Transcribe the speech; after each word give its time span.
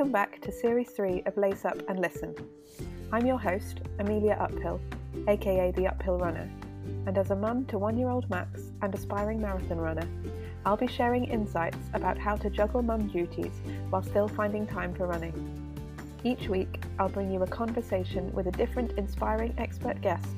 welcome 0.00 0.12
back 0.12 0.40
to 0.40 0.50
Series 0.50 0.88
3 0.92 1.24
of 1.26 1.36
Lace 1.36 1.66
Up 1.66 1.76
and 1.86 2.00
Listen. 2.00 2.34
I'm 3.12 3.26
your 3.26 3.36
host, 3.36 3.80
Amelia 3.98 4.34
Uphill, 4.40 4.80
aka 5.28 5.72
The 5.72 5.88
Uphill 5.88 6.16
Runner, 6.16 6.50
and 7.04 7.18
as 7.18 7.30
a 7.30 7.36
mum 7.36 7.66
to 7.66 7.76
one 7.76 7.98
year 7.98 8.08
old 8.08 8.30
Max 8.30 8.72
and 8.80 8.94
aspiring 8.94 9.42
marathon 9.42 9.76
runner, 9.76 10.08
I'll 10.64 10.78
be 10.78 10.86
sharing 10.86 11.24
insights 11.24 11.76
about 11.92 12.16
how 12.16 12.34
to 12.36 12.48
juggle 12.48 12.80
mum 12.80 13.08
duties 13.08 13.52
while 13.90 14.02
still 14.02 14.26
finding 14.26 14.66
time 14.66 14.94
for 14.94 15.06
running. 15.06 15.34
Each 16.24 16.48
week, 16.48 16.82
I'll 16.98 17.10
bring 17.10 17.30
you 17.30 17.42
a 17.42 17.46
conversation 17.46 18.32
with 18.32 18.46
a 18.46 18.52
different 18.52 18.92
inspiring 18.92 19.54
expert 19.58 20.00
guest 20.00 20.34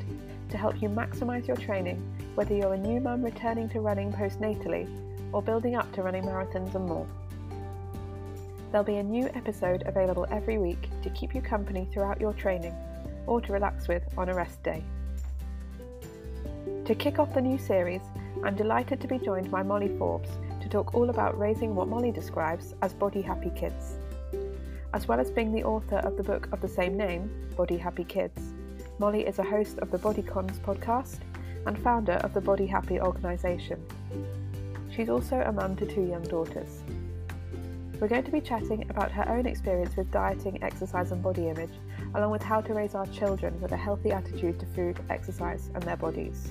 to 0.49 0.57
help 0.57 0.83
you 0.83 0.89
maximise 0.89 1.47
your 1.47 1.57
training, 1.57 2.03
whether 2.35 2.53
you're 2.53 2.75
a 2.75 2.79
new 2.79 2.99
mum 3.01 3.23
returning 3.23 3.69
to 3.69 3.81
running 3.81 4.13
postnatally 4.13 4.89
or 5.33 5.41
building 5.41 5.77
up 5.77 5.93
to 5.93 6.03
running 6.03 6.25
marathons 6.25 6.75
and 6.75 6.87
more. 6.87 7.07
There'll 8.73 8.87
be 8.87 8.97
a 8.97 9.03
new 9.03 9.27
episode 9.35 9.83
available 9.85 10.27
every 10.31 10.57
week 10.57 10.89
to 11.03 11.11
keep 11.11 11.35
you 11.35 11.43
company 11.43 11.87
throughout 11.93 12.19
your 12.19 12.33
training 12.33 12.75
or 13.27 13.39
to 13.43 13.53
relax 13.53 13.87
with 13.87 14.03
on 14.17 14.31
a 14.31 14.35
rest 14.35 14.63
day. 14.63 14.83
To 16.87 16.95
kick 16.95 17.19
off 17.19 17.35
the 17.35 17.43
new 17.43 17.59
series, 17.59 18.01
I'm 18.43 18.57
delighted 18.57 18.99
to 19.03 19.07
be 19.07 19.19
joined 19.19 19.51
by 19.51 19.63
Molly 19.63 19.95
Forbes 19.99 20.31
to 20.63 20.71
talk 20.71 20.95
all 20.95 21.11
about 21.11 21.39
raising 21.39 21.75
what 21.75 21.89
Molly 21.89 22.13
describes 22.13 22.75
as 22.81 22.95
body 22.95 23.21
happy 23.21 23.51
kids. 23.55 23.99
As 24.95 25.07
well 25.07 25.21
as 25.21 25.31
being 25.31 25.53
the 25.53 25.65
author 25.65 25.99
of 25.99 26.17
the 26.17 26.23
book 26.23 26.49
of 26.51 26.63
the 26.63 26.69
same 26.69 26.97
name, 26.97 27.31
Body 27.59 27.77
Happy 27.77 28.05
Kids, 28.05 28.55
Molly 28.99 29.27
is 29.27 29.39
a 29.39 29.45
host 29.45 29.81
of 29.81 29.91
the 29.91 29.99
Body 29.99 30.23
Cons 30.23 30.59
podcast 30.61 31.19
and 31.67 31.79
founder 31.79 32.15
of 32.25 32.33
the 32.33 32.41
Body 32.41 32.67
Happy 32.67 32.99
organisation. 32.99 33.85
She's 34.91 35.11
also 35.11 35.41
a 35.41 35.53
mum 35.53 35.77
to 35.77 35.87
two 35.87 36.07
young 36.07 36.23
daughters. 36.23 36.83
We're 38.01 38.09
going 38.09 38.25
to 38.25 38.33
be 38.33 38.41
chatting 38.41 38.89
about 38.91 39.13
her 39.13 39.29
own 39.29 39.47
experience 39.47 39.97
with 39.97 40.11
dieting, 40.11 40.63
exercise, 40.63 41.13
and 41.13 41.23
body 41.23 41.49
image, 41.49 41.73
along 42.15 42.33
with 42.33 42.43
how 42.43 42.61
to 42.61 42.75
raise 42.75 42.95
our 42.95 43.07
children 43.07 43.61
with 43.61 43.73
a 43.73 43.77
healthy 43.77 44.11
attitude 44.11 44.59
to 44.61 44.67
food, 44.67 44.99
exercise, 45.09 45.71
and 45.75 45.83
their 45.85 45.97
bodies. 45.97 46.49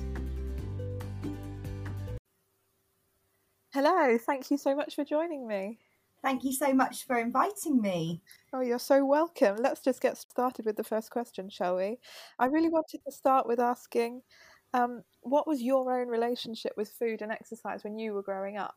Hello, 3.73 4.17
thank 4.17 4.51
you 4.51 4.57
so 4.57 4.75
much 4.75 4.95
for 4.95 5.03
joining 5.03 5.47
me. 5.47 5.79
Thank 6.21 6.43
you 6.43 6.53
so 6.53 6.71
much 6.73 7.07
for 7.07 7.17
inviting 7.17 7.81
me. 7.81 8.21
Oh, 8.53 8.61
you're 8.61 8.79
so 8.79 9.03
welcome. 9.03 9.57
Let's 9.57 9.81
just 9.81 10.01
get 10.01 10.17
started 10.17 10.65
with 10.65 10.77
the 10.77 10.83
first 10.83 11.09
question, 11.09 11.49
shall 11.49 11.77
we? 11.77 11.97
I 12.37 12.45
really 12.45 12.69
wanted 12.69 12.99
to 13.05 13.11
start 13.11 13.47
with 13.47 13.59
asking 13.59 14.21
um, 14.73 15.03
what 15.21 15.47
was 15.47 15.61
your 15.61 15.99
own 15.99 16.07
relationship 16.07 16.73
with 16.77 16.89
food 16.89 17.21
and 17.21 17.31
exercise 17.31 17.83
when 17.83 17.97
you 17.97 18.13
were 18.13 18.21
growing 18.21 18.57
up? 18.57 18.75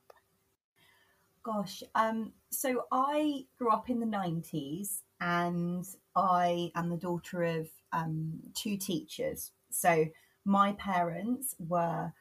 Gosh, 1.44 1.82
um, 1.94 2.32
so 2.50 2.86
I 2.90 3.44
grew 3.58 3.70
up 3.70 3.90
in 3.90 4.00
the 4.00 4.06
90s 4.06 5.00
and 5.20 5.84
I 6.16 6.72
am 6.74 6.88
the 6.88 6.96
daughter 6.96 7.42
of 7.42 7.68
um, 7.92 8.40
two 8.54 8.78
teachers. 8.78 9.52
So 9.70 10.06
my 10.46 10.72
parents 10.72 11.54
were 11.58 12.12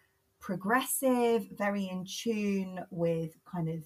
progressive, 0.42 1.48
very 1.58 1.86
in 1.86 2.06
tune 2.06 2.82
with 2.92 3.38
kind 3.50 3.70
of 3.70 3.84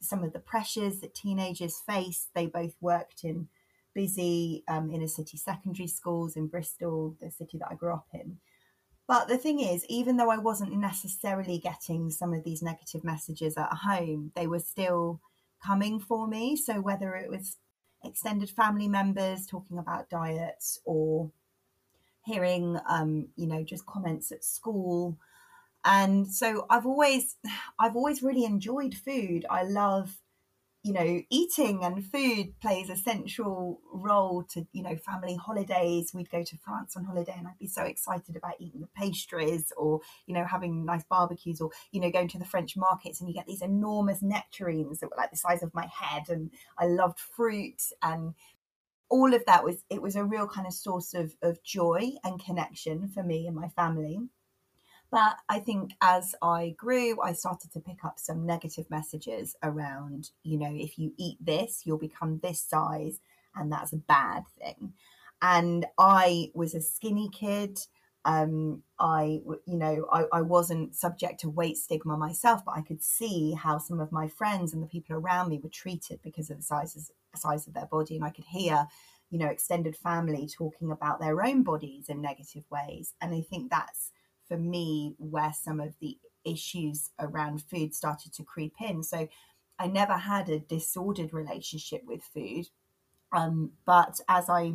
some 0.00 0.24
of 0.24 0.32
the 0.32 0.40
pressures 0.40 0.98
that 1.00 1.14
teenagers 1.14 1.80
face. 1.86 2.26
They 2.34 2.46
both 2.46 2.74
worked 2.80 3.22
in 3.22 3.46
busy 3.94 4.64
um, 4.66 4.90
inner 4.90 5.06
city 5.06 5.36
secondary 5.36 5.86
schools 5.86 6.34
in 6.34 6.48
Bristol, 6.48 7.16
the 7.20 7.30
city 7.30 7.58
that 7.58 7.68
I 7.70 7.76
grew 7.76 7.94
up 7.94 8.08
in. 8.12 8.38
But 9.10 9.26
the 9.26 9.38
thing 9.38 9.58
is, 9.58 9.84
even 9.86 10.16
though 10.16 10.30
I 10.30 10.38
wasn't 10.38 10.72
necessarily 10.72 11.58
getting 11.58 12.10
some 12.10 12.32
of 12.32 12.44
these 12.44 12.62
negative 12.62 13.02
messages 13.02 13.56
at 13.56 13.72
home, 13.72 14.30
they 14.36 14.46
were 14.46 14.60
still 14.60 15.20
coming 15.66 15.98
for 15.98 16.28
me. 16.28 16.54
So 16.54 16.80
whether 16.80 17.16
it 17.16 17.28
was 17.28 17.56
extended 18.04 18.50
family 18.50 18.86
members 18.86 19.46
talking 19.46 19.78
about 19.78 20.10
diets 20.10 20.78
or 20.84 21.32
hearing, 22.24 22.78
um, 22.88 23.26
you 23.34 23.48
know, 23.48 23.64
just 23.64 23.84
comments 23.84 24.30
at 24.30 24.44
school. 24.44 25.18
And 25.84 26.32
so 26.32 26.66
I've 26.70 26.86
always, 26.86 27.34
I've 27.80 27.96
always 27.96 28.22
really 28.22 28.44
enjoyed 28.44 28.94
food. 28.94 29.44
I 29.50 29.64
love 29.64 30.20
you 30.82 30.94
know, 30.94 31.20
eating 31.28 31.84
and 31.84 32.04
food 32.10 32.58
plays 32.60 32.88
a 32.88 32.96
central 32.96 33.80
role 33.92 34.44
to, 34.44 34.66
you 34.72 34.82
know, 34.82 34.96
family 34.96 35.36
holidays. 35.36 36.12
We'd 36.14 36.30
go 36.30 36.42
to 36.42 36.56
France 36.56 36.96
on 36.96 37.04
holiday 37.04 37.34
and 37.36 37.46
I'd 37.46 37.58
be 37.58 37.66
so 37.66 37.82
excited 37.82 38.34
about 38.34 38.54
eating 38.58 38.80
the 38.80 38.88
pastries 38.96 39.72
or, 39.76 40.00
you 40.26 40.32
know, 40.32 40.44
having 40.44 40.86
nice 40.86 41.04
barbecues 41.04 41.60
or, 41.60 41.70
you 41.92 42.00
know, 42.00 42.10
going 42.10 42.28
to 42.28 42.38
the 42.38 42.46
French 42.46 42.78
markets 42.78 43.20
and 43.20 43.28
you 43.28 43.34
get 43.34 43.46
these 43.46 43.60
enormous 43.60 44.22
nectarines 44.22 45.00
that 45.00 45.10
were 45.10 45.16
like 45.18 45.30
the 45.30 45.36
size 45.36 45.62
of 45.62 45.74
my 45.74 45.86
head. 45.86 46.30
And 46.30 46.50
I 46.78 46.86
loved 46.86 47.18
fruit 47.18 47.82
and 48.02 48.34
all 49.10 49.34
of 49.34 49.44
that 49.44 49.64
was, 49.64 49.84
it 49.90 50.00
was 50.00 50.16
a 50.16 50.24
real 50.24 50.46
kind 50.46 50.66
of 50.66 50.72
source 50.72 51.12
of, 51.12 51.34
of 51.42 51.62
joy 51.62 52.12
and 52.24 52.42
connection 52.42 53.08
for 53.08 53.22
me 53.22 53.46
and 53.46 53.56
my 53.56 53.68
family. 53.68 54.20
But 55.10 55.36
I 55.48 55.58
think 55.58 55.94
as 56.00 56.36
I 56.40 56.74
grew, 56.78 57.20
I 57.20 57.32
started 57.32 57.72
to 57.72 57.80
pick 57.80 58.04
up 58.04 58.20
some 58.20 58.46
negative 58.46 58.88
messages 58.90 59.56
around, 59.62 60.30
you 60.44 60.56
know, 60.56 60.72
if 60.72 60.98
you 60.98 61.12
eat 61.18 61.38
this, 61.40 61.82
you'll 61.84 61.98
become 61.98 62.38
this 62.38 62.60
size, 62.60 63.18
and 63.56 63.72
that's 63.72 63.92
a 63.92 63.96
bad 63.96 64.44
thing. 64.58 64.92
And 65.42 65.86
I 65.98 66.50
was 66.54 66.74
a 66.74 66.80
skinny 66.80 67.28
kid. 67.28 67.80
Um, 68.24 68.82
I, 68.98 69.40
you 69.66 69.78
know, 69.78 70.06
I, 70.12 70.26
I 70.32 70.42
wasn't 70.42 70.94
subject 70.94 71.40
to 71.40 71.48
weight 71.48 71.78
stigma 71.78 72.16
myself, 72.16 72.64
but 72.64 72.76
I 72.76 72.82
could 72.82 73.02
see 73.02 73.54
how 73.54 73.78
some 73.78 73.98
of 73.98 74.12
my 74.12 74.28
friends 74.28 74.74
and 74.74 74.82
the 74.82 74.86
people 74.86 75.16
around 75.16 75.48
me 75.48 75.58
were 75.58 75.70
treated 75.70 76.20
because 76.22 76.50
of 76.50 76.58
the 76.58 76.62
sizes, 76.62 77.10
size 77.34 77.66
of 77.66 77.72
their 77.72 77.86
body. 77.86 78.16
And 78.16 78.24
I 78.24 78.30
could 78.30 78.44
hear, 78.44 78.86
you 79.30 79.38
know, 79.38 79.46
extended 79.46 79.96
family 79.96 80.46
talking 80.46 80.92
about 80.92 81.18
their 81.18 81.42
own 81.42 81.62
bodies 81.62 82.10
in 82.10 82.20
negative 82.20 82.64
ways. 82.70 83.14
And 83.22 83.34
I 83.34 83.40
think 83.40 83.70
that's, 83.70 84.12
for 84.50 84.58
me 84.58 85.14
where 85.18 85.52
some 85.52 85.78
of 85.78 85.94
the 86.00 86.18
issues 86.44 87.10
around 87.20 87.62
food 87.62 87.94
started 87.94 88.32
to 88.34 88.42
creep 88.42 88.74
in. 88.80 89.02
So 89.04 89.28
I 89.78 89.86
never 89.86 90.14
had 90.14 90.48
a 90.48 90.58
disordered 90.58 91.32
relationship 91.32 92.02
with 92.04 92.22
food. 92.22 92.66
Um, 93.32 93.70
but 93.86 94.18
as 94.28 94.50
I 94.50 94.74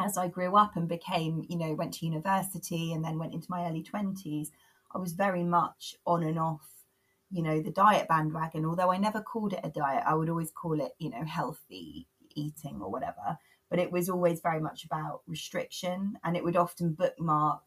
as 0.00 0.16
I 0.16 0.28
grew 0.28 0.56
up 0.56 0.76
and 0.76 0.88
became, 0.88 1.44
you 1.48 1.56
know, 1.56 1.74
went 1.74 1.94
to 1.94 2.06
university 2.06 2.92
and 2.92 3.04
then 3.04 3.18
went 3.18 3.34
into 3.34 3.50
my 3.50 3.68
early 3.68 3.82
20s, 3.82 4.48
I 4.94 4.98
was 4.98 5.12
very 5.12 5.42
much 5.42 5.96
on 6.06 6.22
and 6.22 6.38
off, 6.38 6.68
you 7.32 7.42
know, 7.42 7.60
the 7.60 7.72
diet 7.72 8.06
bandwagon. 8.08 8.64
Although 8.64 8.92
I 8.92 8.98
never 8.98 9.20
called 9.20 9.54
it 9.54 9.60
a 9.64 9.70
diet, 9.70 10.04
I 10.06 10.14
would 10.14 10.28
always 10.28 10.52
call 10.52 10.80
it, 10.80 10.92
you 10.98 11.10
know, 11.10 11.24
healthy 11.24 12.06
eating 12.34 12.80
or 12.80 12.90
whatever. 12.90 13.38
But 13.70 13.80
it 13.80 13.90
was 13.90 14.08
always 14.08 14.40
very 14.40 14.60
much 14.60 14.84
about 14.84 15.22
restriction 15.26 16.16
and 16.22 16.36
it 16.36 16.44
would 16.44 16.56
often 16.56 16.92
bookmark 16.92 17.62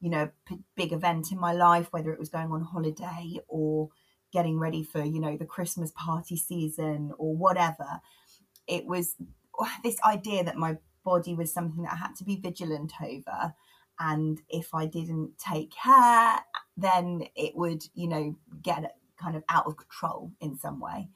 you 0.00 0.10
know 0.10 0.30
p- 0.46 0.60
big 0.76 0.92
event 0.92 1.32
in 1.32 1.38
my 1.38 1.52
life 1.52 1.88
whether 1.90 2.12
it 2.12 2.18
was 2.18 2.28
going 2.28 2.50
on 2.52 2.62
holiday 2.62 3.38
or 3.48 3.88
getting 4.32 4.58
ready 4.58 4.82
for 4.82 5.02
you 5.02 5.20
know 5.20 5.36
the 5.36 5.44
christmas 5.44 5.92
party 5.92 6.36
season 6.36 7.12
or 7.18 7.34
whatever. 7.34 8.00
It 8.66 8.86
was 8.86 9.16
this 9.82 10.00
idea 10.02 10.44
that 10.44 10.56
my 10.56 10.76
body 11.04 11.34
was 11.34 11.52
something 11.52 11.82
that 11.84 11.92
i 11.92 11.96
had 11.96 12.14
to 12.16 12.24
be 12.24 12.36
vigilant 12.36 12.92
over. 13.02 13.54
And 13.98 14.40
if 14.48 14.74
i 14.74 14.86
didn't 14.86 15.38
take 15.38 15.72
care 15.72 16.40
then 16.76 17.24
it 17.34 17.56
would 17.56 17.82
you 17.94 18.08
know 18.08 18.36
get 18.62 18.96
kind 19.20 19.34
of 19.36 19.42
out 19.48 19.66
of 19.66 19.76
control 19.76 20.32
in 20.40 20.56
some 20.56 20.80
way. 20.80 21.08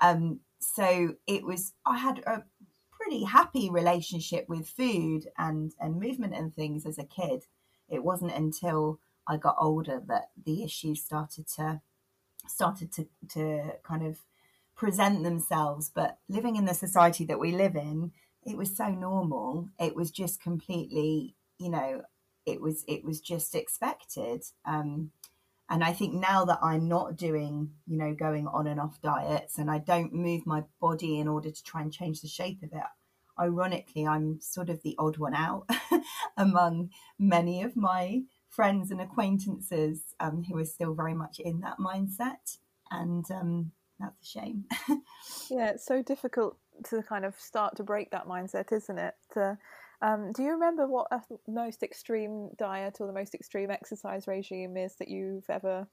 Um 0.00 0.40
so 0.58 1.14
it 1.26 1.44
was 1.44 1.74
i 1.84 1.98
had 1.98 2.20
a 2.20 2.42
pretty 2.90 3.24
happy 3.24 3.68
relationship 3.70 4.48
with 4.48 4.66
food 4.66 5.26
and 5.36 5.74
and 5.80 6.00
movement 6.00 6.34
and 6.34 6.54
things 6.54 6.86
as 6.86 6.98
a 6.98 7.04
kid 7.04 7.44
it 7.94 8.04
wasn't 8.04 8.32
until 8.32 9.00
I 9.26 9.36
got 9.36 9.56
older 9.58 10.02
that 10.06 10.30
the 10.44 10.62
issues 10.62 11.02
started 11.02 11.46
to 11.56 11.80
started 12.46 12.92
to 12.92 13.06
to 13.30 13.72
kind 13.82 14.04
of 14.06 14.18
present 14.76 15.22
themselves. 15.22 15.90
But 15.94 16.18
living 16.28 16.56
in 16.56 16.64
the 16.64 16.74
society 16.74 17.24
that 17.26 17.40
we 17.40 17.52
live 17.52 17.76
in, 17.76 18.12
it 18.44 18.56
was 18.56 18.76
so 18.76 18.88
normal. 18.88 19.68
It 19.78 19.96
was 19.96 20.10
just 20.10 20.42
completely, 20.42 21.36
you 21.58 21.70
know, 21.70 22.02
it 22.46 22.60
was 22.60 22.84
it 22.86 23.04
was 23.04 23.20
just 23.20 23.54
expected. 23.54 24.44
Um, 24.64 25.12
and 25.70 25.82
I 25.82 25.92
think 25.92 26.12
now 26.12 26.44
that 26.44 26.58
I'm 26.62 26.88
not 26.88 27.16
doing, 27.16 27.70
you 27.86 27.96
know, 27.96 28.14
going 28.14 28.46
on 28.46 28.66
and 28.66 28.78
off 28.78 29.00
diets, 29.00 29.56
and 29.56 29.70
I 29.70 29.78
don't 29.78 30.12
move 30.12 30.46
my 30.46 30.64
body 30.80 31.18
in 31.18 31.26
order 31.26 31.50
to 31.50 31.64
try 31.64 31.80
and 31.80 31.92
change 31.92 32.20
the 32.20 32.28
shape 32.28 32.62
of 32.62 32.70
it, 32.72 32.82
ironically, 33.38 34.06
I'm 34.06 34.40
sort 34.40 34.70
of 34.70 34.82
the 34.82 34.94
odd 34.98 35.18
one 35.18 35.34
out 35.34 35.68
among 36.36 36.90
many 37.18 37.62
of 37.62 37.76
my 37.76 38.22
friends 38.48 38.90
and 38.90 39.00
acquaintances 39.00 40.14
um, 40.20 40.44
who 40.44 40.56
are 40.58 40.64
still 40.64 40.94
very 40.94 41.14
much 41.14 41.40
in 41.40 41.60
that 41.60 41.78
mindset. 41.78 42.58
And 42.90 43.28
um, 43.30 43.72
that's 43.98 44.22
a 44.22 44.26
shame. 44.26 44.64
yeah, 45.50 45.70
it's 45.70 45.86
so 45.86 46.02
difficult 46.02 46.56
to 46.90 47.02
kind 47.02 47.24
of 47.24 47.38
start 47.38 47.76
to 47.76 47.82
break 47.82 48.10
that 48.10 48.26
mindset, 48.26 48.72
isn't 48.72 48.98
it? 48.98 49.14
Um, 50.02 50.32
do 50.32 50.42
you 50.42 50.50
remember 50.50 50.86
what 50.86 51.06
a 51.10 51.22
most 51.48 51.82
extreme 51.82 52.50
diet 52.58 52.98
or 53.00 53.06
the 53.06 53.12
most 53.12 53.34
extreme 53.34 53.70
exercise 53.70 54.26
regime 54.26 54.76
is 54.76 54.96
that 54.96 55.08
you've 55.08 55.48
ever 55.48 55.86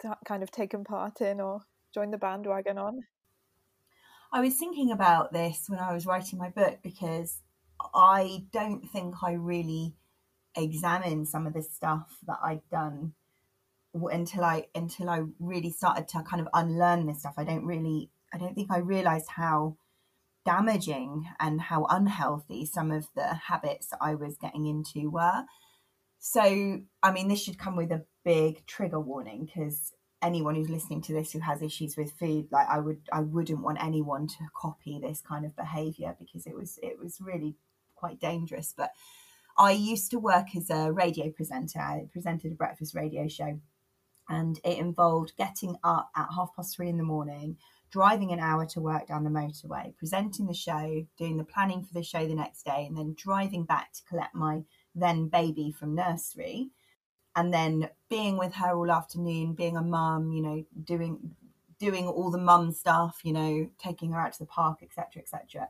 t- 0.00 0.08
kind 0.24 0.42
of 0.42 0.50
taken 0.50 0.82
part 0.82 1.20
in 1.20 1.40
or 1.40 1.60
joined 1.94 2.12
the 2.12 2.18
bandwagon 2.18 2.78
on? 2.78 3.00
I 4.32 4.40
was 4.40 4.56
thinking 4.56 4.90
about 4.90 5.32
this 5.32 5.64
when 5.68 5.78
I 5.78 5.92
was 5.92 6.06
writing 6.06 6.38
my 6.38 6.48
book 6.48 6.78
because 6.82 7.40
I 7.94 8.44
don't 8.50 8.88
think 8.90 9.16
I 9.22 9.32
really 9.32 9.94
examined 10.56 11.28
some 11.28 11.46
of 11.46 11.52
the 11.52 11.62
stuff 11.62 12.16
that 12.26 12.38
I'd 12.42 12.66
done 12.70 13.12
until 13.94 14.44
I 14.44 14.66
until 14.74 15.10
I 15.10 15.24
really 15.38 15.70
started 15.70 16.08
to 16.08 16.22
kind 16.22 16.40
of 16.40 16.48
unlearn 16.54 17.06
this 17.06 17.20
stuff. 17.20 17.34
I 17.36 17.44
don't 17.44 17.66
really 17.66 18.10
I 18.32 18.38
don't 18.38 18.54
think 18.54 18.70
I 18.70 18.78
realized 18.78 19.28
how 19.28 19.76
damaging 20.46 21.28
and 21.38 21.60
how 21.60 21.84
unhealthy 21.90 22.64
some 22.64 22.90
of 22.90 23.08
the 23.14 23.34
habits 23.34 23.90
I 24.00 24.14
was 24.14 24.38
getting 24.38 24.66
into 24.66 25.10
were. 25.10 25.44
So, 26.18 26.80
I 27.02 27.12
mean, 27.12 27.28
this 27.28 27.42
should 27.42 27.58
come 27.58 27.76
with 27.76 27.92
a 27.92 28.04
big 28.24 28.64
trigger 28.66 29.00
warning 29.00 29.44
because 29.44 29.92
anyone 30.22 30.54
who's 30.54 30.70
listening 30.70 31.02
to 31.02 31.12
this 31.12 31.32
who 31.32 31.40
has 31.40 31.62
issues 31.62 31.96
with 31.96 32.12
food, 32.12 32.48
like 32.50 32.68
I 32.68 32.78
would, 32.78 33.00
I 33.12 33.20
wouldn't 33.20 33.62
want 33.62 33.82
anyone 33.82 34.26
to 34.28 34.48
copy 34.54 34.98
this 34.98 35.20
kind 35.20 35.44
of 35.44 35.56
behavior 35.56 36.16
because 36.18 36.46
it 36.46 36.54
was, 36.54 36.78
it 36.82 36.98
was 36.98 37.20
really 37.20 37.56
quite 37.96 38.20
dangerous. 38.20 38.72
But 38.76 38.92
I 39.58 39.72
used 39.72 40.10
to 40.12 40.18
work 40.18 40.56
as 40.56 40.70
a 40.70 40.92
radio 40.92 41.30
presenter. 41.30 41.80
I 41.80 42.06
presented 42.12 42.52
a 42.52 42.56
breakfast 42.56 42.94
radio 42.94 43.28
show, 43.28 43.60
and 44.28 44.58
it 44.64 44.78
involved 44.78 45.32
getting 45.36 45.76
up 45.84 46.10
at 46.16 46.28
half 46.34 46.54
past 46.56 46.74
three 46.74 46.88
in 46.88 46.96
the 46.96 47.02
morning, 47.02 47.58
driving 47.90 48.32
an 48.32 48.40
hour 48.40 48.64
to 48.66 48.80
work 48.80 49.06
down 49.06 49.24
the 49.24 49.30
motorway, 49.30 49.94
presenting 49.96 50.46
the 50.46 50.54
show, 50.54 51.06
doing 51.18 51.36
the 51.36 51.44
planning 51.44 51.84
for 51.84 51.92
the 51.92 52.02
show 52.02 52.26
the 52.26 52.34
next 52.34 52.64
day, 52.64 52.86
and 52.86 52.96
then 52.96 53.14
driving 53.16 53.64
back 53.64 53.92
to 53.92 54.02
collect 54.08 54.34
my 54.34 54.62
then 54.94 55.28
baby 55.28 55.70
from 55.70 55.94
nursery 55.94 56.70
and 57.34 57.52
then 57.52 57.88
being 58.08 58.36
with 58.36 58.54
her 58.54 58.76
all 58.76 58.90
afternoon 58.90 59.54
being 59.54 59.76
a 59.76 59.82
mum 59.82 60.32
you 60.32 60.42
know 60.42 60.64
doing 60.84 61.34
doing 61.78 62.06
all 62.06 62.30
the 62.30 62.38
mum 62.38 62.70
stuff 62.72 63.20
you 63.24 63.32
know 63.32 63.68
taking 63.78 64.12
her 64.12 64.20
out 64.20 64.32
to 64.32 64.38
the 64.40 64.46
park 64.46 64.78
etc 64.82 65.22
etc 65.22 65.68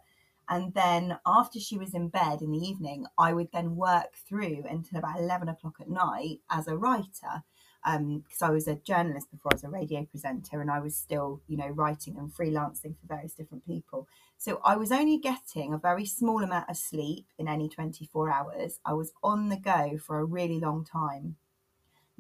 and 0.49 0.75
then 0.75 1.19
after 1.25 1.61
she 1.61 1.79
was 1.79 1.95
in 1.95 2.09
bed 2.09 2.43
in 2.43 2.51
the 2.51 2.59
evening 2.59 3.07
i 3.17 3.33
would 3.33 3.51
then 3.53 3.77
work 3.77 4.15
through 4.29 4.65
until 4.69 4.99
about 4.99 5.19
11 5.19 5.49
o'clock 5.49 5.77
at 5.81 5.89
night 5.89 6.41
as 6.51 6.67
a 6.67 6.77
writer 6.77 7.43
because 7.85 8.43
um, 8.43 8.49
I 8.49 8.51
was 8.51 8.69
a 8.69 8.77
journalist 8.77 9.31
before 9.31 9.51
I 9.53 9.57
was 9.57 9.65
a 9.65 9.69
radio 9.69 10.05
presenter 10.05 10.61
and 10.61 10.71
I 10.71 10.79
was 10.79 10.97
still, 10.97 11.43
you 11.49 11.57
know, 11.57 11.67
writing 11.67 12.17
and 12.17 12.33
freelancing 12.33 12.95
for 12.97 13.09
various 13.09 13.35
different 13.35 13.67
people. 13.67 14.07
So 14.39 14.61
I 14.65 14.77
was 14.77 14.93
only 14.93 15.19
getting 15.19 15.75
a 15.75 15.79
very 15.79 16.07
small 16.07 16.45
amount 16.45 16.71
of 16.71 16.77
sleep 16.77 17.27
in 17.39 17.49
any 17.49 17.69
24 17.69 18.31
hours. 18.31 18.79
I 18.85 18.93
was 18.93 19.13
on 19.23 19.49
the 19.49 19.57
go 19.57 19.99
for 19.99 20.21
a 20.21 20.25
really 20.25 20.61
long 20.61 20.85
time 20.85 21.37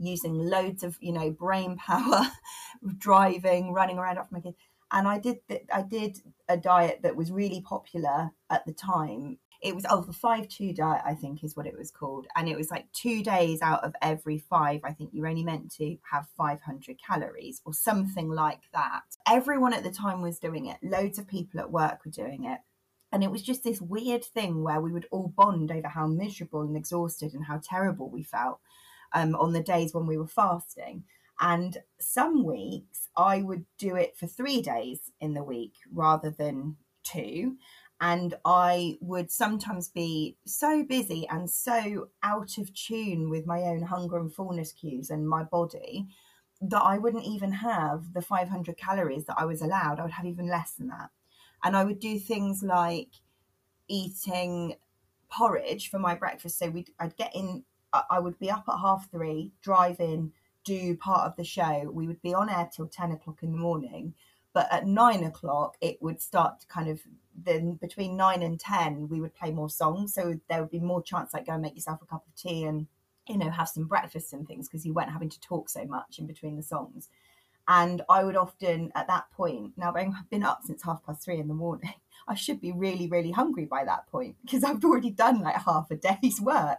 using 0.02 0.38
loads 0.38 0.82
of, 0.82 0.96
you 1.00 1.12
know, 1.12 1.30
brain 1.30 1.76
power, 1.76 2.22
driving, 2.98 3.72
running 3.72 3.98
around 3.98 4.18
after 4.18 4.34
my 4.34 4.40
kids. 4.40 4.56
And 4.90 5.08
I 5.08 5.18
did 5.18 5.38
I 5.72 5.82
did 5.82 6.18
a 6.48 6.56
diet 6.56 7.00
that 7.02 7.16
was 7.16 7.32
really 7.32 7.62
popular 7.62 8.30
at 8.50 8.66
the 8.66 8.72
time. 8.72 9.38
It 9.62 9.74
was 9.74 9.86
oh 9.88 10.02
the 10.02 10.12
five 10.12 10.48
two 10.48 10.74
diet 10.74 11.02
i 11.06 11.14
think 11.14 11.44
is 11.44 11.56
what 11.56 11.66
it 11.66 11.78
was 11.78 11.90
called. 11.90 12.26
And 12.36 12.46
it 12.46 12.56
was 12.56 12.70
like 12.70 12.92
two 12.92 13.22
days 13.22 13.62
out 13.62 13.84
of 13.84 13.94
every 14.02 14.38
five 14.38 14.80
i 14.84 14.92
think 14.92 15.10
you're 15.12 15.28
only 15.28 15.44
meant 15.44 15.72
to 15.76 15.96
have 16.10 16.26
500 16.36 16.98
calories 17.02 17.62
or 17.64 17.72
something 17.72 18.28
like 18.28 18.60
that. 18.74 19.02
Everyone 19.26 19.72
at 19.72 19.82
the 19.82 19.90
time 19.90 20.20
was 20.20 20.38
doing 20.38 20.66
it. 20.66 20.76
Loads 20.82 21.18
of 21.18 21.26
people 21.26 21.60
at 21.60 21.72
work 21.72 22.04
were 22.04 22.10
doing 22.10 22.44
it. 22.44 22.58
And 23.12 23.22
it 23.22 23.30
was 23.30 23.42
just 23.42 23.62
this 23.62 23.80
weird 23.80 24.24
thing 24.24 24.62
where 24.62 24.80
we 24.80 24.90
would 24.90 25.06
all 25.10 25.28
bond 25.28 25.70
over 25.70 25.88
how 25.88 26.06
miserable 26.06 26.62
and 26.62 26.76
exhausted 26.76 27.34
and 27.34 27.44
how 27.44 27.60
terrible 27.62 28.08
we 28.08 28.22
felt 28.22 28.58
um, 29.14 29.34
on 29.36 29.52
the 29.52 29.62
days 29.62 29.94
when 29.94 30.06
we 30.06 30.18
were 30.18 30.26
fasting 30.26 31.04
and 31.40 31.78
some 31.98 32.44
weeks 32.44 33.08
I 33.16 33.42
would 33.42 33.64
do 33.78 33.96
it 33.96 34.16
for 34.16 34.26
three 34.26 34.62
days 34.62 35.10
in 35.20 35.34
the 35.34 35.42
week 35.44 35.74
rather 35.92 36.30
than 36.30 36.76
two 37.02 37.56
and 38.00 38.34
I 38.44 38.98
would 39.00 39.30
sometimes 39.30 39.88
be 39.88 40.36
so 40.44 40.82
busy 40.82 41.26
and 41.28 41.48
so 41.48 42.08
out 42.22 42.58
of 42.58 42.74
tune 42.74 43.30
with 43.30 43.46
my 43.46 43.60
own 43.60 43.82
hunger 43.82 44.18
and 44.18 44.32
fullness 44.32 44.72
cues 44.72 45.08
and 45.08 45.28
my 45.28 45.44
body 45.44 46.08
that 46.62 46.82
I 46.82 46.98
wouldn't 46.98 47.24
even 47.24 47.52
have 47.52 48.12
the 48.12 48.22
500 48.22 48.76
calories 48.76 49.26
that 49.26 49.36
I 49.38 49.44
was 49.44 49.62
allowed. 49.62 49.98
I 49.98 50.02
would 50.02 50.12
have 50.12 50.26
even 50.26 50.48
less 50.48 50.72
than 50.72 50.88
that. 50.88 51.10
And 51.62 51.76
I 51.76 51.84
would 51.84 52.00
do 52.00 52.18
things 52.18 52.62
like 52.62 53.08
eating 53.88 54.74
porridge 55.30 55.88
for 55.90 55.98
my 55.98 56.14
breakfast. 56.14 56.58
So 56.58 56.70
we'd, 56.70 56.90
I'd 56.98 57.16
get 57.16 57.34
in, 57.34 57.64
I 58.10 58.18
would 58.18 58.38
be 58.38 58.50
up 58.50 58.64
at 58.68 58.78
half 58.78 59.10
three, 59.10 59.52
drive 59.62 60.00
in, 60.00 60.32
do 60.64 60.96
part 60.96 61.26
of 61.26 61.36
the 61.36 61.44
show. 61.44 61.90
We 61.92 62.06
would 62.06 62.22
be 62.22 62.34
on 62.34 62.48
air 62.48 62.68
till 62.74 62.86
10 62.86 63.12
o'clock 63.12 63.42
in 63.42 63.52
the 63.52 63.58
morning. 63.58 64.14
But 64.54 64.70
at 64.70 64.86
nine 64.86 65.24
o'clock 65.24 65.76
it 65.80 66.00
would 66.02 66.20
start 66.20 66.60
to 66.60 66.66
kind 66.66 66.88
of 66.88 67.00
then 67.34 67.74
between 67.74 68.16
nine 68.16 68.42
and 68.42 68.60
ten 68.60 69.08
we 69.08 69.20
would 69.20 69.34
play 69.34 69.50
more 69.50 69.70
songs. 69.70 70.12
So 70.14 70.38
there 70.48 70.60
would 70.60 70.70
be 70.70 70.80
more 70.80 71.02
chance 71.02 71.32
like 71.32 71.46
go 71.46 71.54
and 71.54 71.62
make 71.62 71.74
yourself 71.74 72.02
a 72.02 72.06
cup 72.06 72.26
of 72.26 72.34
tea 72.34 72.64
and 72.64 72.86
you 73.26 73.38
know 73.38 73.50
have 73.50 73.68
some 73.68 73.84
breakfast 73.84 74.32
and 74.32 74.46
things 74.46 74.68
because 74.68 74.84
you 74.84 74.92
weren't 74.92 75.10
having 75.10 75.30
to 75.30 75.40
talk 75.40 75.70
so 75.70 75.84
much 75.86 76.18
in 76.18 76.26
between 76.26 76.56
the 76.56 76.62
songs. 76.62 77.08
And 77.68 78.02
i 78.08 78.24
would 78.24 78.36
often 78.36 78.90
at 78.96 79.06
that 79.06 79.30
point 79.30 79.72
now 79.76 79.94
i've 79.94 80.30
been 80.30 80.42
up 80.42 80.62
since 80.64 80.82
half 80.82 81.06
past 81.06 81.24
three 81.24 81.38
in 81.38 81.46
the 81.46 81.54
morning 81.54 81.94
i 82.28 82.34
should 82.34 82.60
be 82.60 82.72
really 82.72 83.06
really 83.06 83.30
hungry 83.30 83.66
by 83.66 83.84
that 83.84 84.08
point 84.08 84.34
because 84.44 84.64
i've 84.64 84.84
already 84.84 85.10
done 85.10 85.40
like 85.40 85.54
half 85.54 85.88
a 85.92 85.96
day's 85.96 86.40
work 86.40 86.78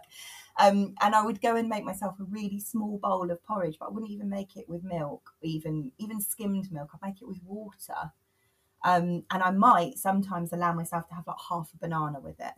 um, 0.58 0.94
and 1.00 1.14
I 1.14 1.24
would 1.24 1.40
go 1.40 1.56
and 1.56 1.68
make 1.68 1.84
myself 1.84 2.14
a 2.20 2.24
really 2.24 2.60
small 2.60 2.98
bowl 2.98 3.30
of 3.30 3.42
porridge, 3.44 3.76
but 3.78 3.86
I 3.86 3.90
wouldn't 3.90 4.12
even 4.12 4.28
make 4.30 4.56
it 4.56 4.68
with 4.68 4.84
milk, 4.84 5.30
even 5.42 5.90
even 5.98 6.20
skimmed 6.20 6.70
milk. 6.72 6.90
I'd 6.94 7.06
make 7.06 7.20
it 7.20 7.28
with 7.28 7.42
water. 7.44 8.12
Um, 8.84 9.24
and 9.30 9.42
I 9.42 9.50
might 9.50 9.98
sometimes 9.98 10.52
allow 10.52 10.72
myself 10.74 11.08
to 11.08 11.14
have 11.14 11.26
like 11.26 11.36
half 11.48 11.70
a 11.74 11.78
banana 11.78 12.20
with 12.20 12.38
it. 12.38 12.52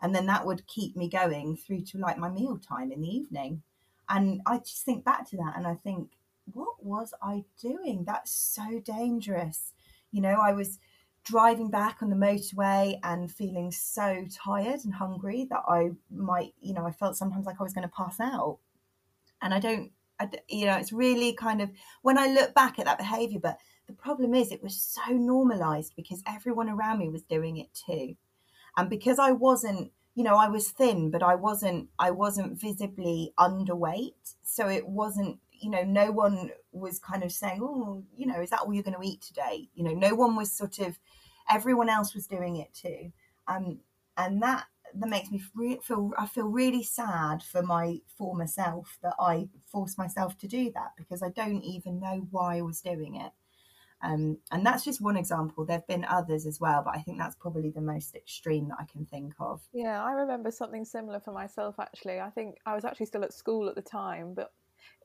And 0.00 0.14
then 0.14 0.26
that 0.26 0.46
would 0.46 0.66
keep 0.66 0.96
me 0.96 1.08
going 1.08 1.56
through 1.56 1.82
to 1.86 1.98
like 1.98 2.18
my 2.18 2.30
meal 2.30 2.58
time 2.58 2.92
in 2.92 3.00
the 3.02 3.08
evening. 3.08 3.62
And 4.08 4.40
I 4.46 4.58
just 4.58 4.84
think 4.84 5.04
back 5.04 5.28
to 5.30 5.36
that 5.38 5.54
and 5.56 5.66
I 5.66 5.74
think, 5.74 6.12
what 6.52 6.84
was 6.84 7.12
I 7.20 7.44
doing? 7.60 8.04
That's 8.04 8.30
so 8.30 8.80
dangerous. 8.84 9.72
You 10.12 10.20
know, 10.20 10.38
I 10.40 10.52
was 10.52 10.78
driving 11.26 11.70
back 11.70 11.98
on 12.02 12.08
the 12.08 12.16
motorway 12.16 12.98
and 13.02 13.30
feeling 13.30 13.72
so 13.72 14.24
tired 14.30 14.80
and 14.84 14.94
hungry 14.94 15.46
that 15.50 15.62
I 15.68 15.90
might, 16.10 16.54
you 16.60 16.72
know, 16.72 16.86
I 16.86 16.92
felt 16.92 17.16
sometimes 17.16 17.46
like 17.46 17.56
I 17.58 17.64
was 17.64 17.72
going 17.72 17.86
to 17.86 17.94
pass 17.94 18.20
out. 18.20 18.58
And 19.42 19.52
I 19.52 19.58
don't, 19.58 19.90
I, 20.20 20.28
you 20.48 20.66
know, 20.66 20.76
it's 20.76 20.92
really 20.92 21.34
kind 21.34 21.60
of 21.60 21.70
when 22.02 22.16
I 22.16 22.28
look 22.28 22.54
back 22.54 22.78
at 22.78 22.84
that 22.86 22.98
behavior, 22.98 23.40
but 23.40 23.58
the 23.88 23.92
problem 23.92 24.34
is 24.34 24.50
it 24.50 24.62
was 24.62 24.80
so 24.80 25.12
normalized 25.12 25.94
because 25.96 26.22
everyone 26.26 26.68
around 26.68 27.00
me 27.00 27.08
was 27.08 27.22
doing 27.22 27.56
it 27.56 27.68
too. 27.74 28.16
And 28.76 28.88
because 28.88 29.18
I 29.18 29.32
wasn't, 29.32 29.90
you 30.14 30.22
know, 30.22 30.36
I 30.36 30.48
was 30.48 30.70
thin, 30.70 31.10
but 31.10 31.22
I 31.22 31.34
wasn't, 31.34 31.88
I 31.98 32.12
wasn't 32.12 32.60
visibly 32.60 33.32
underweight. 33.38 34.34
So 34.42 34.68
it 34.68 34.88
wasn't, 34.88 35.38
you 35.60 35.70
know, 35.70 35.82
no 35.82 36.12
one 36.12 36.50
was 36.72 36.98
kind 36.98 37.22
of 37.22 37.32
saying, 37.32 37.60
oh, 37.62 38.04
you 38.14 38.26
know, 38.26 38.40
is 38.40 38.50
that 38.50 38.60
all 38.60 38.72
you're 38.72 38.82
going 38.82 39.00
to 39.00 39.06
eat 39.06 39.22
today? 39.22 39.68
You 39.74 39.84
know, 39.84 39.92
no 39.92 40.14
one 40.14 40.36
was 40.36 40.52
sort 40.52 40.78
of, 40.78 40.98
everyone 41.50 41.88
else 41.88 42.14
was 42.14 42.26
doing 42.26 42.56
it 42.56 42.74
too. 42.74 43.12
Um, 43.48 43.80
and 44.16 44.42
that 44.42 44.66
that 44.94 45.08
makes 45.08 45.30
me 45.30 45.38
feel 45.82 46.12
I 46.16 46.26
feel 46.26 46.46
really 46.46 46.82
sad 46.82 47.42
for 47.42 47.62
my 47.62 47.98
former 48.16 48.46
self 48.46 48.98
that 49.02 49.14
I 49.18 49.48
forced 49.66 49.98
myself 49.98 50.38
to 50.38 50.48
do 50.48 50.70
that 50.74 50.92
because 50.96 51.22
I 51.22 51.30
don't 51.30 51.62
even 51.62 52.00
know 52.00 52.26
why 52.30 52.58
I 52.58 52.62
was 52.62 52.80
doing 52.80 53.16
it. 53.16 53.32
Um, 54.02 54.38
and 54.52 54.64
that's 54.64 54.84
just 54.84 55.00
one 55.00 55.16
example. 55.16 55.64
There 55.64 55.78
have 55.78 55.86
been 55.86 56.04
others 56.04 56.46
as 56.46 56.60
well, 56.60 56.82
but 56.84 56.94
I 56.94 57.00
think 57.00 57.18
that's 57.18 57.34
probably 57.34 57.70
the 57.70 57.80
most 57.80 58.14
extreme 58.14 58.68
that 58.68 58.76
I 58.78 58.84
can 58.84 59.06
think 59.06 59.34
of. 59.40 59.62
Yeah, 59.72 60.02
I 60.02 60.12
remember 60.12 60.50
something 60.50 60.84
similar 60.84 61.18
for 61.18 61.32
myself 61.32 61.76
actually. 61.80 62.20
I 62.20 62.30
think 62.30 62.58
I 62.66 62.74
was 62.74 62.84
actually 62.84 63.06
still 63.06 63.24
at 63.24 63.32
school 63.32 63.68
at 63.68 63.74
the 63.74 63.82
time, 63.82 64.34
but 64.34 64.52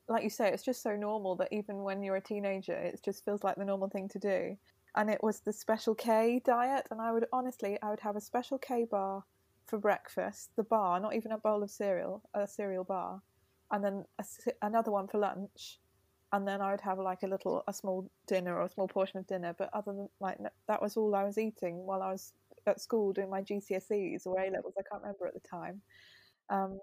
like 0.08 0.24
you 0.24 0.30
say, 0.30 0.48
it's 0.50 0.64
just 0.64 0.82
so 0.82 0.96
normal 0.96 1.36
that 1.36 1.52
even 1.52 1.82
when 1.82 2.02
you're 2.02 2.16
a 2.16 2.20
teenager, 2.20 2.74
it 2.74 3.00
just 3.04 3.24
feels 3.24 3.44
like 3.44 3.56
the 3.56 3.64
normal 3.64 3.88
thing 3.88 4.08
to 4.10 4.18
do. 4.18 4.56
And 4.94 5.08
it 5.08 5.22
was 5.22 5.40
the 5.40 5.52
Special 5.52 5.94
K 5.94 6.42
diet, 6.44 6.86
and 6.90 7.00
I 7.00 7.12
would 7.12 7.26
honestly, 7.32 7.78
I 7.82 7.90
would 7.90 8.00
have 8.00 8.16
a 8.16 8.20
Special 8.20 8.58
K 8.58 8.84
bar 8.84 9.24
for 9.66 9.78
breakfast, 9.78 10.50
the 10.56 10.64
bar, 10.64 11.00
not 11.00 11.14
even 11.14 11.32
a 11.32 11.38
bowl 11.38 11.62
of 11.62 11.70
cereal, 11.70 12.22
a 12.34 12.46
cereal 12.46 12.84
bar, 12.84 13.22
and 13.70 13.82
then 13.82 14.04
a, 14.18 14.24
another 14.60 14.90
one 14.90 15.08
for 15.08 15.18
lunch, 15.18 15.78
and 16.32 16.46
then 16.46 16.60
I 16.60 16.72
would 16.72 16.80
have 16.82 16.98
like 16.98 17.22
a 17.22 17.26
little, 17.26 17.64
a 17.66 17.72
small 17.72 18.10
dinner 18.26 18.56
or 18.56 18.64
a 18.64 18.68
small 18.68 18.88
portion 18.88 19.18
of 19.18 19.26
dinner. 19.26 19.54
But 19.56 19.70
other 19.72 19.92
than 19.92 20.08
like 20.20 20.38
that 20.68 20.82
was 20.82 20.96
all 20.96 21.14
I 21.14 21.24
was 21.24 21.38
eating 21.38 21.86
while 21.86 22.02
I 22.02 22.12
was 22.12 22.32
at 22.66 22.80
school 22.80 23.12
doing 23.12 23.30
my 23.30 23.42
GCSEs 23.42 24.26
or 24.26 24.38
A 24.38 24.50
levels. 24.50 24.74
I 24.78 24.82
can't 24.82 25.02
remember 25.02 25.26
at 25.26 25.34
the 25.34 25.48
time. 25.48 25.80
Um, 26.50 26.80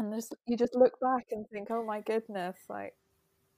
and 0.00 0.12
just 0.12 0.34
you 0.46 0.56
just 0.56 0.74
look 0.74 0.98
back 1.00 1.26
and 1.30 1.46
think, 1.52 1.68
oh 1.70 1.84
my 1.84 2.00
goodness, 2.00 2.56
like 2.68 2.94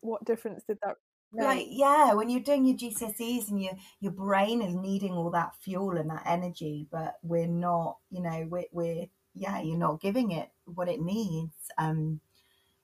what 0.00 0.24
difference 0.24 0.62
did 0.68 0.78
that 0.82 0.96
make? 1.32 1.46
Like 1.46 1.66
yeah, 1.70 2.12
when 2.12 2.28
you're 2.28 2.40
doing 2.40 2.66
your 2.66 2.76
GCSEs 2.76 3.48
and 3.48 3.62
your 3.62 3.72
your 4.00 4.12
brain 4.12 4.60
is 4.60 4.74
needing 4.74 5.12
all 5.12 5.30
that 5.30 5.54
fuel 5.64 5.96
and 5.96 6.10
that 6.10 6.24
energy, 6.26 6.86
but 6.90 7.14
we're 7.22 7.46
not, 7.46 7.96
you 8.10 8.22
know, 8.22 8.46
we're, 8.50 8.64
we're 8.72 9.06
yeah, 9.34 9.62
you're 9.62 9.78
not 9.78 10.02
giving 10.02 10.32
it 10.32 10.50
what 10.66 10.88
it 10.88 11.00
needs. 11.00 11.54
Um, 11.78 12.20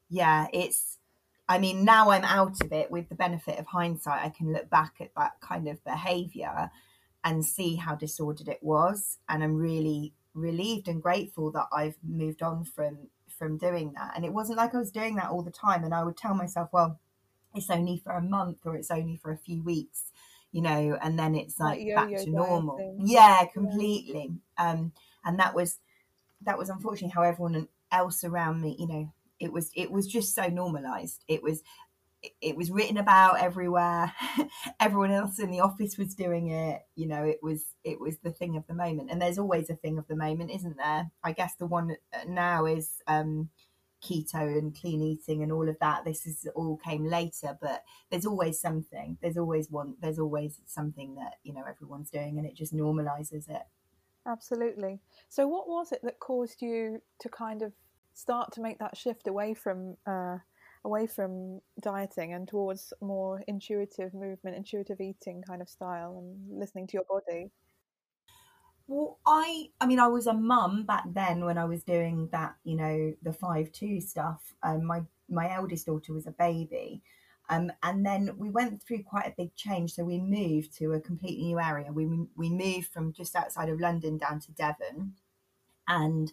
yeah, 0.08 0.46
it's. 0.52 0.98
I 1.50 1.58
mean, 1.58 1.82
now 1.82 2.10
I'm 2.10 2.24
out 2.24 2.62
of 2.62 2.72
it 2.72 2.90
with 2.90 3.08
the 3.08 3.14
benefit 3.14 3.58
of 3.58 3.66
hindsight. 3.66 4.22
I 4.22 4.28
can 4.28 4.52
look 4.52 4.68
back 4.68 4.96
at 5.00 5.14
that 5.16 5.40
kind 5.40 5.66
of 5.66 5.82
behavior 5.82 6.70
and 7.24 7.42
see 7.42 7.76
how 7.76 7.94
disordered 7.94 8.48
it 8.48 8.62
was. 8.62 9.16
And 9.30 9.42
I'm 9.42 9.56
really 9.56 10.12
relieved 10.34 10.88
and 10.88 11.02
grateful 11.02 11.50
that 11.52 11.68
I've 11.72 11.96
moved 12.06 12.42
on 12.42 12.64
from 12.64 13.08
from 13.38 13.56
doing 13.58 13.92
that. 13.94 14.12
And 14.16 14.24
it 14.24 14.32
wasn't 14.32 14.58
like 14.58 14.74
I 14.74 14.78
was 14.78 14.90
doing 14.90 15.16
that 15.16 15.30
all 15.30 15.42
the 15.42 15.50
time. 15.50 15.84
And 15.84 15.94
I 15.94 16.04
would 16.04 16.16
tell 16.16 16.34
myself, 16.34 16.70
well, 16.72 16.98
it's 17.54 17.70
only 17.70 17.96
for 17.96 18.12
a 18.12 18.20
month 18.20 18.58
or 18.64 18.76
it's 18.76 18.90
only 18.90 19.16
for 19.16 19.30
a 19.30 19.38
few 19.38 19.62
weeks, 19.62 20.12
you 20.52 20.62
know, 20.62 20.98
and 21.02 21.18
then 21.18 21.34
it's 21.34 21.58
like, 21.58 21.80
like 21.80 22.10
back 22.10 22.24
to 22.24 22.30
normal. 22.30 22.76
Thing. 22.76 23.00
Yeah, 23.04 23.44
completely. 23.52 24.34
Yeah. 24.58 24.70
Um, 24.70 24.92
and 25.24 25.38
that 25.38 25.54
was 25.54 25.78
that 26.42 26.58
was 26.58 26.68
unfortunately 26.68 27.12
how 27.14 27.22
everyone 27.22 27.68
else 27.90 28.22
around 28.24 28.60
me, 28.60 28.76
you 28.78 28.86
know, 28.86 29.12
it 29.40 29.52
was 29.52 29.70
it 29.74 29.90
was 29.90 30.06
just 30.06 30.34
so 30.34 30.48
normalized. 30.48 31.24
It 31.28 31.42
was 31.42 31.62
it 32.40 32.56
was 32.56 32.70
written 32.70 32.96
about 32.96 33.40
everywhere. 33.40 34.12
Everyone 34.80 35.12
else 35.12 35.38
in 35.38 35.50
the 35.50 35.60
office 35.60 35.96
was 35.96 36.14
doing 36.14 36.48
it. 36.48 36.82
You 36.96 37.06
know 37.06 37.24
it 37.24 37.38
was 37.42 37.64
it 37.84 38.00
was 38.00 38.18
the 38.18 38.32
thing 38.32 38.56
of 38.56 38.66
the 38.66 38.74
moment. 38.74 39.10
And 39.10 39.20
there's 39.22 39.38
always 39.38 39.70
a 39.70 39.76
thing 39.76 39.98
of 39.98 40.08
the 40.08 40.16
moment 40.16 40.50
isn't 40.50 40.76
there? 40.76 41.10
I 41.22 41.32
guess 41.32 41.54
the 41.54 41.66
one 41.66 41.96
now 42.26 42.66
is 42.66 42.90
um 43.06 43.50
keto 44.02 44.56
and 44.56 44.78
clean 44.78 45.02
eating 45.02 45.42
and 45.42 45.52
all 45.52 45.68
of 45.68 45.78
that. 45.80 46.04
This 46.04 46.26
is 46.26 46.46
all 46.54 46.76
came 46.76 47.04
later 47.04 47.56
but 47.60 47.84
there's 48.10 48.26
always 48.26 48.60
something. 48.60 49.18
There's 49.22 49.38
always 49.38 49.70
one 49.70 49.94
there's 50.00 50.18
always 50.18 50.60
something 50.66 51.14
that 51.16 51.34
you 51.44 51.54
know 51.54 51.64
everyone's 51.68 52.10
doing 52.10 52.38
and 52.38 52.46
it 52.46 52.56
just 52.56 52.74
normalizes 52.74 53.48
it. 53.48 53.62
Absolutely. 54.26 55.00
So 55.28 55.46
what 55.46 55.68
was 55.68 55.92
it 55.92 56.00
that 56.02 56.18
caused 56.18 56.62
you 56.62 57.00
to 57.20 57.28
kind 57.28 57.62
of 57.62 57.72
start 58.12 58.52
to 58.52 58.60
make 58.60 58.80
that 58.80 58.96
shift 58.96 59.28
away 59.28 59.54
from 59.54 59.96
uh 60.04 60.38
away 60.84 61.06
from 61.06 61.60
dieting 61.80 62.32
and 62.32 62.48
towards 62.48 62.92
more 63.00 63.42
intuitive 63.46 64.14
movement, 64.14 64.56
intuitive 64.56 65.00
eating 65.00 65.42
kind 65.42 65.62
of 65.62 65.68
style 65.68 66.18
and 66.18 66.58
listening 66.58 66.86
to 66.88 66.94
your 66.94 67.04
body? 67.08 67.50
Well, 68.86 69.18
I 69.26 69.70
I 69.80 69.86
mean 69.86 70.00
I 70.00 70.08
was 70.08 70.26
a 70.26 70.32
mum 70.32 70.84
back 70.84 71.04
then 71.12 71.44
when 71.44 71.58
I 71.58 71.66
was 71.66 71.84
doing 71.84 72.28
that, 72.32 72.56
you 72.64 72.76
know, 72.76 73.14
the 73.22 73.32
five 73.32 73.70
two 73.72 74.00
stuff. 74.00 74.54
Um, 74.62 74.84
my 74.86 75.02
my 75.28 75.52
eldest 75.54 75.86
daughter 75.86 76.12
was 76.14 76.26
a 76.26 76.32
baby. 76.32 77.02
Um, 77.50 77.72
and 77.82 78.04
then 78.04 78.36
we 78.36 78.50
went 78.50 78.82
through 78.82 79.02
quite 79.04 79.26
a 79.26 79.34
big 79.36 79.54
change. 79.56 79.92
So 79.94 80.04
we 80.04 80.18
moved 80.18 80.74
to 80.78 80.92
a 80.92 81.00
completely 81.00 81.44
new 81.46 81.60
area. 81.60 81.92
We 81.92 82.06
we 82.36 82.50
moved 82.50 82.88
from 82.88 83.12
just 83.12 83.36
outside 83.36 83.68
of 83.68 83.80
London 83.80 84.18
down 84.18 84.40
to 84.40 84.52
Devon, 84.52 85.14
and 85.88 86.32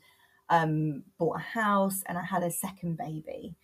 um, 0.50 1.04
bought 1.18 1.38
a 1.38 1.40
house. 1.40 2.04
And 2.08 2.18
I 2.18 2.24
had 2.24 2.44
a 2.44 2.52
second 2.52 2.98
baby. 2.98 3.56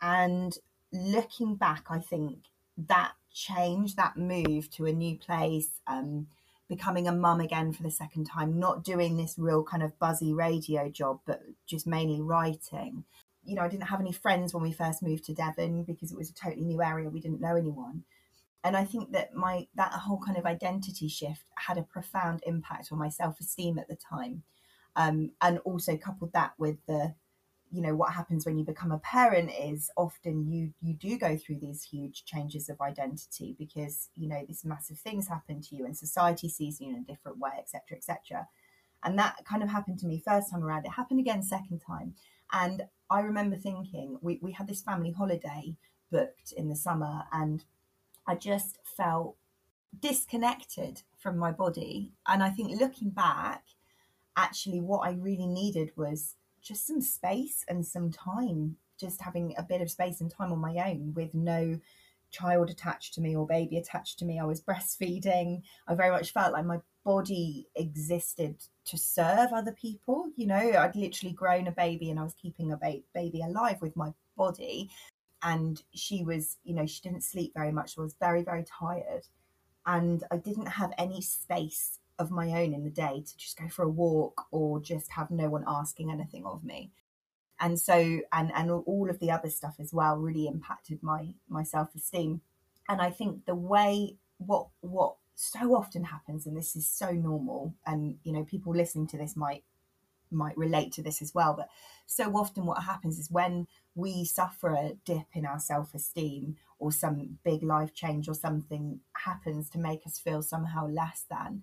And 0.00 0.56
looking 0.92 1.56
back, 1.56 1.86
I 1.90 1.98
think 1.98 2.38
that 2.76 3.12
change, 3.32 3.96
that 3.96 4.16
move 4.16 4.70
to 4.72 4.86
a 4.86 4.92
new 4.92 5.16
place, 5.16 5.80
um, 5.86 6.26
becoming 6.68 7.08
a 7.08 7.12
mum 7.12 7.40
again 7.40 7.72
for 7.72 7.82
the 7.82 7.90
second 7.90 8.24
time, 8.24 8.58
not 8.58 8.84
doing 8.84 9.16
this 9.16 9.34
real 9.36 9.62
kind 9.62 9.82
of 9.82 9.98
buzzy 9.98 10.32
radio 10.32 10.88
job, 10.88 11.20
but 11.26 11.42
just 11.66 11.86
mainly 11.86 12.20
writing. 12.20 13.04
You 13.44 13.56
know, 13.56 13.62
I 13.62 13.68
didn't 13.68 13.88
have 13.88 14.00
any 14.00 14.12
friends 14.12 14.54
when 14.54 14.62
we 14.62 14.72
first 14.72 15.02
moved 15.02 15.24
to 15.24 15.34
Devon 15.34 15.82
because 15.84 16.12
it 16.12 16.18
was 16.18 16.30
a 16.30 16.34
totally 16.34 16.64
new 16.64 16.82
area. 16.82 17.10
We 17.10 17.20
didn't 17.20 17.40
know 17.40 17.56
anyone. 17.56 18.04
And 18.62 18.76
I 18.76 18.84
think 18.84 19.12
that 19.12 19.34
my 19.34 19.66
that 19.74 19.92
whole 19.92 20.20
kind 20.24 20.36
of 20.36 20.44
identity 20.44 21.08
shift 21.08 21.44
had 21.56 21.78
a 21.78 21.82
profound 21.82 22.42
impact 22.46 22.92
on 22.92 22.98
my 22.98 23.08
self 23.08 23.40
esteem 23.40 23.78
at 23.78 23.88
the 23.88 23.96
time, 23.96 24.42
um, 24.96 25.32
and 25.40 25.58
also 25.60 25.96
coupled 25.96 26.32
that 26.34 26.52
with 26.58 26.76
the 26.86 27.14
you 27.72 27.80
know 27.80 27.94
what 27.94 28.12
happens 28.12 28.44
when 28.44 28.58
you 28.58 28.64
become 28.64 28.90
a 28.92 28.98
parent 28.98 29.50
is 29.58 29.90
often 29.96 30.50
you 30.50 30.72
you 30.80 30.94
do 30.94 31.16
go 31.18 31.36
through 31.36 31.58
these 31.58 31.82
huge 31.82 32.24
changes 32.24 32.68
of 32.68 32.80
identity 32.80 33.54
because 33.58 34.08
you 34.16 34.28
know 34.28 34.44
these 34.46 34.64
massive 34.64 34.98
things 34.98 35.28
happen 35.28 35.60
to 35.60 35.76
you 35.76 35.84
and 35.84 35.96
society 35.96 36.48
sees 36.48 36.80
you 36.80 36.90
in 36.90 36.96
a 36.96 37.12
different 37.12 37.38
way 37.38 37.52
etc 37.58 37.96
etc 37.96 38.46
and 39.02 39.18
that 39.18 39.44
kind 39.44 39.62
of 39.62 39.68
happened 39.68 39.98
to 40.00 40.06
me 40.06 40.22
first 40.24 40.50
time 40.50 40.62
around. 40.62 40.84
It 40.84 40.92
happened 40.92 41.20
again 41.20 41.42
second 41.42 41.80
time. 41.86 42.14
And 42.52 42.82
i 43.08 43.20
remember 43.20 43.56
thinking 43.56 44.18
we, 44.20 44.38
we 44.42 44.52
had 44.52 44.68
this 44.68 44.82
family 44.82 45.10
holiday 45.10 45.76
booked 46.10 46.52
in 46.56 46.68
the 46.68 46.76
summer 46.76 47.24
and 47.32 47.64
i 48.26 48.34
just 48.34 48.78
felt 48.84 49.36
disconnected 49.98 51.02
from 51.16 51.38
my 51.38 51.52
body. 51.52 52.12
And 52.26 52.42
i 52.42 52.50
think 52.50 52.80
looking 52.80 53.10
back 53.10 53.64
actually 54.36 54.80
what 54.80 55.06
i 55.06 55.12
really 55.12 55.46
needed 55.46 55.92
was 55.96 56.36
just 56.62 56.86
some 56.86 57.00
space 57.00 57.64
and 57.68 57.84
some 57.84 58.10
time, 58.10 58.76
just 58.98 59.20
having 59.20 59.54
a 59.56 59.62
bit 59.62 59.80
of 59.80 59.90
space 59.90 60.20
and 60.20 60.30
time 60.30 60.52
on 60.52 60.58
my 60.58 60.90
own 60.90 61.12
with 61.14 61.34
no 61.34 61.78
child 62.30 62.70
attached 62.70 63.14
to 63.14 63.20
me 63.20 63.36
or 63.36 63.46
baby 63.46 63.76
attached 63.76 64.18
to 64.18 64.24
me. 64.24 64.38
I 64.38 64.44
was 64.44 64.60
breastfeeding. 64.60 65.62
I 65.88 65.94
very 65.94 66.10
much 66.10 66.32
felt 66.32 66.52
like 66.52 66.64
my 66.64 66.78
body 67.04 67.66
existed 67.76 68.56
to 68.86 68.96
serve 68.98 69.52
other 69.52 69.72
people. 69.72 70.30
You 70.36 70.46
know, 70.46 70.56
I'd 70.78 70.96
literally 70.96 71.34
grown 71.34 71.66
a 71.66 71.72
baby 71.72 72.10
and 72.10 72.18
I 72.18 72.22
was 72.22 72.34
keeping 72.34 72.72
a 72.72 72.76
ba- 72.76 73.02
baby 73.14 73.42
alive 73.42 73.80
with 73.80 73.96
my 73.96 74.12
body. 74.36 74.90
And 75.42 75.82
she 75.94 76.22
was, 76.22 76.58
you 76.64 76.74
know, 76.74 76.86
she 76.86 77.00
didn't 77.00 77.24
sleep 77.24 77.52
very 77.54 77.72
much. 77.72 77.96
I 77.96 78.02
was 78.02 78.14
very, 78.20 78.42
very 78.42 78.64
tired. 78.64 79.26
And 79.86 80.22
I 80.30 80.36
didn't 80.36 80.66
have 80.66 80.92
any 80.98 81.22
space 81.22 81.98
of 82.20 82.30
my 82.30 82.62
own 82.62 82.72
in 82.74 82.84
the 82.84 82.90
day 82.90 83.24
to 83.26 83.36
just 83.36 83.58
go 83.58 83.68
for 83.68 83.82
a 83.82 83.88
walk 83.88 84.46
or 84.52 84.80
just 84.80 85.10
have 85.10 85.30
no 85.30 85.48
one 85.48 85.64
asking 85.66 86.10
anything 86.10 86.44
of 86.46 86.62
me. 86.62 86.92
And 87.58 87.78
so 87.80 88.20
and 88.32 88.52
and 88.54 88.70
all 88.70 89.10
of 89.10 89.18
the 89.18 89.30
other 89.30 89.50
stuff 89.50 89.76
as 89.80 89.92
well 89.92 90.16
really 90.16 90.46
impacted 90.46 91.02
my 91.02 91.34
my 91.48 91.62
self-esteem. 91.64 92.40
And 92.88 93.00
i 93.00 93.10
think 93.10 93.46
the 93.46 93.54
way 93.54 94.16
what 94.38 94.68
what 94.80 95.16
so 95.34 95.74
often 95.74 96.04
happens 96.04 96.46
and 96.46 96.56
this 96.56 96.76
is 96.76 96.86
so 96.86 97.10
normal 97.12 97.74
and 97.86 98.16
you 98.24 98.32
know 98.32 98.44
people 98.44 98.74
listening 98.74 99.06
to 99.06 99.16
this 99.16 99.36
might 99.36 99.64
might 100.30 100.56
relate 100.56 100.92
to 100.92 101.02
this 101.02 101.22
as 101.22 101.34
well 101.34 101.54
but 101.54 101.68
so 102.06 102.24
often 102.36 102.66
what 102.66 102.82
happens 102.82 103.18
is 103.18 103.30
when 103.30 103.66
we 103.94 104.24
suffer 104.24 104.74
a 104.74 104.92
dip 105.04 105.26
in 105.32 105.46
our 105.46 105.58
self-esteem 105.58 106.56
or 106.78 106.92
some 106.92 107.38
big 107.42 107.62
life 107.62 107.94
change 107.94 108.28
or 108.28 108.34
something 108.34 109.00
happens 109.14 109.70
to 109.70 109.78
make 109.78 110.06
us 110.06 110.18
feel 110.18 110.42
somehow 110.42 110.86
less 110.86 111.24
than 111.30 111.62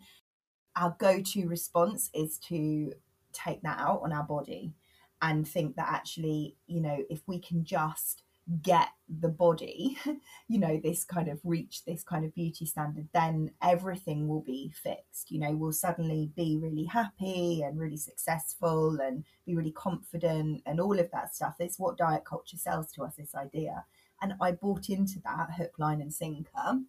our 0.78 0.96
go-to 1.00 1.48
response 1.48 2.10
is 2.14 2.38
to 2.38 2.94
take 3.34 3.62
that 3.64 3.80
out 3.80 4.02
on 4.04 4.14
our 4.14 4.24
body 4.24 4.74
and 5.22 5.48
think 5.48 5.76
that 5.76 5.88
actually 5.90 6.56
you 6.68 6.80
know 6.80 7.04
if 7.10 7.22
we 7.28 7.40
can 7.40 7.64
just 7.64 8.24
get 8.62 8.90
the 9.20 9.28
body 9.28 9.98
you 10.48 10.58
know 10.58 10.80
this 10.82 11.04
kind 11.04 11.28
of 11.28 11.40
reach 11.44 11.84
this 11.86 12.02
kind 12.04 12.24
of 12.24 12.34
beauty 12.34 12.66
standard 12.66 13.08
then 13.14 13.52
everything 13.62 14.28
will 14.28 14.42
be 14.42 14.72
fixed. 14.82 15.32
You 15.32 15.40
know 15.40 15.52
we'll 15.52 15.74
suddenly 15.74 16.32
be 16.36 16.58
really 16.62 16.86
happy 16.86 17.64
and 17.64 17.80
really 17.80 17.98
successful 17.98 19.00
and 19.02 19.24
be 19.46 19.56
really 19.56 19.72
confident 19.72 20.62
and 20.66 20.80
all 20.80 20.98
of 20.98 21.12
that 21.12 21.36
stuff. 21.36 21.56
It's 21.60 21.80
what 21.80 21.98
diet 21.98 22.26
culture 22.26 22.58
sells 22.58 22.92
to 22.94 23.04
us 23.04 23.16
this 23.16 23.36
idea. 23.36 23.84
And 24.22 24.34
i 24.42 24.52
bought 24.52 24.90
into 24.90 25.20
that 25.26 25.50
hook 25.58 25.74
line 25.78 26.02
and 26.02 26.14
sinker 26.14 26.80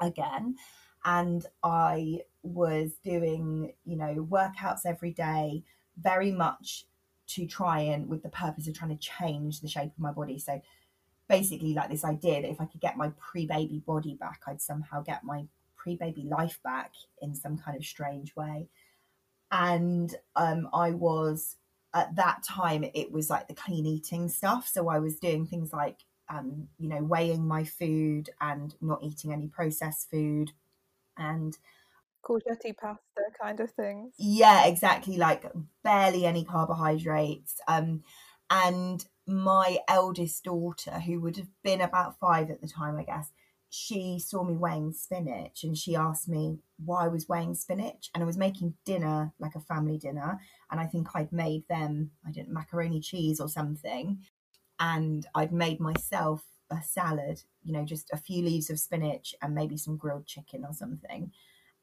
again 0.00 0.56
and 1.04 1.46
I 1.62 2.20
was 2.42 2.92
doing, 3.04 3.72
you 3.84 3.96
know, 3.96 4.26
workouts 4.30 4.86
every 4.86 5.12
day, 5.12 5.62
very 6.00 6.32
much 6.32 6.86
to 7.26 7.46
try 7.46 7.80
and 7.80 8.08
with 8.08 8.22
the 8.22 8.28
purpose 8.28 8.68
of 8.68 8.74
trying 8.74 8.96
to 8.96 9.02
change 9.02 9.60
the 9.60 9.68
shape 9.68 9.92
of 9.92 9.98
my 9.98 10.12
body. 10.12 10.38
So 10.38 10.60
basically, 11.28 11.74
like 11.74 11.90
this 11.90 12.04
idea 12.04 12.42
that 12.42 12.50
if 12.50 12.60
I 12.60 12.66
could 12.66 12.80
get 12.80 12.96
my 12.96 13.12
pre 13.18 13.46
baby 13.46 13.82
body 13.86 14.14
back, 14.14 14.40
I'd 14.46 14.60
somehow 14.60 15.02
get 15.02 15.24
my 15.24 15.46
pre 15.76 15.96
baby 15.96 16.22
life 16.22 16.58
back 16.62 16.92
in 17.22 17.34
some 17.34 17.58
kind 17.58 17.76
of 17.76 17.84
strange 17.84 18.34
way. 18.36 18.68
And 19.50 20.14
um, 20.36 20.68
I 20.72 20.90
was 20.90 21.56
at 21.94 22.16
that 22.16 22.42
time, 22.42 22.84
it 22.94 23.12
was 23.12 23.30
like 23.30 23.46
the 23.46 23.54
clean 23.54 23.86
eating 23.86 24.28
stuff. 24.28 24.68
So 24.68 24.88
I 24.88 24.98
was 24.98 25.18
doing 25.18 25.46
things 25.46 25.72
like, 25.72 25.98
um, 26.28 26.68
you 26.78 26.88
know, 26.88 27.02
weighing 27.02 27.46
my 27.46 27.64
food 27.64 28.30
and 28.40 28.74
not 28.80 29.02
eating 29.02 29.32
any 29.32 29.46
processed 29.46 30.10
food, 30.10 30.50
and 31.16 31.56
courgette 32.24 32.76
pasta 32.80 33.22
kind 33.40 33.60
of 33.60 33.70
things. 33.72 34.14
Yeah, 34.18 34.66
exactly. 34.66 35.16
Like 35.16 35.44
barely 35.82 36.26
any 36.26 36.44
carbohydrates. 36.44 37.60
Um, 37.68 38.02
and 38.50 39.04
my 39.26 39.78
eldest 39.88 40.44
daughter, 40.44 41.00
who 41.00 41.20
would 41.20 41.36
have 41.36 41.48
been 41.62 41.80
about 41.80 42.18
five 42.18 42.50
at 42.50 42.60
the 42.60 42.68
time, 42.68 42.96
I 42.96 43.04
guess, 43.04 43.30
she 43.70 44.20
saw 44.20 44.44
me 44.44 44.56
weighing 44.56 44.92
spinach 44.92 45.64
and 45.64 45.76
she 45.76 45.96
asked 45.96 46.28
me 46.28 46.60
why 46.84 47.06
I 47.06 47.08
was 47.08 47.28
weighing 47.28 47.54
spinach. 47.54 48.08
And 48.14 48.22
I 48.22 48.26
was 48.26 48.36
making 48.36 48.74
dinner, 48.84 49.32
like 49.38 49.56
a 49.56 49.60
family 49.60 49.98
dinner. 49.98 50.40
And 50.70 50.78
I 50.78 50.86
think 50.86 51.08
I'd 51.14 51.32
made 51.32 51.66
them, 51.68 52.12
I 52.26 52.30
didn't 52.30 52.54
macaroni 52.54 53.00
cheese 53.00 53.40
or 53.40 53.48
something. 53.48 54.20
And 54.78 55.26
I'd 55.34 55.52
made 55.52 55.80
myself 55.80 56.42
a 56.74 56.82
salad, 56.82 57.42
you 57.62 57.72
know, 57.72 57.84
just 57.84 58.10
a 58.12 58.16
few 58.16 58.42
leaves 58.42 58.70
of 58.70 58.78
spinach 58.78 59.34
and 59.42 59.54
maybe 59.54 59.76
some 59.76 59.96
grilled 59.96 60.26
chicken 60.26 60.64
or 60.64 60.72
something. 60.72 61.32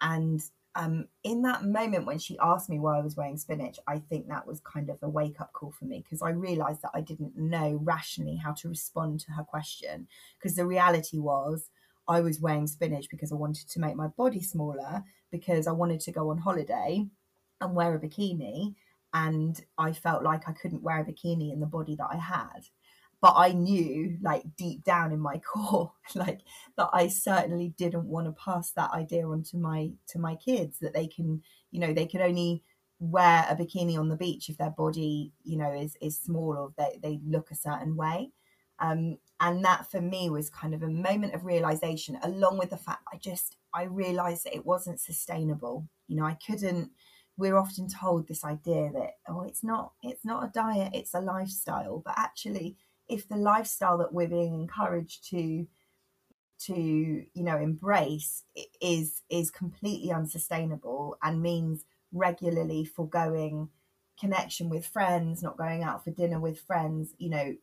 And 0.01 0.41
um, 0.75 1.07
in 1.23 1.41
that 1.41 1.65
moment 1.65 2.05
when 2.05 2.19
she 2.19 2.37
asked 2.39 2.69
me 2.69 2.79
why 2.79 2.97
I 2.97 3.01
was 3.01 3.17
weighing 3.17 3.37
spinach, 3.37 3.77
I 3.87 3.99
think 3.99 4.27
that 4.27 4.47
was 4.47 4.61
kind 4.61 4.89
of 4.89 4.97
a 5.01 5.09
wake 5.09 5.41
up 5.41 5.51
call 5.53 5.71
for 5.71 5.85
me 5.85 5.99
because 6.03 6.21
I 6.21 6.29
realized 6.29 6.81
that 6.83 6.91
I 6.93 7.01
didn't 7.01 7.35
know 7.35 7.79
rationally 7.83 8.37
how 8.37 8.53
to 8.53 8.69
respond 8.69 9.19
to 9.21 9.31
her 9.31 9.43
question. 9.43 10.07
Because 10.37 10.55
the 10.55 10.65
reality 10.65 11.19
was, 11.19 11.69
I 12.07 12.21
was 12.21 12.41
weighing 12.41 12.67
spinach 12.67 13.09
because 13.09 13.31
I 13.31 13.35
wanted 13.35 13.69
to 13.69 13.79
make 13.79 13.95
my 13.95 14.07
body 14.07 14.41
smaller, 14.41 15.03
because 15.31 15.67
I 15.67 15.71
wanted 15.71 15.99
to 16.01 16.11
go 16.11 16.29
on 16.29 16.37
holiday 16.37 17.05
and 17.59 17.75
wear 17.75 17.93
a 17.95 17.99
bikini. 17.99 18.75
And 19.13 19.61
I 19.77 19.91
felt 19.91 20.23
like 20.23 20.47
I 20.47 20.53
couldn't 20.53 20.83
wear 20.83 21.01
a 21.01 21.05
bikini 21.05 21.51
in 21.51 21.59
the 21.59 21.65
body 21.65 21.95
that 21.95 22.07
I 22.09 22.15
had. 22.15 22.65
But 23.21 23.35
I 23.37 23.51
knew, 23.51 24.17
like 24.21 24.43
deep 24.57 24.83
down 24.83 25.11
in 25.11 25.19
my 25.19 25.37
core, 25.53 25.93
like 26.15 26.41
that 26.77 26.89
I 26.91 27.07
certainly 27.07 27.73
didn't 27.77 28.05
want 28.05 28.25
to 28.27 28.31
pass 28.33 28.71
that 28.71 28.91
idea 28.91 29.27
on 29.27 29.43
to 29.43 29.57
my 29.57 29.91
to 30.07 30.19
my 30.19 30.35
kids 30.35 30.79
that 30.79 30.93
they 30.93 31.07
can, 31.07 31.41
you 31.71 31.79
know, 31.79 31.93
they 31.93 32.07
can 32.07 32.21
only 32.21 32.63
wear 32.99 33.45
a 33.49 33.55
bikini 33.55 33.97
on 33.97 34.09
the 34.09 34.15
beach 34.15 34.49
if 34.49 34.57
their 34.57 34.69
body, 34.71 35.33
you 35.43 35.57
know, 35.57 35.71
is 35.73 35.95
is 36.01 36.19
small 36.19 36.55
or 36.57 36.73
they, 36.77 36.99
they 37.01 37.19
look 37.25 37.51
a 37.51 37.55
certain 37.55 37.95
way. 37.95 38.31
Um, 38.79 39.17
and 39.39 39.63
that 39.65 39.89
for 39.91 40.01
me 40.01 40.29
was 40.29 40.49
kind 40.49 40.73
of 40.73 40.83
a 40.83 40.87
moment 40.87 41.35
of 41.35 41.45
realization, 41.45 42.17
along 42.23 42.57
with 42.57 42.71
the 42.71 42.77
fact 42.77 43.03
I 43.13 43.17
just 43.17 43.57
I 43.73 43.83
realized 43.83 44.45
that 44.45 44.55
it 44.55 44.65
wasn't 44.65 44.99
sustainable. 44.99 45.87
You 46.07 46.17
know, 46.17 46.25
I 46.25 46.37
couldn't. 46.45 46.91
We're 47.37 47.57
often 47.57 47.87
told 47.87 48.27
this 48.27 48.43
idea 48.43 48.91
that 48.93 49.11
oh, 49.27 49.41
it's 49.43 49.63
not 49.63 49.93
it's 50.03 50.25
not 50.25 50.43
a 50.45 50.51
diet, 50.51 50.91
it's 50.93 51.13
a 51.13 51.21
lifestyle. 51.21 52.01
But 52.05 52.15
actually, 52.17 52.77
if 53.11 53.27
the 53.27 53.35
lifestyle 53.35 53.97
that 53.99 54.13
we're 54.13 54.27
being 54.27 54.53
encouraged 54.53 55.29
to 55.29 55.67
to 56.65 56.73
you 56.75 57.43
know 57.43 57.57
embrace 57.57 58.43
is 58.81 59.21
is 59.29 59.51
completely 59.51 60.11
unsustainable 60.11 61.17
and 61.21 61.41
means 61.41 61.83
regularly 62.13 62.85
foregoing 62.85 63.69
connection 64.19 64.69
with 64.69 64.85
friends, 64.85 65.41
not 65.41 65.57
going 65.57 65.83
out 65.83 66.03
for 66.03 66.11
dinner 66.11 66.39
with 66.39 66.59
friends, 66.59 67.13
you 67.17 67.29
know, 67.29 67.55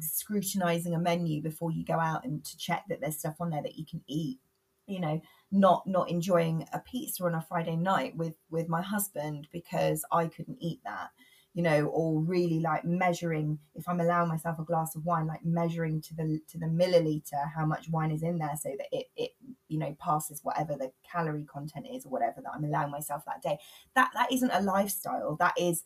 scrutinizing 0.00 0.94
a 0.94 0.98
menu 0.98 1.42
before 1.42 1.70
you 1.70 1.84
go 1.84 1.98
out 1.98 2.24
and 2.24 2.42
to 2.42 2.56
check 2.56 2.84
that 2.88 3.00
there's 3.00 3.18
stuff 3.18 3.36
on 3.38 3.50
there 3.50 3.62
that 3.62 3.76
you 3.76 3.84
can 3.84 4.00
eat, 4.06 4.38
you 4.86 4.98
know, 4.98 5.20
not 5.52 5.86
not 5.86 6.08
enjoying 6.10 6.66
a 6.72 6.78
pizza 6.78 7.22
on 7.24 7.34
a 7.34 7.42
Friday 7.42 7.76
night 7.76 8.16
with 8.16 8.34
with 8.50 8.68
my 8.68 8.80
husband 8.82 9.46
because 9.52 10.04
I 10.10 10.26
couldn't 10.26 10.58
eat 10.60 10.80
that 10.84 11.10
you 11.52 11.62
know, 11.62 11.86
or 11.86 12.20
really 12.20 12.60
like 12.60 12.84
measuring 12.84 13.58
if 13.74 13.88
I'm 13.88 14.00
allowing 14.00 14.28
myself 14.28 14.58
a 14.58 14.64
glass 14.64 14.94
of 14.94 15.04
wine, 15.04 15.26
like 15.26 15.44
measuring 15.44 16.00
to 16.02 16.14
the 16.14 16.40
to 16.48 16.58
the 16.58 16.66
milliliter 16.66 17.50
how 17.54 17.66
much 17.66 17.88
wine 17.88 18.12
is 18.12 18.22
in 18.22 18.38
there 18.38 18.56
so 18.60 18.70
that 18.78 18.86
it 18.92 19.06
it 19.16 19.30
you 19.68 19.78
know 19.78 19.96
passes 20.00 20.40
whatever 20.44 20.76
the 20.76 20.92
calorie 21.10 21.44
content 21.44 21.86
is 21.92 22.06
or 22.06 22.10
whatever 22.10 22.40
that 22.40 22.52
I'm 22.54 22.64
allowing 22.64 22.92
myself 22.92 23.24
that 23.26 23.42
day. 23.42 23.58
That 23.96 24.10
that 24.14 24.32
isn't 24.32 24.52
a 24.52 24.60
lifestyle. 24.60 25.36
That 25.40 25.54
is 25.58 25.82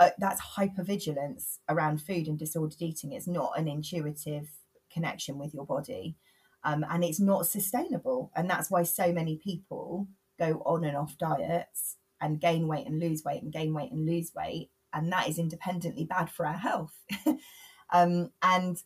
uh, 0.00 0.10
that's 0.18 0.40
hypervigilance 0.40 1.58
around 1.68 2.02
food 2.02 2.26
and 2.26 2.38
disordered 2.38 2.82
eating. 2.82 3.12
It's 3.12 3.28
not 3.28 3.58
an 3.58 3.68
intuitive 3.68 4.48
connection 4.92 5.38
with 5.38 5.54
your 5.54 5.66
body. 5.66 6.16
Um, 6.64 6.84
and 6.90 7.04
it's 7.04 7.20
not 7.20 7.46
sustainable. 7.46 8.32
And 8.34 8.50
that's 8.50 8.70
why 8.70 8.82
so 8.82 9.12
many 9.12 9.36
people 9.36 10.08
go 10.38 10.62
on 10.66 10.84
and 10.84 10.96
off 10.96 11.16
diets 11.18 11.96
and 12.20 12.40
gain 12.40 12.66
weight 12.66 12.86
and 12.86 12.98
lose 12.98 13.24
weight 13.24 13.42
and 13.42 13.52
gain 13.52 13.72
weight 13.74 13.92
and 13.92 14.06
lose 14.06 14.32
weight 14.34 14.70
and 14.92 15.12
that 15.12 15.28
is 15.28 15.38
independently 15.38 16.04
bad 16.04 16.30
for 16.30 16.46
our 16.46 16.56
health. 16.56 16.94
um, 17.92 18.30
and 18.42 18.82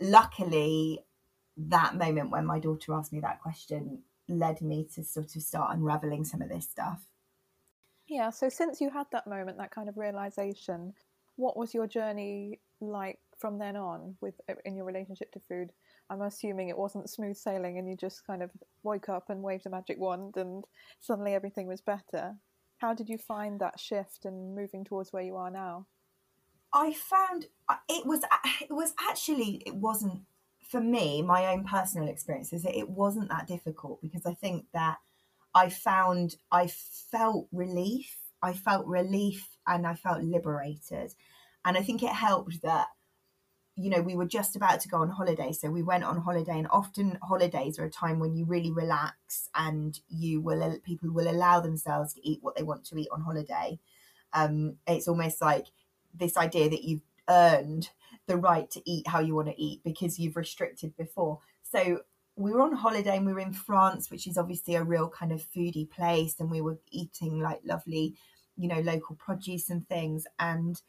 luckily, 0.00 1.00
that 1.56 1.96
moment 1.96 2.30
when 2.30 2.46
my 2.46 2.58
daughter 2.58 2.94
asked 2.94 3.12
me 3.12 3.20
that 3.20 3.42
question 3.42 4.02
led 4.28 4.62
me 4.62 4.86
to 4.94 5.02
sort 5.04 5.34
of 5.36 5.42
start 5.42 5.74
unraveling 5.74 6.24
some 6.24 6.40
of 6.40 6.48
this 6.48 6.68
stuff. 6.68 7.02
Yeah, 8.08 8.30
so 8.30 8.48
since 8.48 8.80
you 8.80 8.90
had 8.90 9.06
that 9.12 9.26
moment, 9.26 9.58
that 9.58 9.70
kind 9.70 9.88
of 9.88 9.96
realization, 9.96 10.94
what 11.36 11.56
was 11.56 11.74
your 11.74 11.86
journey 11.86 12.60
like 12.80 13.18
from 13.38 13.58
then 13.58 13.76
on 13.76 14.16
with 14.20 14.34
in 14.64 14.76
your 14.76 14.84
relationship 14.84 15.32
to 15.32 15.40
food? 15.48 15.70
I'm 16.10 16.22
assuming 16.22 16.68
it 16.68 16.78
wasn't 16.78 17.08
smooth 17.08 17.36
sailing 17.36 17.78
and 17.78 17.88
you 17.88 17.96
just 17.96 18.26
kind 18.26 18.42
of 18.42 18.50
woke 18.82 19.08
up 19.08 19.30
and 19.30 19.42
waved 19.42 19.66
a 19.66 19.70
magic 19.70 19.98
wand 19.98 20.36
and 20.36 20.64
suddenly 20.98 21.34
everything 21.34 21.68
was 21.68 21.80
better. 21.80 22.34
How 22.80 22.94
did 22.94 23.10
you 23.10 23.18
find 23.18 23.60
that 23.60 23.78
shift 23.78 24.24
and 24.24 24.54
moving 24.54 24.84
towards 24.84 25.12
where 25.12 25.22
you 25.22 25.36
are 25.36 25.50
now? 25.50 25.86
I 26.72 26.94
found 26.94 27.46
uh, 27.68 27.76
it 27.88 28.06
was 28.06 28.22
it 28.60 28.70
was 28.70 28.94
actually 28.98 29.62
it 29.66 29.74
wasn't 29.74 30.22
for 30.66 30.80
me 30.80 31.20
my 31.20 31.46
own 31.52 31.64
personal 31.64 32.08
experiences 32.08 32.64
it 32.64 32.88
wasn't 32.88 33.28
that 33.28 33.46
difficult 33.48 34.00
because 34.00 34.24
I 34.24 34.34
think 34.34 34.66
that 34.72 34.98
I 35.54 35.68
found 35.68 36.36
I 36.50 36.68
felt 36.68 37.48
relief 37.52 38.16
I 38.42 38.52
felt 38.54 38.86
relief 38.86 39.48
and 39.66 39.86
I 39.86 39.94
felt 39.94 40.22
liberated 40.22 41.12
and 41.64 41.76
I 41.76 41.82
think 41.82 42.02
it 42.02 42.12
helped 42.12 42.62
that 42.62 42.86
you 43.80 43.88
know, 43.88 44.02
we 44.02 44.14
were 44.14 44.26
just 44.26 44.56
about 44.56 44.80
to 44.80 44.88
go 44.88 44.98
on 44.98 45.08
holiday. 45.08 45.52
So 45.52 45.70
we 45.70 45.82
went 45.82 46.04
on 46.04 46.20
holiday, 46.20 46.58
and 46.58 46.68
often 46.70 47.18
holidays 47.22 47.78
are 47.78 47.86
a 47.86 47.90
time 47.90 48.18
when 48.18 48.34
you 48.34 48.44
really 48.44 48.70
relax 48.70 49.48
and 49.54 49.98
you 50.08 50.40
will, 50.42 50.78
people 50.84 51.10
will 51.10 51.30
allow 51.30 51.60
themselves 51.60 52.12
to 52.14 52.28
eat 52.28 52.40
what 52.42 52.56
they 52.56 52.62
want 52.62 52.84
to 52.86 52.98
eat 52.98 53.08
on 53.10 53.22
holiday. 53.22 53.78
Um, 54.34 54.76
it's 54.86 55.08
almost 55.08 55.40
like 55.40 55.66
this 56.14 56.36
idea 56.36 56.68
that 56.68 56.84
you've 56.84 57.06
earned 57.28 57.88
the 58.26 58.36
right 58.36 58.70
to 58.72 58.82
eat 58.84 59.08
how 59.08 59.20
you 59.20 59.34
want 59.34 59.48
to 59.48 59.60
eat 59.60 59.82
because 59.82 60.18
you've 60.18 60.36
restricted 60.36 60.94
before. 60.96 61.38
So 61.62 62.00
we 62.36 62.52
were 62.52 62.60
on 62.60 62.74
holiday 62.74 63.16
and 63.16 63.24
we 63.24 63.32
were 63.32 63.40
in 63.40 63.52
France, 63.52 64.10
which 64.10 64.26
is 64.26 64.36
obviously 64.36 64.74
a 64.74 64.84
real 64.84 65.08
kind 65.08 65.32
of 65.32 65.42
foodie 65.50 65.88
place, 65.88 66.38
and 66.38 66.50
we 66.50 66.60
were 66.60 66.78
eating 66.90 67.40
like 67.40 67.60
lovely, 67.64 68.14
you 68.58 68.68
know, 68.68 68.80
local 68.80 69.16
produce 69.16 69.70
and 69.70 69.88
things. 69.88 70.26
And 70.38 70.80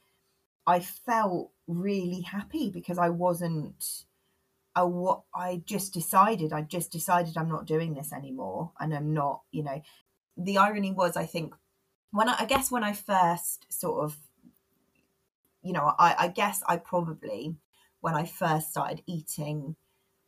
I 0.65 0.79
felt 0.79 1.51
really 1.67 2.21
happy 2.21 2.69
because 2.69 2.97
I 2.97 3.09
wasn't 3.09 4.05
a 4.75 4.87
what 4.87 5.23
I 5.35 5.61
just 5.65 5.93
decided 5.93 6.53
I 6.53 6.61
just 6.61 6.91
decided 6.91 7.35
I'm 7.37 7.49
not 7.49 7.65
doing 7.65 7.93
this 7.93 8.13
anymore 8.13 8.71
and 8.79 8.93
I'm 8.93 9.13
not 9.13 9.41
you 9.51 9.63
know. 9.63 9.81
The 10.37 10.57
irony 10.57 10.91
was 10.91 11.17
I 11.17 11.25
think 11.25 11.53
when 12.11 12.29
I, 12.29 12.35
I 12.39 12.45
guess 12.45 12.71
when 12.71 12.83
I 12.83 12.93
first 12.93 13.71
sort 13.71 14.05
of 14.05 14.17
you 15.61 15.73
know 15.73 15.93
I, 15.99 16.15
I 16.19 16.27
guess 16.29 16.63
I 16.67 16.77
probably 16.77 17.55
when 17.99 18.15
I 18.15 18.25
first 18.25 18.71
started 18.71 19.01
eating 19.07 19.75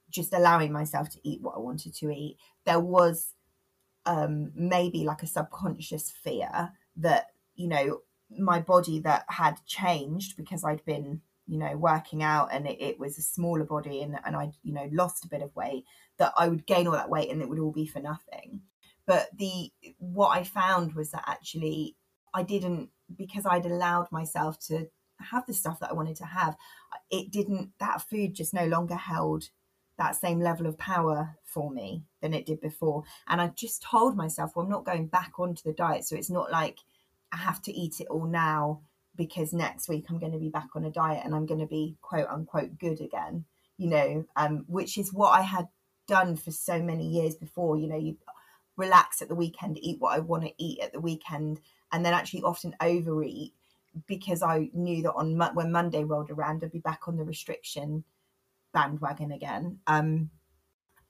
just 0.09 0.33
allowing 0.33 0.71
myself 0.71 1.09
to 1.09 1.19
eat 1.23 1.41
what 1.41 1.55
I 1.55 1.59
wanted 1.59 1.95
to 1.95 2.11
eat 2.11 2.37
there 2.65 2.79
was 2.79 3.33
um 4.05 4.51
maybe 4.55 5.05
like 5.05 5.23
a 5.23 5.27
subconscious 5.27 6.11
fear 6.11 6.73
that 6.97 7.27
you 7.55 7.67
know 7.67 8.01
my 8.37 8.59
body 8.59 8.99
that 8.99 9.25
had 9.29 9.57
changed 9.65 10.37
because 10.37 10.63
I'd 10.63 10.85
been, 10.85 11.21
you 11.47 11.57
know, 11.57 11.75
working 11.77 12.23
out 12.23 12.49
and 12.51 12.67
it, 12.67 12.81
it, 12.81 12.99
was 12.99 13.17
a 13.17 13.21
smaller 13.21 13.63
body 13.63 14.01
and, 14.01 14.17
and 14.25 14.35
I, 14.35 14.51
you 14.63 14.73
know, 14.73 14.89
lost 14.91 15.25
a 15.25 15.29
bit 15.29 15.41
of 15.41 15.55
weight, 15.55 15.85
that 16.17 16.33
I 16.37 16.47
would 16.47 16.65
gain 16.65 16.87
all 16.87 16.93
that 16.93 17.09
weight 17.09 17.29
and 17.29 17.41
it 17.41 17.49
would 17.49 17.59
all 17.59 17.71
be 17.71 17.85
for 17.85 17.99
nothing. 17.99 18.61
But 19.05 19.27
the 19.37 19.71
what 19.99 20.29
I 20.29 20.43
found 20.43 20.93
was 20.93 21.11
that 21.11 21.25
actually 21.27 21.97
I 22.33 22.43
didn't 22.43 22.89
because 23.15 23.45
I'd 23.45 23.65
allowed 23.65 24.11
myself 24.11 24.59
to 24.67 24.87
have 25.19 25.45
the 25.45 25.53
stuff 25.53 25.79
that 25.79 25.91
I 25.91 25.93
wanted 25.93 26.15
to 26.17 26.25
have, 26.25 26.55
it 27.11 27.31
didn't 27.31 27.71
that 27.79 28.01
food 28.01 28.33
just 28.33 28.53
no 28.53 28.65
longer 28.65 28.95
held 28.95 29.49
that 29.97 30.15
same 30.15 30.39
level 30.39 30.65
of 30.65 30.77
power 30.77 31.37
for 31.45 31.69
me 31.69 32.03
than 32.21 32.33
it 32.33 32.45
did 32.45 32.59
before. 32.59 33.03
And 33.27 33.39
I 33.39 33.47
just 33.49 33.83
told 33.83 34.17
myself, 34.17 34.51
well, 34.55 34.65
I'm 34.65 34.71
not 34.71 34.85
going 34.85 35.07
back 35.07 35.33
onto 35.37 35.61
the 35.63 35.73
diet. 35.73 36.05
So 36.05 36.15
it's 36.15 36.31
not 36.31 36.51
like 36.51 36.79
I 37.33 37.37
have 37.37 37.61
to 37.63 37.73
eat 37.73 37.99
it 37.99 38.07
all 38.07 38.25
now 38.25 38.81
because 39.15 39.53
next 39.53 39.89
week 39.89 40.05
I'm 40.09 40.19
going 40.19 40.31
to 40.31 40.39
be 40.39 40.49
back 40.49 40.69
on 40.75 40.85
a 40.85 40.91
diet 40.91 41.23
and 41.25 41.35
I'm 41.35 41.45
going 41.45 41.59
to 41.59 41.67
be 41.67 41.97
quote 42.01 42.27
unquote 42.27 42.77
good 42.77 43.01
again, 43.01 43.45
you 43.77 43.87
know, 43.87 44.25
um, 44.35 44.65
which 44.67 44.97
is 44.97 45.13
what 45.13 45.31
I 45.31 45.41
had 45.41 45.67
done 46.07 46.35
for 46.35 46.51
so 46.51 46.81
many 46.81 47.07
years 47.07 47.35
before. 47.35 47.77
You 47.77 47.87
know, 47.87 47.97
you 47.97 48.17
relax 48.77 49.21
at 49.21 49.29
the 49.29 49.35
weekend, 49.35 49.77
eat 49.81 49.99
what 49.99 50.15
I 50.15 50.19
want 50.19 50.43
to 50.43 50.53
eat 50.57 50.79
at 50.79 50.93
the 50.93 50.99
weekend, 50.99 51.59
and 51.91 52.05
then 52.05 52.13
actually 52.13 52.43
often 52.43 52.75
overeat 52.81 53.53
because 54.07 54.41
I 54.41 54.69
knew 54.73 55.03
that 55.03 55.13
on 55.13 55.37
when 55.53 55.71
Monday 55.71 56.03
rolled 56.03 56.31
around, 56.31 56.63
I'd 56.63 56.71
be 56.71 56.79
back 56.79 57.07
on 57.07 57.17
the 57.17 57.23
restriction 57.23 58.03
bandwagon 58.73 59.31
again. 59.31 59.79
Um, 59.85 60.31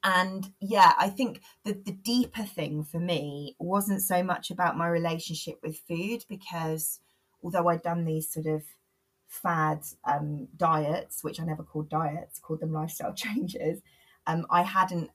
and 0.04 0.52
yeah 0.60 0.94
i 1.00 1.10
think 1.10 1.42
the, 1.64 1.74
the 1.86 1.92
deeper 1.92 2.44
thing 2.44 2.84
for 2.84 3.00
me 3.00 3.56
wasn't 3.60 4.02
so 4.02 4.24
much 4.24 4.52
about 4.52 4.78
my 4.78 4.88
relationship 4.88 5.60
with 5.64 5.82
food 5.88 6.26
because 6.30 7.00
although 7.44 7.68
i'd 7.70 7.82
done 7.82 8.06
these 8.06 8.32
sort 8.32 8.46
of 8.46 8.64
fad 9.28 9.82
um, 10.06 10.48
diets 10.58 11.24
which 11.24 11.40
i 11.40 11.44
never 11.44 11.64
called 11.64 11.90
diets 11.90 12.40
called 12.40 12.60
them 12.60 12.74
lifestyle 12.74 13.14
changes 13.16 13.82
um, 14.28 14.46
i 14.50 14.62
hadn't 14.62 15.10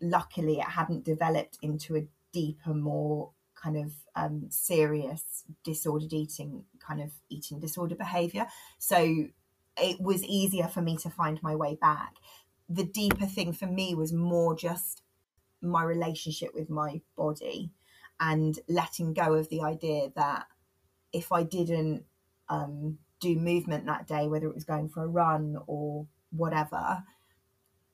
luckily 0.00 0.58
it 0.58 0.64
hadn't 0.64 1.04
developed 1.04 1.58
into 1.62 1.96
a 1.96 2.06
deeper 2.32 2.74
more 2.74 3.30
kind 3.54 3.76
of 3.76 3.92
um, 4.14 4.46
serious 4.50 5.44
disordered 5.64 6.12
eating 6.12 6.64
kind 6.78 7.00
of 7.00 7.10
eating 7.28 7.58
disorder 7.58 7.94
behavior. 7.94 8.46
So 8.78 9.26
it 9.78 10.00
was 10.00 10.22
easier 10.24 10.68
for 10.68 10.82
me 10.82 10.96
to 10.98 11.10
find 11.10 11.42
my 11.42 11.54
way 11.54 11.76
back 11.80 12.14
the 12.68 12.84
deeper 12.84 13.26
thing 13.26 13.52
for 13.52 13.66
me 13.66 13.94
was 13.94 14.12
more 14.12 14.56
just 14.56 15.02
my 15.62 15.82
relationship 15.82 16.50
with 16.54 16.68
my 16.68 17.00
body 17.16 17.70
and 18.20 18.58
letting 18.68 19.12
go 19.14 19.34
of 19.34 19.48
the 19.48 19.62
idea 19.62 20.10
that 20.16 20.46
if 21.12 21.32
I 21.32 21.42
didn't 21.42 22.04
um, 22.48 22.98
do 23.20 23.36
movement 23.36 23.86
that 23.86 24.06
day, 24.06 24.26
whether 24.28 24.46
it 24.46 24.54
was 24.54 24.64
going 24.64 24.88
for 24.88 25.04
a 25.04 25.08
run 25.08 25.56
or 25.66 26.06
whatever, 26.30 27.04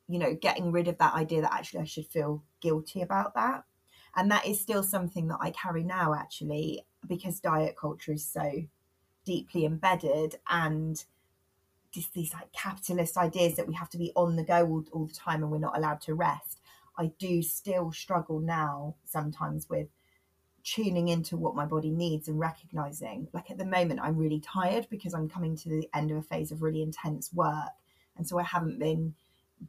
you 0.09 0.19
know, 0.19 0.35
getting 0.35 0.73
rid 0.73 0.89
of 0.89 0.99
that 0.99 1.15
idea 1.15 1.43
that 1.43 1.53
actually 1.53 1.81
I 1.81 1.85
should 1.85 2.07
feel 2.07 2.43
guilty 2.61 3.03
about 3.03 3.35
that. 3.35 3.65
and 4.15 4.31
that 4.31 4.47
is 4.47 4.61
still 4.61 4.83
something 4.83 5.29
that 5.29 5.39
I 5.41 5.51
carry 5.51 5.83
now 5.85 6.15
actually 6.15 6.85
because 7.07 7.41
diet 7.41 7.77
culture 7.81 8.13
is 8.13 8.27
so 8.27 8.65
deeply 9.25 9.65
embedded 9.65 10.37
and 10.49 11.03
just 11.93 12.15
these 12.15 12.33
like 12.33 12.53
capitalist 12.53 13.17
ideas 13.17 13.57
that 13.57 13.69
we 13.69 13.75
have 13.75 13.91
to 13.91 13.99
be 13.99 14.13
on 14.17 14.37
the 14.37 14.45
go 14.45 14.67
all, 14.67 14.85
all 14.93 15.07
the 15.07 15.15
time 15.15 15.43
and 15.43 15.53
we're 15.53 15.59
not 15.59 15.77
allowed 15.77 16.01
to 16.03 16.15
rest. 16.15 16.59
I 16.99 17.13
do 17.19 17.43
still 17.43 17.93
struggle 17.93 18.41
now 18.41 18.97
sometimes 19.05 19.69
with 19.69 19.89
tuning 20.65 21.09
into 21.09 21.37
what 21.37 21.55
my 21.55 21.67
body 21.67 21.91
needs 21.91 22.29
and 22.29 22.39
recognizing 22.39 23.27
like 23.33 23.51
at 23.51 23.59
the 23.59 23.65
moment 23.65 23.99
i'm 24.01 24.17
really 24.17 24.39
tired 24.39 24.87
because 24.91 25.13
i'm 25.13 25.29
coming 25.29 25.57
to 25.57 25.69
the 25.69 25.89
end 25.93 26.11
of 26.13 26.17
a 26.17 26.23
phase 26.23 26.53
of 26.53 26.63
really 26.63 26.83
intense 26.83 27.33
work. 27.33 27.71
And 28.17 28.27
so 28.29 28.39
i 28.39 28.43
haven't 28.43 28.79
been 28.79 29.15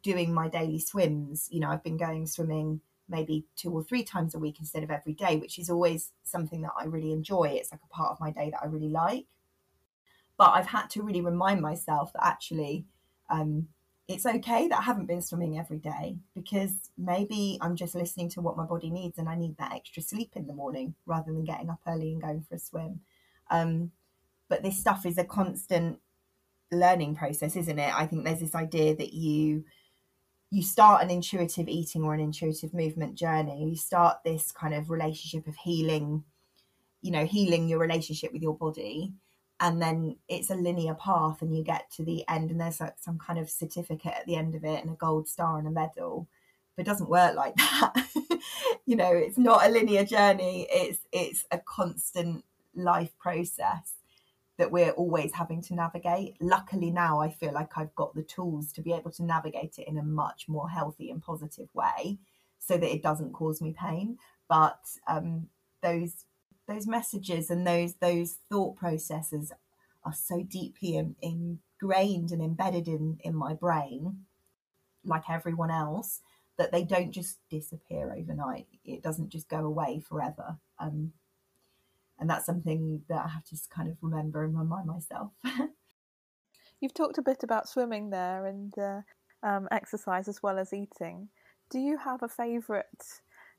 doing 0.01 0.33
my 0.33 0.49
daily 0.49 0.79
swims. 0.79 1.47
You 1.51 1.61
know 1.61 1.69
i've 1.69 1.83
been 1.83 1.97
going 1.97 2.27
swimming 2.27 2.81
maybe 3.09 3.45
two 3.55 3.71
or 3.71 3.83
three 3.83 4.03
times 4.03 4.33
a 4.33 4.39
week 4.39 4.57
instead 4.59 4.83
of 4.83 4.91
every 4.91 5.13
day 5.13 5.35
which 5.35 5.59
is 5.59 5.69
always 5.69 6.11
something 6.23 6.61
that 6.61 6.73
i 6.79 6.85
really 6.85 7.11
enjoy. 7.11 7.45
It's 7.45 7.71
like 7.71 7.81
a 7.83 7.93
part 7.93 8.11
of 8.11 8.19
my 8.19 8.31
day 8.31 8.51
that 8.51 8.61
i 8.61 8.67
really 8.67 8.89
like 8.89 9.25
but 10.43 10.51
i've 10.55 10.67
had 10.67 10.89
to 10.89 11.01
really 11.01 11.21
remind 11.21 11.61
myself 11.61 12.11
that 12.13 12.25
actually 12.25 12.85
um, 13.29 13.67
it's 14.07 14.25
okay 14.25 14.67
that 14.67 14.79
I 14.79 14.81
haven't 14.81 15.05
been 15.05 15.21
swimming 15.21 15.57
every 15.57 15.77
day 15.77 16.17
because 16.35 16.91
maybe 16.97 17.57
I'm 17.61 17.75
just 17.75 17.95
listening 17.95 18.29
to 18.31 18.41
what 18.41 18.57
my 18.57 18.65
body 18.65 18.89
needs 18.89 19.17
and 19.17 19.29
I 19.29 19.35
need 19.35 19.57
that 19.57 19.73
extra 19.73 20.03
sleep 20.03 20.31
in 20.35 20.45
the 20.45 20.53
morning 20.53 20.95
rather 21.05 21.31
than 21.31 21.45
getting 21.45 21.69
up 21.69 21.79
early 21.87 22.11
and 22.11 22.21
going 22.21 22.45
for 22.47 22.55
a 22.55 22.59
swim. 22.59 22.99
Um, 23.49 23.91
but 24.49 24.61
this 24.61 24.77
stuff 24.77 25.05
is 25.05 25.17
a 25.17 25.23
constant 25.23 25.99
learning 26.69 27.15
process, 27.15 27.55
isn't 27.55 27.79
it? 27.79 27.93
I 27.95 28.05
think 28.05 28.25
there's 28.25 28.41
this 28.41 28.55
idea 28.55 28.95
that 28.95 29.13
you 29.13 29.63
you 30.51 30.61
start 30.61 31.01
an 31.01 31.09
intuitive 31.09 31.67
eating 31.67 32.03
or 32.03 32.13
an 32.13 32.19
intuitive 32.19 32.75
movement 32.75 33.15
journey. 33.15 33.69
You 33.69 33.75
start 33.75 34.17
this 34.23 34.51
kind 34.51 34.75
of 34.75 34.91
relationship 34.91 35.47
of 35.47 35.55
healing, 35.55 36.25
you 37.01 37.09
know, 37.09 37.25
healing 37.25 37.67
your 37.67 37.79
relationship 37.79 38.31
with 38.31 38.43
your 38.43 38.55
body 38.55 39.13
and 39.59 39.81
then 39.81 40.17
it's 40.27 40.49
a 40.49 40.55
linear 40.55 40.95
path 40.95 41.41
and 41.41 41.55
you 41.55 41.63
get 41.63 41.89
to 41.91 42.03
the 42.03 42.27
end 42.27 42.51
and 42.51 42.59
there's 42.59 42.81
like 42.81 42.95
some 42.99 43.17
kind 43.17 43.39
of 43.39 43.49
certificate 43.49 44.13
at 44.13 44.25
the 44.25 44.35
end 44.35 44.55
of 44.55 44.63
it 44.63 44.81
and 44.81 44.89
a 44.91 44.95
gold 44.95 45.27
star 45.27 45.57
and 45.57 45.67
a 45.67 45.71
medal. 45.71 46.27
But 46.75 46.85
it 46.85 46.89
doesn't 46.89 47.09
work 47.09 47.35
like 47.35 47.55
that. 47.57 48.07
You 48.85 48.95
know 48.97 49.11
it's 49.11 49.37
not 49.37 49.65
a 49.65 49.69
linear 49.69 50.03
journey. 50.03 50.67
It's 50.69 50.99
it's 51.11 51.45
a 51.51 51.59
constant 51.59 52.43
life 52.75 53.11
process 53.19 53.93
that 54.57 54.71
we're 54.71 54.91
always 54.91 55.33
having 55.33 55.61
to 55.63 55.75
navigate. 55.75 56.35
Luckily 56.41 56.91
now 56.91 57.19
i 57.21 57.29
feel 57.29 57.53
like 57.53 57.77
i've 57.77 57.95
got 57.95 58.13
the 58.13 58.23
tools 58.23 58.71
to 58.73 58.81
be 58.81 58.93
able 58.93 59.11
to 59.11 59.23
navigate 59.23 59.79
it 59.79 59.87
in 59.87 59.97
a 59.97 60.03
much 60.03 60.47
more 60.47 60.69
healthy 60.69 61.09
and 61.09 61.21
positive 61.21 61.69
way 61.73 62.17
so 62.65 62.77
that 62.77 62.93
it 62.93 63.03
doesn't 63.03 63.33
cause 63.33 63.61
me 63.61 63.75
pain. 63.77 64.17
But 64.47 64.79
um, 65.07 65.47
those 65.81 66.25
those 66.67 66.87
messages 66.87 67.49
and 67.49 67.65
those 67.67 67.95
those 67.95 68.37
thought 68.49 68.75
processes 68.75 69.51
are 70.05 70.13
so 70.13 70.43
deeply 70.43 70.95
in, 70.95 71.15
ingrained 71.21 72.31
and 72.31 72.41
embedded 72.41 72.87
in 72.87 73.17
in 73.23 73.35
my 73.35 73.53
brain 73.53 74.25
like 75.05 75.29
everyone 75.29 75.71
else 75.71 76.21
that 76.57 76.71
they 76.71 76.83
don't 76.83 77.11
just 77.11 77.39
disappear 77.49 78.13
overnight. 78.13 78.67
It 78.85 79.01
doesn't 79.01 79.29
just 79.29 79.49
go 79.49 79.59
away 79.59 79.99
forever. 80.07 80.57
Um, 80.79 81.13
and 82.19 82.29
that's 82.29 82.45
something 82.45 83.01
that 83.09 83.25
i 83.25 83.27
have 83.27 83.43
to 83.45 83.57
kind 83.69 83.89
of 83.89 83.97
remember 84.01 84.43
and 84.43 84.57
remind 84.57 84.85
myself. 84.85 85.31
You've 86.79 86.93
talked 86.93 87.17
a 87.17 87.23
bit 87.23 87.43
about 87.43 87.67
swimming 87.67 88.11
there 88.11 88.45
and 88.45 88.73
uh, 88.77 89.01
um, 89.41 89.67
exercise 89.71 90.27
as 90.27 90.43
well 90.43 90.59
as 90.59 90.73
eating. 90.73 91.29
Do 91.69 91.79
you 91.79 91.97
have 91.97 92.21
a 92.21 92.27
favorite 92.27 92.85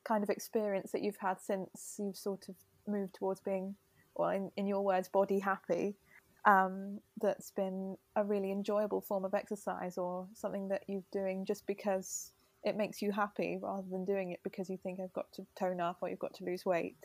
kind 0.05 0.23
of 0.23 0.31
experience 0.31 0.93
that 0.93 1.03
you've 1.03 1.19
had 1.21 1.41
since 1.41 1.97
you've 1.99 2.17
sort 2.17 2.49
of 2.49 2.55
move 2.87 3.13
towards 3.13 3.41
being, 3.41 3.75
well, 4.17 4.31
in, 4.31 4.51
in 4.57 4.67
your 4.67 4.83
words, 4.83 5.09
body 5.09 5.39
happy, 5.39 5.97
um, 6.45 7.01
that's 7.21 7.51
been 7.53 7.97
a 8.17 8.25
really 8.25 8.53
enjoyable 8.53 9.01
form 9.01 9.25
of 9.25 9.35
exercise 9.35 9.97
or 9.97 10.27
something 10.35 10.69
that 10.69 10.85
you're 10.87 11.03
doing 11.13 11.47
just 11.47 11.67
because 11.67 12.33
it 12.65 12.77
makes 12.77 13.01
you 13.01 13.13
happy 13.13 13.59
rather 13.63 13.87
than 13.91 14.05
doing 14.05 14.31
it 14.31 14.41
because 14.43 14.69
you 14.69 14.79
think 14.83 15.01
I've 15.01 15.13
got 15.13 15.31
to 15.33 15.47
tone 15.59 15.81
up 15.81 15.99
or 16.01 16.09
you've 16.09 16.19
got 16.19 16.35
to 16.35 16.45
lose 16.45 16.65
weight? 16.65 16.97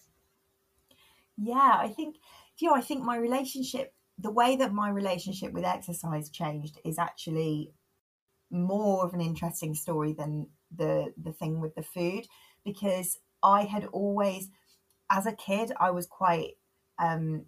Yeah, 1.37 1.77
I 1.79 1.87
think, 1.89 2.17
you 2.57 2.69
know, 2.69 2.75
I 2.75 2.81
think 2.81 3.03
my 3.03 3.17
relationship, 3.17 3.93
the 4.17 4.31
way 4.31 4.57
that 4.57 4.73
my 4.73 4.89
relationship 4.89 5.53
with 5.53 5.63
exercise 5.63 6.29
changed 6.29 6.79
is 6.83 6.99
actually 6.99 7.71
more 8.51 9.05
of 9.05 9.13
an 9.13 9.21
interesting 9.21 9.73
story 9.75 10.13
than 10.13 10.47
the 10.75 11.13
the 11.21 11.31
thing 11.31 11.59
with 11.59 11.75
the 11.75 11.83
food 11.83 12.25
because 12.63 13.17
I 13.41 13.63
had 13.63 13.85
always 13.85 14.49
as 15.09 15.25
a 15.25 15.31
kid, 15.33 15.71
I 15.79 15.91
was 15.91 16.07
quite 16.07 16.57
um, 16.97 17.45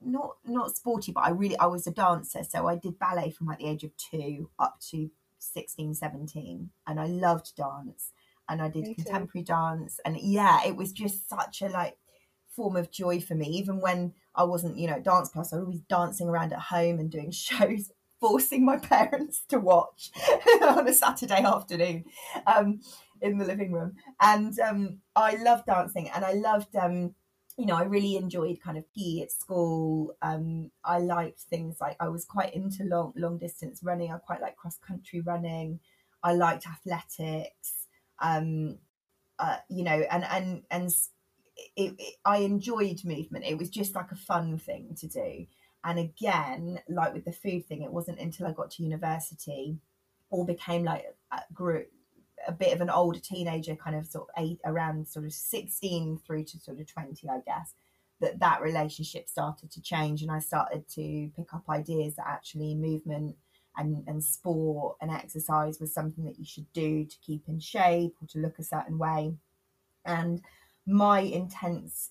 not 0.00 0.36
not 0.44 0.76
sporty, 0.76 1.12
but 1.12 1.24
I 1.24 1.30
really 1.30 1.58
I 1.58 1.66
was 1.66 1.86
a 1.86 1.90
dancer. 1.90 2.44
So 2.44 2.66
I 2.66 2.76
did 2.76 2.98
ballet 2.98 3.30
from 3.30 3.46
like 3.48 3.58
the 3.58 3.68
age 3.68 3.84
of 3.84 3.96
two 3.96 4.50
up 4.58 4.80
to 4.90 5.10
16, 5.38 5.94
17. 5.94 6.70
and 6.86 7.00
I 7.00 7.06
loved 7.06 7.54
dance. 7.56 8.12
And 8.48 8.60
I 8.60 8.68
did 8.68 8.84
Me 8.84 8.94
contemporary 8.94 9.42
too. 9.42 9.52
dance, 9.52 10.00
and 10.04 10.18
yeah, 10.20 10.64
it 10.66 10.76
was 10.76 10.92
just 10.92 11.28
such 11.28 11.62
a 11.62 11.68
like 11.68 11.96
form 12.54 12.76
of 12.76 12.90
joy 12.90 13.18
for 13.20 13.34
me. 13.34 13.46
Even 13.48 13.80
when 13.80 14.12
I 14.34 14.44
wasn't, 14.44 14.76
you 14.76 14.86
know, 14.86 15.00
dance 15.00 15.30
class, 15.30 15.52
I 15.52 15.56
was 15.56 15.64
always 15.64 15.80
dancing 15.80 16.28
around 16.28 16.52
at 16.52 16.58
home 16.58 16.98
and 16.98 17.10
doing 17.10 17.30
shows 17.32 17.90
forcing 18.20 18.64
my 18.64 18.76
parents 18.94 19.44
to 19.48 19.58
watch 19.58 20.10
on 20.62 20.88
a 20.88 20.92
Saturday 20.92 21.42
afternoon. 21.42 22.04
Um, 22.46 22.80
in 23.24 23.38
the 23.38 23.44
living 23.44 23.72
room. 23.72 23.96
And 24.20 24.56
um, 24.60 24.98
I 25.16 25.36
loved 25.36 25.66
dancing 25.66 26.10
and 26.14 26.24
I 26.24 26.32
loved, 26.32 26.76
um, 26.76 27.14
you 27.56 27.66
know, 27.66 27.76
I 27.76 27.84
really 27.84 28.16
enjoyed 28.16 28.60
kind 28.62 28.76
of 28.76 28.84
PE 28.94 29.22
at 29.22 29.32
school. 29.32 30.14
Um, 30.22 30.70
I 30.84 30.98
liked 30.98 31.40
things 31.40 31.76
like 31.80 31.96
I 31.98 32.08
was 32.08 32.24
quite 32.24 32.54
into 32.54 32.84
long, 32.84 33.12
long 33.16 33.38
distance 33.38 33.80
running. 33.82 34.12
I 34.12 34.18
quite 34.18 34.42
like 34.42 34.56
cross 34.56 34.78
country 34.78 35.20
running. 35.20 35.80
I 36.22 36.34
liked 36.34 36.66
athletics. 36.66 37.86
Um, 38.20 38.78
uh, 39.38 39.56
you 39.68 39.82
know, 39.82 40.04
and 40.10 40.24
and 40.24 40.62
and 40.70 40.90
it, 41.76 41.94
it, 41.98 42.14
I 42.24 42.38
enjoyed 42.38 43.04
movement. 43.04 43.46
It 43.46 43.58
was 43.58 43.70
just 43.70 43.94
like 43.94 44.12
a 44.12 44.16
fun 44.16 44.58
thing 44.58 44.96
to 45.00 45.08
do. 45.08 45.46
And 45.82 45.98
again, 45.98 46.80
like 46.88 47.14
with 47.14 47.24
the 47.24 47.32
food 47.32 47.66
thing, 47.66 47.82
it 47.82 47.92
wasn't 47.92 48.20
until 48.20 48.46
I 48.46 48.52
got 48.52 48.70
to 48.72 48.82
university 48.82 49.78
or 50.30 50.46
became 50.46 50.84
like 50.84 51.04
grew 51.52 51.84
a 52.46 52.52
bit 52.52 52.72
of 52.72 52.80
an 52.80 52.90
older 52.90 53.18
teenager, 53.18 53.76
kind 53.76 53.96
of 53.96 54.06
sort 54.06 54.28
of 54.28 54.42
eight, 54.42 54.60
around 54.64 55.06
sort 55.06 55.24
of 55.24 55.32
16 55.32 56.18
through 56.26 56.44
to 56.44 56.58
sort 56.60 56.80
of 56.80 56.86
20, 56.86 57.28
I 57.28 57.40
guess, 57.46 57.74
that 58.20 58.38
that 58.40 58.62
relationship 58.62 59.28
started 59.28 59.70
to 59.72 59.82
change. 59.82 60.22
And 60.22 60.30
I 60.30 60.38
started 60.38 60.88
to 60.90 61.30
pick 61.36 61.52
up 61.54 61.64
ideas 61.68 62.16
that 62.16 62.26
actually 62.26 62.74
movement 62.74 63.36
and, 63.76 64.04
and 64.06 64.22
sport 64.22 64.96
and 65.00 65.10
exercise 65.10 65.80
was 65.80 65.92
something 65.92 66.24
that 66.24 66.38
you 66.38 66.44
should 66.44 66.72
do 66.72 67.04
to 67.04 67.16
keep 67.20 67.44
in 67.48 67.58
shape 67.58 68.14
or 68.20 68.28
to 68.28 68.38
look 68.38 68.58
a 68.58 68.64
certain 68.64 68.98
way. 68.98 69.34
And 70.04 70.42
my 70.86 71.20
intense 71.20 72.10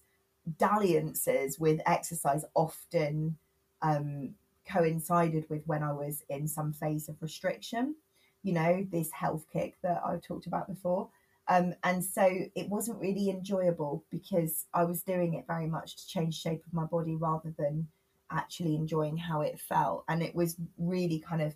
dalliances 0.58 1.60
with 1.60 1.80
exercise 1.86 2.44
often 2.54 3.38
um, 3.82 4.34
coincided 4.70 5.46
with 5.50 5.64
when 5.66 5.84
I 5.84 5.94
was 5.94 6.24
in 6.30 6.48
some 6.48 6.74
phase 6.74 7.08
of 7.10 7.22
restriction 7.22 7.96
you 8.44 8.54
know, 8.54 8.86
this 8.92 9.12
health 9.12 9.46
kick 9.52 9.78
that 9.82 10.02
I've 10.06 10.22
talked 10.22 10.46
about 10.46 10.68
before. 10.68 11.10
Um, 11.48 11.74
and 11.84 12.04
so 12.04 12.24
it 12.56 12.70
wasn't 12.70 13.02
really 13.02 13.30
enjoyable 13.30 14.06
because 14.10 14.66
I 14.74 14.86
was 14.86 15.04
doing 15.04 15.34
it 15.34 15.46
very 15.48 15.68
much 15.68 15.98
to 15.98 16.08
change 16.08 16.40
shape 16.40 16.64
of 16.66 16.74
my 16.74 16.86
body 16.86 17.16
rather 17.16 17.54
than 17.58 17.88
actually 18.32 18.76
enjoying 18.76 19.18
how 19.18 19.42
it 19.42 19.60
felt. 19.60 20.06
And 20.08 20.22
it 20.22 20.36
was 20.36 20.56
really 20.78 21.20
kind 21.20 21.42
of, 21.42 21.56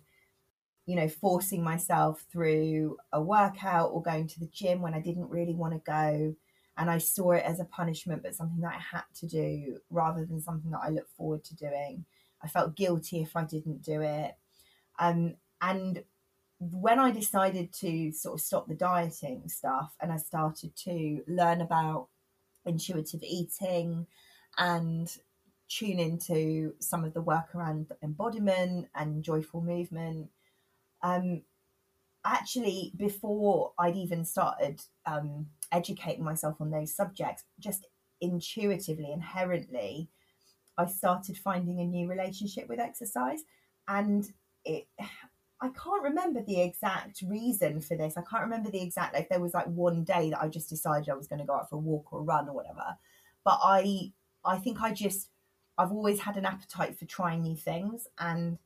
you 0.86 0.96
know, 0.96 1.08
forcing 1.08 1.62
myself 1.62 2.24
through 2.30 2.98
a 3.12 3.20
workout 3.20 3.90
or 3.92 4.02
going 4.02 4.26
to 4.28 4.40
the 4.40 4.50
gym 4.52 4.82
when 4.82 4.94
I 4.94 5.00
didn't 5.00 5.30
really 5.30 5.54
want 5.54 5.74
to 5.74 5.80
go. 5.80 6.34
And 6.76 6.90
I 6.90 6.98
saw 6.98 7.32
it 7.32 7.44
as 7.44 7.58
a 7.58 7.64
punishment, 7.64 8.22
but 8.22 8.34
something 8.34 8.60
that 8.60 8.76
I 8.76 8.96
had 8.96 9.04
to 9.20 9.26
do 9.26 9.78
rather 9.90 10.24
than 10.24 10.40
something 10.40 10.70
that 10.70 10.80
I 10.82 10.90
look 10.90 11.08
forward 11.16 11.44
to 11.44 11.56
doing. 11.56 12.04
I 12.42 12.48
felt 12.48 12.76
guilty 12.76 13.20
if 13.20 13.34
I 13.36 13.44
didn't 13.44 13.82
do 13.82 14.00
it. 14.00 14.36
Um, 14.98 15.34
and 15.60 16.04
when 16.60 16.98
I 16.98 17.10
decided 17.10 17.72
to 17.74 18.12
sort 18.12 18.34
of 18.34 18.40
stop 18.40 18.66
the 18.66 18.74
dieting 18.74 19.48
stuff 19.48 19.94
and 20.00 20.12
I 20.12 20.16
started 20.16 20.74
to 20.84 21.22
learn 21.28 21.60
about 21.60 22.08
intuitive 22.64 23.22
eating 23.22 24.06
and 24.56 25.10
tune 25.68 25.98
into 25.98 26.74
some 26.80 27.04
of 27.04 27.14
the 27.14 27.20
work 27.20 27.54
around 27.54 27.92
embodiment 28.02 28.88
and 28.94 29.22
joyful 29.22 29.60
movement, 29.60 30.30
um, 31.02 31.42
actually, 32.24 32.92
before 32.96 33.72
I'd 33.78 33.96
even 33.96 34.24
started 34.24 34.80
um, 35.06 35.46
educating 35.70 36.24
myself 36.24 36.56
on 36.60 36.70
those 36.70 36.94
subjects, 36.94 37.44
just 37.60 37.86
intuitively, 38.20 39.12
inherently, 39.12 40.08
I 40.76 40.86
started 40.86 41.38
finding 41.38 41.78
a 41.80 41.84
new 41.84 42.08
relationship 42.08 42.68
with 42.68 42.80
exercise. 42.80 43.42
And 43.86 44.28
it 44.64 44.88
I 45.60 45.68
can't 45.70 46.02
remember 46.04 46.40
the 46.40 46.60
exact 46.60 47.22
reason 47.22 47.80
for 47.80 47.96
this. 47.96 48.16
I 48.16 48.22
can't 48.22 48.44
remember 48.44 48.70
the 48.70 48.82
exact 48.82 49.14
like 49.14 49.28
there 49.28 49.40
was 49.40 49.54
like 49.54 49.66
one 49.66 50.04
day 50.04 50.30
that 50.30 50.40
I 50.40 50.48
just 50.48 50.68
decided 50.68 51.08
I 51.08 51.14
was 51.14 51.26
going 51.26 51.40
to 51.40 51.46
go 51.46 51.54
out 51.54 51.68
for 51.68 51.76
a 51.76 51.80
walk 51.80 52.12
or 52.12 52.20
a 52.20 52.22
run 52.22 52.48
or 52.48 52.54
whatever. 52.54 52.96
But 53.44 53.58
I 53.62 54.12
I 54.44 54.58
think 54.58 54.80
I 54.80 54.92
just 54.92 55.30
I've 55.76 55.90
always 55.90 56.20
had 56.20 56.36
an 56.36 56.46
appetite 56.46 56.98
for 56.98 57.06
trying 57.06 57.42
new 57.42 57.56
things 57.56 58.06
and 58.18 58.58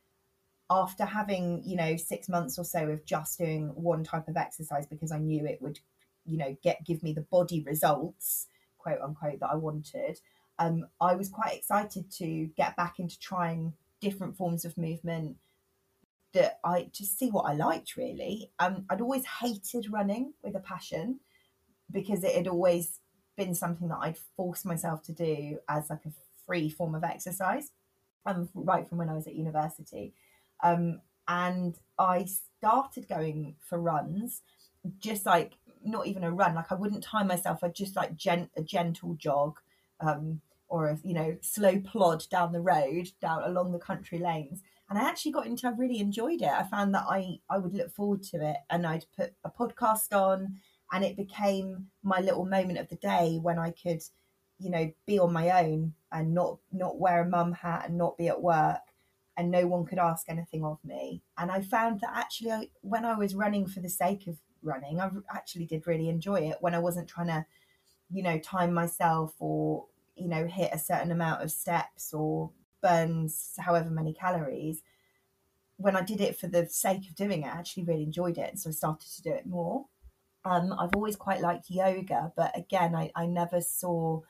after 0.71 1.05
having, 1.05 1.63
you 1.65 1.77
know, 1.77 1.97
6 1.97 2.29
months 2.31 2.59
or 2.59 2.65
so 2.65 2.89
of 2.89 3.05
just 3.05 3.39
doing 3.39 3.69
one 3.75 4.05
type 4.05 4.29
of 4.29 4.37
exercise 4.37 4.87
because 4.87 5.13
I 5.13 5.19
knew 5.19 5.45
it 5.45 5.61
would, 5.61 5.81
you 6.25 6.39
know, 6.39 6.57
get 6.63 6.85
give 6.85 7.03
me 7.03 7.13
the 7.13 7.23
body 7.23 7.63
results, 7.63 8.49
quote 8.79 9.01
unquote 9.01 9.41
that 9.41 9.51
I 9.51 9.57
wanted. 9.57 10.21
Um, 10.59 10.87
I 11.01 11.15
was 11.15 11.31
quite 11.31 11.57
excited 11.57 12.11
to 12.19 12.51
get 12.57 12.77
back 12.77 12.99
into 12.99 13.19
trying 13.19 13.73
different 14.01 14.37
forms 14.37 14.65
of 14.65 14.77
movement 14.77 15.37
that 16.33 16.59
I 16.65 16.89
just 16.93 17.19
see 17.19 17.31
what 17.31 17.43
I 17.43 17.55
liked 17.55 17.97
really. 17.97 18.51
Um, 18.59 18.85
I'd 18.89 19.01
always 19.01 19.25
hated 19.27 19.93
running 19.93 20.33
with 20.43 20.55
a 20.57 20.61
passion 20.61 21.21
because 21.91 22.25
it 22.25 22.35
had 22.35 22.49
always 22.49 23.01
been 23.37 23.55
something 23.55 23.89
that 23.89 23.99
I'd 24.01 24.19
forced 24.37 24.65
myself 24.65 25.03
to 25.05 25.13
do 25.13 25.59
as 25.69 25.91
like 25.91 26.05
a 26.07 26.13
free 26.47 26.71
form 26.71 26.95
of 26.95 27.05
exercise, 27.05 27.71
um, 28.27 28.49
right 28.55 28.89
from 28.89 28.99
when 28.99 29.09
I 29.09 29.15
was 29.15 29.27
at 29.27 29.35
university. 29.35 30.15
Um, 30.63 31.01
and 31.29 31.79
I 31.99 32.27
started 32.59 33.09
going 33.09 33.57
for 33.61 33.79
runs, 33.79 34.43
just 34.99 35.27
like 35.27 35.53
not 35.85 36.07
even 36.07 36.25
a 36.25 36.31
run, 36.31 36.55
like 36.55 36.73
I 36.73 36.77
wouldn't 36.77 37.05
time 37.05 37.27
myself, 37.27 37.63
I'd 37.63 37.75
just 37.75 37.97
like 37.97 38.17
gent- 38.17 38.51
a 38.57 38.63
gentle 38.63 39.15
jog. 39.15 39.59
Um, 40.01 40.41
or 40.73 40.87
a 40.87 40.99
you 41.05 41.13
know 41.13 41.37
slow 41.43 41.79
plod 41.81 42.25
down 42.31 42.51
the 42.51 42.61
road 42.61 43.11
down 43.21 43.43
along 43.45 43.71
the 43.71 43.79
country 43.79 44.19
lanes 44.19 44.63
and 44.93 45.01
I 45.01 45.09
actually 45.09 45.33
got 45.33 45.47
into 45.47 45.67
I 45.67 45.71
really 45.71 46.01
enjoyed 46.01 46.43
it. 46.43 46.51
I 46.51 46.65
found 46.65 46.95
that 46.95 47.07
I 47.09 47.39
I 47.49 47.57
would 47.57 47.73
look 47.73 47.91
forward 47.91 48.23
to 48.25 48.47
it 48.47 48.59
and 48.69 48.87
I'd 48.87 49.07
put 49.17 49.33
a 49.43 49.51
podcast 49.51 50.15
on 50.15 50.57
and 50.93 51.03
it 51.03 51.17
became 51.17 51.87
my 52.03 52.21
little 52.21 52.45
moment 52.45 52.79
of 52.79 52.91
the 52.91 52.97
day 52.97 53.39
when 53.41 53.59
I 53.59 53.71
could 53.71 54.03
you 54.59 54.69
know 54.69 54.93
be 55.07 55.19
on 55.19 55.33
my 55.33 55.65
own 55.65 55.95
and 56.13 56.35
not 56.35 56.59
not 56.73 57.01
wear 57.01 57.23
a 57.23 57.29
mum 57.29 57.53
hat 57.53 57.87
and 57.89 57.97
not 57.97 58.19
be 58.19 58.29
at 58.29 58.43
work 58.43 58.83
and 59.39 59.51
no 59.51 59.67
one 59.67 59.87
could 59.87 59.99
ask 59.99 60.27
anything 60.29 60.63
of 60.63 60.79
me 60.85 61.23
and 61.39 61.51
I 61.51 61.63
found 61.63 62.01
that 62.01 62.13
actually 62.15 62.53
I, 62.53 62.69
when 62.83 63.07
I 63.07 63.17
was 63.17 63.35
running 63.35 63.67
for 63.67 63.81
the 63.81 63.89
sake 63.89 64.27
of 64.27 64.37
running 64.63 65.01
I 65.01 65.09
actually 65.35 65.65
did 65.65 65.87
really 65.87 66.11
enjoy 66.11 66.51
it 66.51 66.59
when 66.61 66.75
I 66.75 66.81
wasn't 66.81 67.09
trying 67.09 67.29
to 67.29 67.47
you 68.11 68.23
know 68.23 68.39
time 68.39 68.75
myself 68.75 69.33
or 69.39 69.87
you 70.17 70.29
know 70.29 70.47
hit 70.47 70.69
a 70.75 70.79
certain 70.79 71.13
amount 71.13 71.43
of 71.43 71.51
steps 71.51 72.13
or 72.13 72.51
burns 72.83 73.55
however 73.59 73.91
many 73.91 74.13
calories 74.13 74.83
when 75.83 75.97
I 75.97 76.03
did 76.03 76.21
it 76.21 76.39
for 76.39 76.47
the 76.47 76.67
sake 76.69 77.09
of 77.09 77.17
doing 77.17 77.43
it, 77.43 77.47
I 77.47 77.59
actually 77.59 77.85
really 77.85 78.05
enjoyed 78.05 78.39
it. 78.39 78.51
And 78.51 78.61
so 78.61 78.71
I 78.71 78.73
started 78.73 79.09
to 79.17 79.23
do 79.23 79.33
it 79.33 79.47
more. 79.47 79.87
Um, 80.45 80.73
I've 80.79 80.95
always 80.95 81.17
quite 81.17 81.41
liked 81.41 81.71
yoga, 81.71 82.33
but 82.37 82.57
again, 82.57 82.95
I, 82.95 83.11
I 83.15 83.27
never 83.27 83.61
saw 83.61 84.21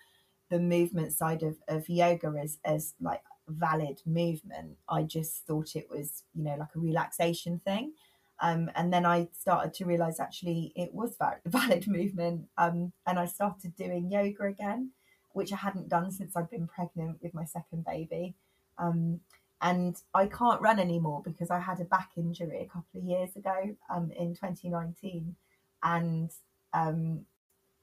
the 0.50 0.58
movement 0.58 1.12
side 1.12 1.42
of, 1.42 1.56
of 1.68 1.88
yoga 1.88 2.34
as, 2.40 2.58
as 2.64 2.94
like 3.00 3.22
valid 3.48 4.00
movement. 4.06 4.76
I 4.88 5.02
just 5.02 5.46
thought 5.46 5.74
it 5.74 5.88
was, 5.90 6.24
you 6.34 6.44
know, 6.44 6.56
like 6.58 6.74
a 6.74 6.80
relaxation 6.80 7.60
thing. 7.64 7.92
Um, 8.40 8.70
and 8.74 8.92
then 8.92 9.06
I 9.06 9.28
started 9.38 9.72
to 9.74 9.84
realize 9.84 10.20
actually 10.20 10.72
it 10.74 10.92
was 10.92 11.16
valid 11.46 11.86
movement. 11.86 12.48
Um, 12.58 12.92
and 13.06 13.18
I 13.18 13.26
started 13.26 13.74
doing 13.76 14.10
yoga 14.10 14.44
again, 14.44 14.90
which 15.34 15.52
I 15.52 15.56
hadn't 15.56 15.88
done 15.88 16.10
since 16.10 16.36
I'd 16.36 16.50
been 16.50 16.66
pregnant 16.66 17.18
with 17.22 17.34
my 17.34 17.44
second 17.44 17.84
baby. 17.84 18.34
Um, 18.78 19.20
and 19.60 19.96
I 20.12 20.26
can't 20.26 20.60
run 20.60 20.80
anymore 20.80 21.22
because 21.24 21.50
I 21.50 21.60
had 21.60 21.80
a 21.80 21.84
back 21.84 22.10
injury 22.16 22.62
a 22.62 22.66
couple 22.72 23.00
of 23.00 23.04
years 23.04 23.36
ago 23.36 23.76
um, 23.88 24.10
in 24.18 24.34
2019. 24.34 25.36
And 25.84 26.30
um, 26.74 27.26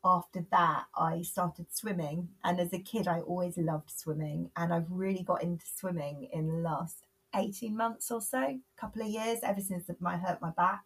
after 0.03 0.45
that, 0.51 0.85
I 0.95 1.21
started 1.21 1.67
swimming. 1.71 2.29
And 2.43 2.59
as 2.59 2.73
a 2.73 2.79
kid, 2.79 3.07
I 3.07 3.21
always 3.21 3.57
loved 3.57 3.91
swimming. 3.91 4.51
And 4.57 4.73
I've 4.73 4.89
really 4.91 5.23
got 5.23 5.41
into 5.41 5.65
swimming 5.73 6.27
in 6.33 6.47
the 6.47 6.57
last 6.57 6.97
18 7.33 7.75
months 7.75 8.11
or 8.11 8.21
so, 8.21 8.39
a 8.39 8.59
couple 8.77 9.01
of 9.01 9.07
years, 9.07 9.39
ever 9.43 9.61
since 9.61 9.89
I 10.05 10.17
hurt 10.17 10.41
my 10.41 10.51
back. 10.51 10.83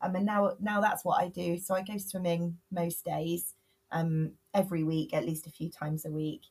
Um, 0.00 0.14
and 0.14 0.26
now, 0.26 0.56
now 0.60 0.80
that's 0.80 1.04
what 1.04 1.20
I 1.20 1.28
do. 1.28 1.58
So 1.58 1.74
I 1.74 1.82
go 1.82 1.98
swimming 1.98 2.58
most 2.70 3.04
days, 3.04 3.54
um, 3.92 4.32
every 4.54 4.84
week, 4.84 5.14
at 5.14 5.24
least 5.26 5.46
a 5.46 5.50
few 5.50 5.70
times 5.70 6.04
a 6.04 6.10
week. 6.10 6.42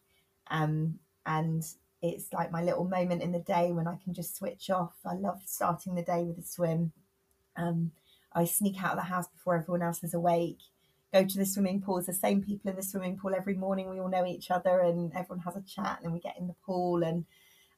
Um, 0.50 1.00
and 1.26 1.64
it's 2.02 2.32
like 2.34 2.52
my 2.52 2.64
little 2.64 2.86
moment 2.86 3.22
in 3.22 3.32
the 3.32 3.40
day 3.40 3.72
when 3.72 3.88
I 3.88 3.98
can 4.04 4.14
just 4.14 4.36
switch 4.38 4.70
off. 4.70 4.96
I 5.06 5.16
love 5.16 5.42
starting 5.46 5.96
the 5.96 6.02
day 6.02 6.24
with 6.24 6.38
a 6.38 6.44
swim. 6.44 6.92
Um, 7.56 7.92
I 8.34 8.46
sneak 8.46 8.82
out 8.84 8.92
of 8.92 8.98
the 8.98 9.04
house 9.04 9.28
before 9.28 9.56
everyone 9.56 9.82
else 9.82 10.04
is 10.04 10.14
awake, 10.14 10.60
go 11.14 11.26
to 11.26 11.38
the 11.38 11.46
swimming 11.46 11.82
pools, 11.82 12.06
the 12.06 12.14
same 12.14 12.44
people 12.44 12.70
in 12.70 12.76
the 12.76 12.84
swimming 12.84 13.18
pool 13.18 13.34
every 13.36 13.56
morning. 13.56 13.90
We 13.90 14.00
all 14.00 14.10
know 14.10 14.26
each 14.26 14.52
other 14.52 14.80
and 14.82 15.12
everyone 15.16 15.44
has 15.44 15.56
a 15.56 15.62
chat 15.62 15.98
and 15.98 16.06
then 16.06 16.14
we 16.14 16.20
get 16.20 16.38
in 16.38 16.48
the 16.48 16.56
pool 16.66 17.04
and 17.04 17.26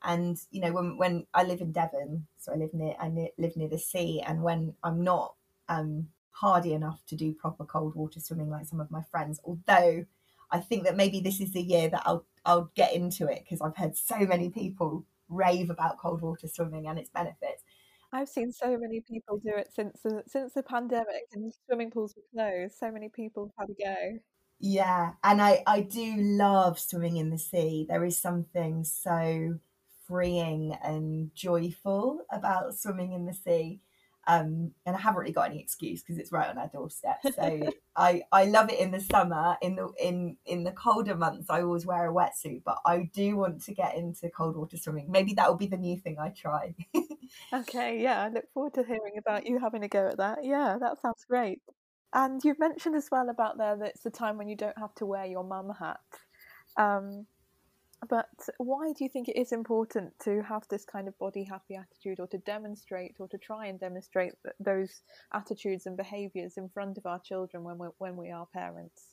and 0.04 0.40
you 0.50 0.62
know 0.62 0.72
when 0.72 0.98
when 0.98 1.28
I 1.34 1.44
live 1.44 1.62
in 1.62 1.72
Devon, 1.72 2.28
so 2.38 2.52
I 2.52 2.56
live 2.56 2.74
near 2.74 2.96
I 3.00 3.08
live 3.38 3.56
near 3.56 3.70
the 3.70 3.78
sea 3.78 4.22
and 4.26 4.42
when 4.44 4.74
I'm 4.84 5.04
not 5.04 5.36
um, 5.70 6.08
hardy 6.32 6.74
enough 6.74 7.06
to 7.08 7.16
do 7.16 7.34
proper 7.34 7.66
cold 7.66 7.96
water 7.96 8.20
swimming 8.20 8.50
like 8.50 8.66
some 8.66 8.80
of 8.80 8.92
my 8.92 9.02
friends, 9.04 9.40
although 9.46 10.06
I 10.50 10.60
think 10.60 10.84
that 10.84 10.98
maybe 10.98 11.20
this 11.20 11.40
is 11.40 11.52
the 11.52 11.62
year 11.62 11.90
that 11.90 12.04
I'll 12.06 12.26
I'll 12.46 12.72
get 12.76 12.94
into 12.94 13.28
it 13.28 13.44
because 13.44 13.62
I've 13.62 13.78
heard 13.78 13.96
so 13.96 14.20
many 14.20 14.50
people 14.50 15.06
rave 15.30 15.70
about 15.70 15.98
cold 15.98 16.22
water 16.22 16.48
swimming 16.48 16.88
and 16.88 17.00
its 17.00 17.10
benefits. 17.10 17.64
I've 18.14 18.28
seen 18.28 18.52
so 18.52 18.78
many 18.78 19.00
people 19.00 19.38
do 19.38 19.54
it 19.56 19.72
since 19.74 20.02
the 20.02 20.24
since 20.28 20.54
the 20.54 20.64
pandemic 20.64 21.28
and 21.34 21.54
swimming 21.66 21.92
pools 21.92 22.16
were 22.16 22.24
closed. 22.34 22.78
So 22.78 22.92
many 22.92 23.10
people 23.10 23.54
had 23.58 23.70
a 23.70 23.74
go. 23.74 24.20
Yeah, 24.60 25.14
and 25.24 25.42
I 25.42 25.64
I 25.66 25.82
do 25.82 26.16
love 26.18 26.80
swimming 26.80 27.18
in 27.18 27.30
the 27.30 27.38
sea. 27.38 27.86
There 27.88 28.04
is 28.04 28.18
something 28.18 28.84
so 28.84 29.60
freeing 30.08 30.78
and 30.84 31.34
joyful 31.34 32.22
about 32.30 32.78
swimming 32.78 33.14
in 33.14 33.26
the 33.26 33.34
sea. 33.34 33.80
Um, 34.32 34.72
and 34.86 34.96
I 34.96 35.00
haven't 35.00 35.20
really 35.20 35.34
got 35.34 35.50
any 35.50 35.60
excuse 35.60 36.02
because 36.02 36.18
it's 36.18 36.32
right 36.32 36.48
on 36.48 36.58
our 36.58 36.70
doorstep. 36.70 37.18
So 37.36 37.70
I, 37.98 38.22
I 38.32 38.46
love 38.46 38.72
it 38.72 38.80
in 38.80 38.92
the 38.92 39.02
summer. 39.02 39.58
In 39.62 39.76
the 39.76 39.92
in 40.02 40.38
in 40.46 40.64
the 40.64 40.72
colder 40.72 41.16
months, 41.16 41.50
I 41.50 41.64
always 41.64 41.86
wear 41.86 42.10
a 42.10 42.14
wetsuit. 42.14 42.64
But 42.64 42.78
I 42.86 43.10
do 43.14 43.36
want 43.36 43.62
to 43.64 43.74
get 43.74 43.98
into 43.98 44.30
cold 44.30 44.56
water 44.56 44.78
swimming. 44.78 45.12
Maybe 45.12 45.34
that 45.34 45.50
will 45.50 45.58
be 45.58 45.68
the 45.68 45.76
new 45.76 45.98
thing 45.98 46.16
I 46.18 46.30
try. 46.30 46.74
okay, 47.54 48.02
yeah, 48.02 48.24
I 48.24 48.30
look 48.30 48.46
forward 48.54 48.74
to 48.76 48.84
hearing 48.84 49.18
about 49.18 49.48
you 49.48 49.60
having 49.60 49.84
a 49.84 49.90
go 49.90 50.08
at 50.08 50.18
that. 50.18 50.46
Yeah, 50.46 50.78
that 50.80 51.02
sounds 51.02 51.26
great. 51.28 51.62
And 52.14 52.42
you've 52.42 52.60
mentioned 52.60 52.96
as 52.96 53.10
well 53.12 53.30
about 53.30 53.58
there 53.58 53.76
that 53.76 53.90
it's 53.90 54.04
the 54.04 54.12
time 54.12 54.38
when 54.38 54.48
you 54.48 54.56
don't 54.56 54.78
have 54.78 54.96
to 54.96 55.06
wear 55.06 55.26
your 55.26 55.44
mum 55.44 55.74
hat. 55.78 56.00
Um, 56.78 57.26
but 58.10 58.30
why 58.58 58.94
do 58.94 59.04
you 59.04 59.10
think 59.10 59.28
it 59.28 59.40
is 59.40 59.52
important 59.52 60.14
to 60.20 60.42
have 60.42 60.64
this 60.70 60.86
kind 60.86 61.08
of 61.08 61.18
body 61.20 61.44
happy 61.44 61.76
attitude 61.76 62.20
or 62.20 62.28
to 62.28 62.40
demonstrate 62.40 63.16
or 63.20 63.28
to 63.28 63.38
try 63.38 63.68
and 63.68 63.80
demonstrate 63.80 64.34
those 64.60 65.02
attitudes 65.34 65.86
and 65.86 65.96
behaviors 65.96 66.58
in 66.58 66.68
front 66.70 66.98
of 66.98 67.06
our 67.06 67.20
children 67.20 67.64
when 67.64 67.78
we 67.78 67.88
when 68.00 68.16
we 68.16 68.32
are 68.32 68.48
parents? 68.48 69.04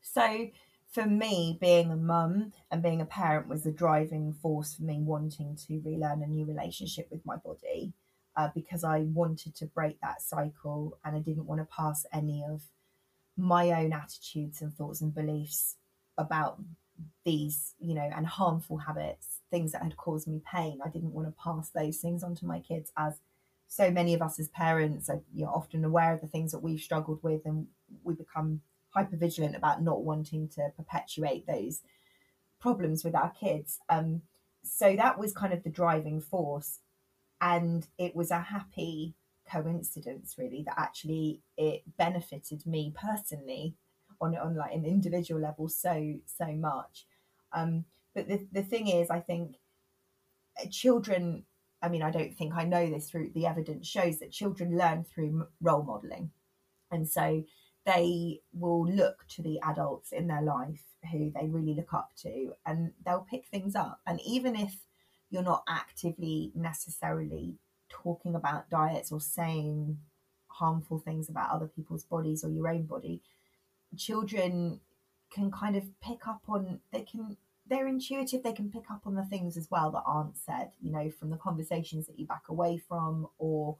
So 0.00 0.48
for 0.90 1.04
me, 1.04 1.58
being 1.60 1.90
a 1.90 1.96
mum 1.96 2.52
and 2.70 2.82
being 2.82 3.00
a 3.00 3.06
parent 3.06 3.48
was 3.48 3.64
the 3.64 3.72
driving 3.72 4.32
force 4.32 4.74
for 4.74 4.84
me 4.84 5.00
wanting 5.02 5.56
to 5.66 5.80
relearn 5.84 6.22
a 6.22 6.26
new 6.26 6.46
relationship 6.46 7.08
with 7.10 7.26
my 7.26 7.36
body 7.36 7.92
uh, 8.36 8.48
because 8.54 8.82
I 8.84 9.00
wanted 9.00 9.54
to 9.56 9.66
break 9.66 10.00
that 10.00 10.22
cycle 10.22 10.98
and 11.04 11.16
I 11.16 11.18
didn't 11.18 11.46
want 11.46 11.60
to 11.60 11.66
pass 11.66 12.06
any 12.12 12.44
of 12.48 12.62
my 13.36 13.72
own 13.72 13.92
attitudes 13.92 14.62
and 14.62 14.72
thoughts 14.72 15.02
and 15.02 15.14
beliefs 15.14 15.76
about 16.16 16.60
these, 17.24 17.74
you 17.78 17.94
know, 17.94 18.08
and 18.14 18.26
harmful 18.26 18.78
habits, 18.78 19.40
things 19.50 19.72
that 19.72 19.82
had 19.82 19.96
caused 19.96 20.28
me 20.28 20.42
pain. 20.50 20.80
I 20.84 20.88
didn't 20.88 21.12
want 21.12 21.28
to 21.28 21.42
pass 21.42 21.70
those 21.70 21.98
things 21.98 22.22
on 22.22 22.34
to 22.36 22.46
my 22.46 22.60
kids 22.60 22.92
as 22.96 23.20
so 23.68 23.90
many 23.90 24.14
of 24.14 24.22
us 24.22 24.38
as 24.38 24.48
parents 24.48 25.08
are 25.08 25.20
you 25.34 25.44
know, 25.44 25.50
often 25.50 25.84
aware 25.84 26.12
of 26.12 26.20
the 26.20 26.28
things 26.28 26.52
that 26.52 26.62
we've 26.62 26.80
struggled 26.80 27.22
with 27.22 27.44
and 27.44 27.66
we 28.04 28.14
become 28.14 28.60
hyper 28.90 29.16
vigilant 29.16 29.56
about 29.56 29.82
not 29.82 30.02
wanting 30.02 30.48
to 30.48 30.70
perpetuate 30.76 31.46
those 31.46 31.82
problems 32.60 33.04
with 33.04 33.14
our 33.14 33.30
kids. 33.30 33.78
Um, 33.88 34.22
so 34.62 34.96
that 34.96 35.18
was 35.18 35.32
kind 35.32 35.52
of 35.52 35.62
the 35.62 35.70
driving 35.70 36.20
force. 36.20 36.78
And 37.40 37.86
it 37.98 38.16
was 38.16 38.30
a 38.30 38.40
happy 38.40 39.14
coincidence, 39.50 40.36
really, 40.38 40.62
that 40.64 40.78
actually 40.78 41.40
it 41.56 41.82
benefited 41.98 42.66
me 42.66 42.94
personally 42.96 43.74
on 44.20 44.36
on 44.36 44.56
like 44.56 44.74
an 44.74 44.84
individual 44.84 45.40
level 45.40 45.68
so 45.68 46.14
so 46.26 46.46
much. 46.52 47.06
Um, 47.52 47.84
but 48.14 48.28
the 48.28 48.46
the 48.52 48.62
thing 48.62 48.88
is, 48.88 49.10
I 49.10 49.20
think 49.20 49.56
uh, 50.60 50.66
children. 50.70 51.44
I 51.82 51.88
mean, 51.88 52.02
I 52.02 52.10
don't 52.10 52.34
think 52.34 52.54
I 52.54 52.64
know 52.64 52.88
this 52.88 53.10
through 53.10 53.30
the 53.34 53.46
evidence 53.46 53.86
shows 53.86 54.18
that 54.18 54.32
children 54.32 54.76
learn 54.78 55.04
through 55.04 55.46
role 55.60 55.82
modeling, 55.82 56.30
and 56.90 57.08
so 57.08 57.44
they 57.84 58.40
will 58.52 58.88
look 58.88 59.26
to 59.28 59.42
the 59.42 59.60
adults 59.62 60.10
in 60.10 60.26
their 60.26 60.42
life 60.42 60.82
who 61.12 61.30
they 61.30 61.46
really 61.48 61.74
look 61.74 61.92
up 61.92 62.10
to, 62.22 62.52
and 62.64 62.92
they'll 63.04 63.26
pick 63.30 63.46
things 63.46 63.76
up. 63.76 64.00
And 64.06 64.20
even 64.26 64.56
if 64.56 64.74
you're 65.30 65.42
not 65.42 65.64
actively 65.68 66.52
necessarily 66.54 67.54
talking 67.88 68.34
about 68.34 68.70
diets 68.70 69.12
or 69.12 69.20
saying 69.20 69.98
harmful 70.48 70.98
things 70.98 71.28
about 71.28 71.50
other 71.50 71.66
people's 71.66 72.04
bodies 72.04 72.42
or 72.42 72.50
your 72.50 72.68
own 72.68 72.84
body, 72.84 73.22
children 73.96 74.80
can 75.30 75.50
kind 75.50 75.76
of 75.76 75.84
pick 76.00 76.26
up 76.26 76.42
on 76.48 76.80
they 76.92 77.02
can 77.02 77.36
they're 77.68 77.88
intuitive 77.88 78.42
they 78.42 78.52
can 78.52 78.70
pick 78.70 78.90
up 78.90 79.00
on 79.06 79.14
the 79.14 79.24
things 79.24 79.56
as 79.56 79.68
well 79.70 79.90
that 79.90 80.02
aren't 80.06 80.36
said 80.36 80.70
you 80.80 80.90
know 80.92 81.10
from 81.10 81.30
the 81.30 81.36
conversations 81.36 82.06
that 82.06 82.18
you 82.18 82.26
back 82.26 82.44
away 82.48 82.76
from 82.78 83.26
or 83.38 83.76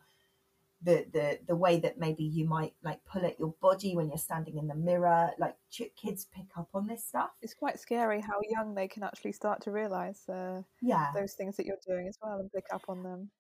the 0.83 1.07
the 1.13 1.39
the 1.47 1.57
way 1.57 1.79
that 1.79 1.99
maybe 1.99 2.23
you 2.25 2.45
might 2.47 2.75
like 2.83 3.03
pull 3.11 3.25
at 3.25 3.39
your 3.39 3.55
body 3.63 3.97
when 3.97 4.09
you're 4.09 4.19
standing 4.19 4.59
in 4.59 4.67
the 4.67 4.75
mirror 4.75 5.31
like 5.39 5.57
ch- 5.71 5.95
kids 5.97 6.27
pick 6.35 6.47
up 6.57 6.69
on 6.75 6.87
this 6.87 7.05
stuff 7.05 7.31
It's 7.41 7.55
quite 7.55 7.79
scary 7.79 8.21
how 8.21 8.39
young 8.51 8.75
they 8.75 8.87
can 8.89 9.03
actually 9.03 9.33
start 9.33 9.63
to 9.63 9.71
realise 9.71 10.29
uh, 10.29 10.63
yeah 10.83 11.13
those 11.15 11.33
things 11.33 11.57
that 11.57 11.65
you're 11.67 11.77
doing 11.87 12.07
as 12.09 12.19
well 12.23 12.39
and 12.41 12.53
pick 12.53 12.67
up 12.75 12.83
on 12.89 13.03
them. 13.03 13.31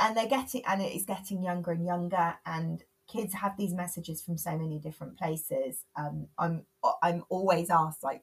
and 0.00 0.16
they're 0.16 0.26
getting 0.28 0.64
and 0.66 0.80
it 0.80 0.94
is 0.94 1.04
getting 1.04 1.42
younger 1.42 1.72
and 1.72 1.84
younger 1.84 2.34
and 2.46 2.84
kids 3.06 3.34
have 3.34 3.56
these 3.56 3.72
messages 3.72 4.20
from 4.20 4.36
so 4.36 4.56
many 4.56 4.78
different 4.78 5.16
places 5.16 5.84
um 5.96 6.26
i'm 6.38 6.64
i'm 7.02 7.24
always 7.28 7.70
asked 7.70 8.02
like 8.02 8.22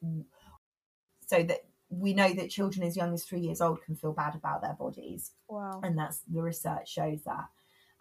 so 1.25 1.41
that 1.43 1.61
we 1.99 2.13
know 2.13 2.33
that 2.33 2.49
children 2.49 2.85
as 2.85 2.97
young 2.97 3.13
as 3.13 3.23
three 3.23 3.39
years 3.39 3.61
old 3.61 3.83
can 3.83 3.95
feel 3.95 4.13
bad 4.13 4.35
about 4.35 4.61
their 4.61 4.73
bodies. 4.73 5.31
Wow. 5.47 5.81
and 5.83 5.97
that's 5.97 6.21
the 6.31 6.41
research 6.41 6.91
shows 6.91 7.23
that. 7.25 7.45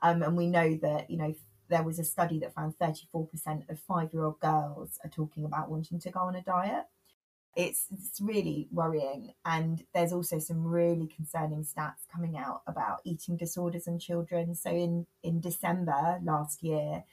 Um, 0.03 0.23
and 0.23 0.37
we 0.37 0.47
know 0.47 0.77
that 0.83 1.11
you 1.11 1.17
know 1.17 1.35
there 1.69 1.83
was 1.83 1.99
a 1.99 2.05
study 2.05 2.39
that 2.41 2.55
found 2.55 2.75
34% 2.79 3.71
of 3.71 3.79
five 3.81 4.13
year 4.13 4.25
old 4.25 4.41
girls 4.41 4.99
are 5.05 5.11
talking 5.11 5.45
about 5.45 5.71
wanting 5.71 5.99
to 6.01 6.11
go 6.11 6.21
on 6.21 6.37
a 6.37 6.43
diet 6.43 6.85
it's, 7.55 7.87
it's 7.93 8.21
really 8.21 8.69
worrying. 8.71 9.35
And 9.45 9.85
there's 9.95 10.13
also 10.13 10.39
some 10.39 10.65
really 10.65 11.07
concerning 11.07 11.65
stats 11.65 12.09
coming 12.13 12.37
out 12.37 12.63
about 12.67 13.01
eating 13.05 13.37
disorders 13.37 13.87
in 13.87 13.99
children. 13.99 14.55
So 14.55 14.71
in 14.71 15.07
in 15.23 15.41
december 15.41 16.19
last 16.23 16.63
year 16.63 17.05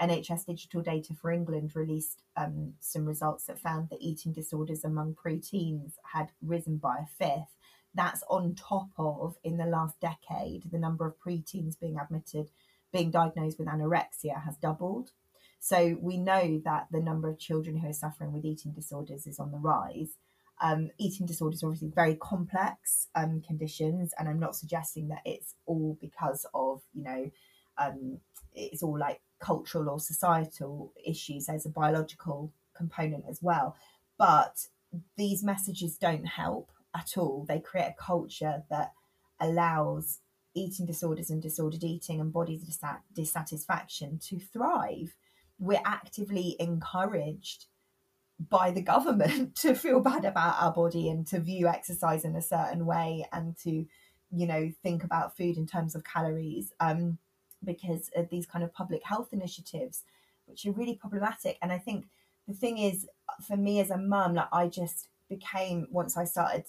nhs 0.00 0.46
digital 0.46 0.82
data 0.82 1.14
for 1.14 1.30
england 1.30 1.70
released 1.74 2.22
um, 2.36 2.74
some 2.80 3.04
results 3.04 3.44
that 3.44 3.58
found 3.58 3.88
that 3.90 4.02
eating 4.02 4.32
disorders 4.32 4.84
among 4.84 5.14
preteens 5.14 5.92
had 6.12 6.30
risen 6.42 6.76
by 6.76 6.98
a 6.98 7.06
fifth. 7.06 7.56
That's 7.94 8.24
on 8.28 8.56
top 8.56 8.88
of 8.98 9.36
in 9.44 9.56
the 9.56 9.66
last 9.66 10.00
decade 10.00 10.70
the 10.70 10.78
number 10.78 11.06
of 11.06 11.18
preteens 11.24 11.78
being 11.78 11.98
admitted 11.98 12.50
being 12.92 13.10
diagnosed 13.10 13.58
with 13.58 13.68
anorexia 13.68 14.44
has 14.44 14.56
doubled 14.56 15.10
so 15.64 15.96
we 16.00 16.18
know 16.18 16.60
that 16.64 16.86
the 16.90 17.00
number 17.00 17.28
of 17.28 17.38
children 17.38 17.78
who 17.78 17.88
are 17.88 17.92
suffering 17.94 18.32
with 18.32 18.44
eating 18.44 18.72
disorders 18.72 19.26
is 19.26 19.38
on 19.38 19.50
the 19.50 19.58
rise 19.58 20.16
um, 20.60 20.90
eating 20.98 21.26
disorders 21.26 21.62
are 21.62 21.66
obviously 21.66 21.90
very 21.94 22.14
complex 22.16 23.08
um, 23.14 23.42
conditions 23.46 24.12
and 24.18 24.28
i'm 24.28 24.40
not 24.40 24.56
suggesting 24.56 25.08
that 25.08 25.22
it's 25.24 25.54
all 25.66 25.96
because 26.00 26.46
of 26.54 26.82
you 26.92 27.02
know 27.02 27.30
um, 27.76 28.18
it's 28.54 28.82
all 28.82 28.98
like 28.98 29.20
cultural 29.40 29.88
or 29.88 29.98
societal 29.98 30.92
issues 31.04 31.46
there's 31.46 31.66
a 31.66 31.70
biological 31.70 32.52
component 32.76 33.24
as 33.28 33.40
well 33.42 33.76
but 34.18 34.68
these 35.16 35.42
messages 35.42 35.96
don't 35.96 36.24
help 36.24 36.70
at 36.94 37.16
all. 37.16 37.44
They 37.46 37.58
create 37.58 37.88
a 37.88 38.02
culture 38.02 38.62
that 38.70 38.92
allows 39.40 40.20
eating 40.54 40.86
disorders 40.86 41.30
and 41.30 41.42
disordered 41.42 41.82
eating 41.82 42.20
and 42.20 42.32
body 42.32 42.58
dissat- 42.58 43.02
dissatisfaction 43.12 44.20
to 44.28 44.38
thrive. 44.38 45.16
We're 45.58 45.80
actively 45.84 46.56
encouraged 46.58 47.66
by 48.50 48.70
the 48.70 48.82
government 48.82 49.54
to 49.62 49.74
feel 49.74 50.00
bad 50.00 50.24
about 50.24 50.62
our 50.62 50.72
body 50.72 51.08
and 51.08 51.26
to 51.28 51.40
view 51.40 51.68
exercise 51.68 52.24
in 52.24 52.36
a 52.36 52.42
certain 52.42 52.86
way 52.86 53.26
and 53.32 53.56
to, 53.58 53.86
you 54.30 54.46
know, 54.46 54.70
think 54.82 55.04
about 55.04 55.36
food 55.36 55.56
in 55.56 55.66
terms 55.66 55.94
of 55.94 56.04
calories 56.04 56.72
um, 56.80 57.18
because 57.64 58.10
of 58.16 58.28
these 58.30 58.46
kind 58.46 58.64
of 58.64 58.72
public 58.72 59.02
health 59.04 59.28
initiatives, 59.32 60.02
which 60.46 60.66
are 60.66 60.72
really 60.72 60.96
problematic. 60.96 61.58
And 61.62 61.72
I 61.72 61.78
think 61.78 62.06
the 62.46 62.54
thing 62.54 62.78
is, 62.78 63.06
for 63.46 63.56
me 63.56 63.80
as 63.80 63.90
a 63.90 63.96
mum, 63.96 64.34
like 64.34 64.48
I 64.52 64.68
just 64.68 65.08
became 65.28 65.86
once 65.90 66.16
I 66.16 66.24
started 66.24 66.64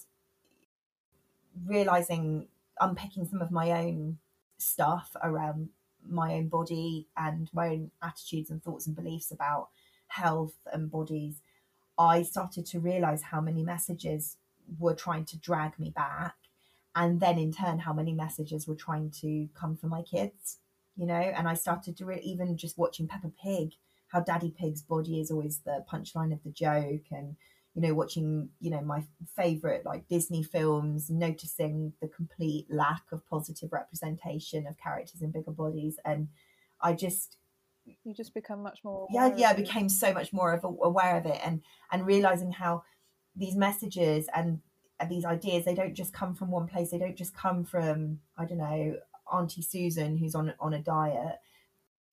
realizing 1.64 2.48
unpicking 2.80 3.26
some 3.26 3.40
of 3.40 3.50
my 3.50 3.72
own 3.72 4.18
stuff 4.58 5.14
around 5.22 5.70
my 6.08 6.34
own 6.34 6.48
body 6.48 7.06
and 7.16 7.48
my 7.52 7.68
own 7.68 7.90
attitudes 8.02 8.50
and 8.50 8.62
thoughts 8.62 8.86
and 8.86 8.96
beliefs 8.96 9.30
about 9.30 9.68
health 10.08 10.54
and 10.72 10.90
bodies 10.90 11.40
i 11.98 12.22
started 12.22 12.64
to 12.64 12.78
realize 12.78 13.22
how 13.22 13.40
many 13.40 13.62
messages 13.62 14.36
were 14.78 14.94
trying 14.94 15.24
to 15.24 15.38
drag 15.38 15.78
me 15.78 15.90
back 15.90 16.34
and 16.94 17.20
then 17.20 17.38
in 17.38 17.52
turn 17.52 17.78
how 17.80 17.92
many 17.92 18.12
messages 18.12 18.66
were 18.66 18.74
trying 18.74 19.10
to 19.10 19.48
come 19.54 19.76
for 19.76 19.86
my 19.86 20.02
kids 20.02 20.58
you 20.96 21.06
know? 21.06 21.14
And 21.14 21.48
i 21.48 21.54
started 21.54 21.96
to 21.98 22.10
even 22.22 22.56
just 22.56 22.78
watching 22.78 23.06
peppa 23.08 23.30
pig 23.42 23.72
how 24.08 24.20
daddy 24.20 24.54
pig's 24.56 24.82
body 24.82 25.20
is 25.20 25.30
always 25.30 25.58
the 25.58 25.84
punchline 25.90 26.32
of 26.32 26.42
the 26.44 26.50
joke 26.50 27.06
and 27.10 27.36
you 27.76 27.82
know 27.82 27.94
watching 27.94 28.48
you 28.58 28.70
know 28.70 28.80
my 28.80 29.04
favorite 29.36 29.84
like 29.84 30.08
disney 30.08 30.42
films 30.42 31.10
noticing 31.10 31.92
the 32.00 32.08
complete 32.08 32.66
lack 32.70 33.02
of 33.12 33.24
positive 33.28 33.70
representation 33.70 34.66
of 34.66 34.76
characters 34.78 35.20
in 35.22 35.30
bigger 35.30 35.50
bodies. 35.52 35.98
And 36.04 36.28
i 36.80 36.94
just 36.94 37.36
You 38.04 38.14
just 38.14 38.32
become 38.34 38.62
much 38.62 38.80
more. 38.82 39.06
yeah 39.12 39.30
yeah 39.36 39.50
i 39.50 39.52
became 39.54 39.88
so 39.90 40.12
much 40.14 40.32
more 40.32 40.52
of 40.54 40.64
a, 40.64 40.68
aware 40.68 41.18
of 41.18 41.26
it 41.26 41.38
and 41.44 41.62
and 41.92 42.06
realizing 42.06 42.50
how 42.50 42.82
these 43.36 43.54
messages 43.54 44.26
and, 44.34 44.60
and 44.98 45.10
these 45.10 45.26
ideas 45.26 45.66
they 45.66 45.74
don't 45.74 45.94
just 45.94 46.14
come 46.14 46.34
from 46.34 46.50
one 46.50 46.66
place. 46.66 46.90
They 46.90 46.98
don't 46.98 47.16
just 47.16 47.36
come 47.36 47.62
from 47.64 48.20
i 48.38 48.46
don't 48.46 48.58
know 48.58 48.96
auntie 49.30 49.60
susan 49.62 50.16
who's 50.16 50.34
on 50.34 50.54
on 50.60 50.72
a 50.72 50.78
diet 50.78 51.36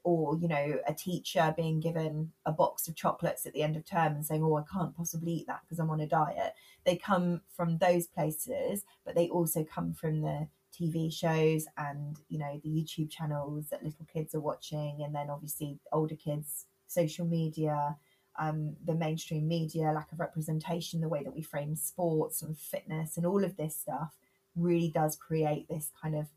or 0.04 0.38
you 0.38 0.48
know 0.48 0.80
a 0.88 0.94
teacher 0.94 1.54
being 1.56 1.80
given 1.80 2.32
a 2.46 2.52
box 2.52 2.88
of 2.88 2.96
chocolates 2.96 3.46
at 3.46 3.54
the 3.54 3.63
end 3.63 3.76
of 3.76 3.86
term 3.86 4.13
and 4.13 4.26
saying 4.26 4.44
oh 4.44 4.58
i 4.58 4.63
can't 4.72 4.96
possibly 4.96 5.34
eat 5.34 5.48
that 5.48 5.62
because 5.63 5.80
i'm 5.80 5.89
on 5.89 6.02
a 6.02 6.08
diet. 6.08 6.54
They 6.86 6.98
come 6.98 7.42
from 7.56 7.78
those 7.78 8.08
places 8.08 8.84
but 9.06 9.16
they 9.16 9.30
also 9.30 9.63
come 9.63 9.94
from 9.94 10.22
the 10.22 10.48
tv 10.78 11.13
shows 11.13 11.66
and 11.78 12.20
you 12.30 12.39
know 12.39 12.60
the 12.63 12.70
youtube 12.70 13.10
channels 13.10 13.68
that 13.70 13.84
little 13.84 14.06
kids 14.12 14.34
are 14.34 14.42
watching 14.42 15.02
and 15.04 15.13
then 15.13 15.30
obviously 15.30 15.80
older 15.92 16.16
kids 16.16 16.66
social 16.88 17.26
media 17.26 17.96
um, 18.39 18.76
the 18.84 18.96
mainstream 18.96 19.48
media 19.48 19.92
lack 19.92 20.12
of 20.12 20.20
representation 20.20 21.00
the 21.00 21.08
way 21.08 21.24
that 21.24 21.36
we 21.36 21.44
frame 21.44 21.76
sports 21.76 22.42
and 22.42 22.58
fitness 22.58 23.16
and 23.16 23.26
all 23.26 23.44
of 23.44 23.56
this 23.58 23.76
stuff 23.76 24.18
really 24.56 24.89
does 24.89 25.16
create 25.16 25.68
this 25.70 25.92
kind 26.02 26.16
of 26.16 26.28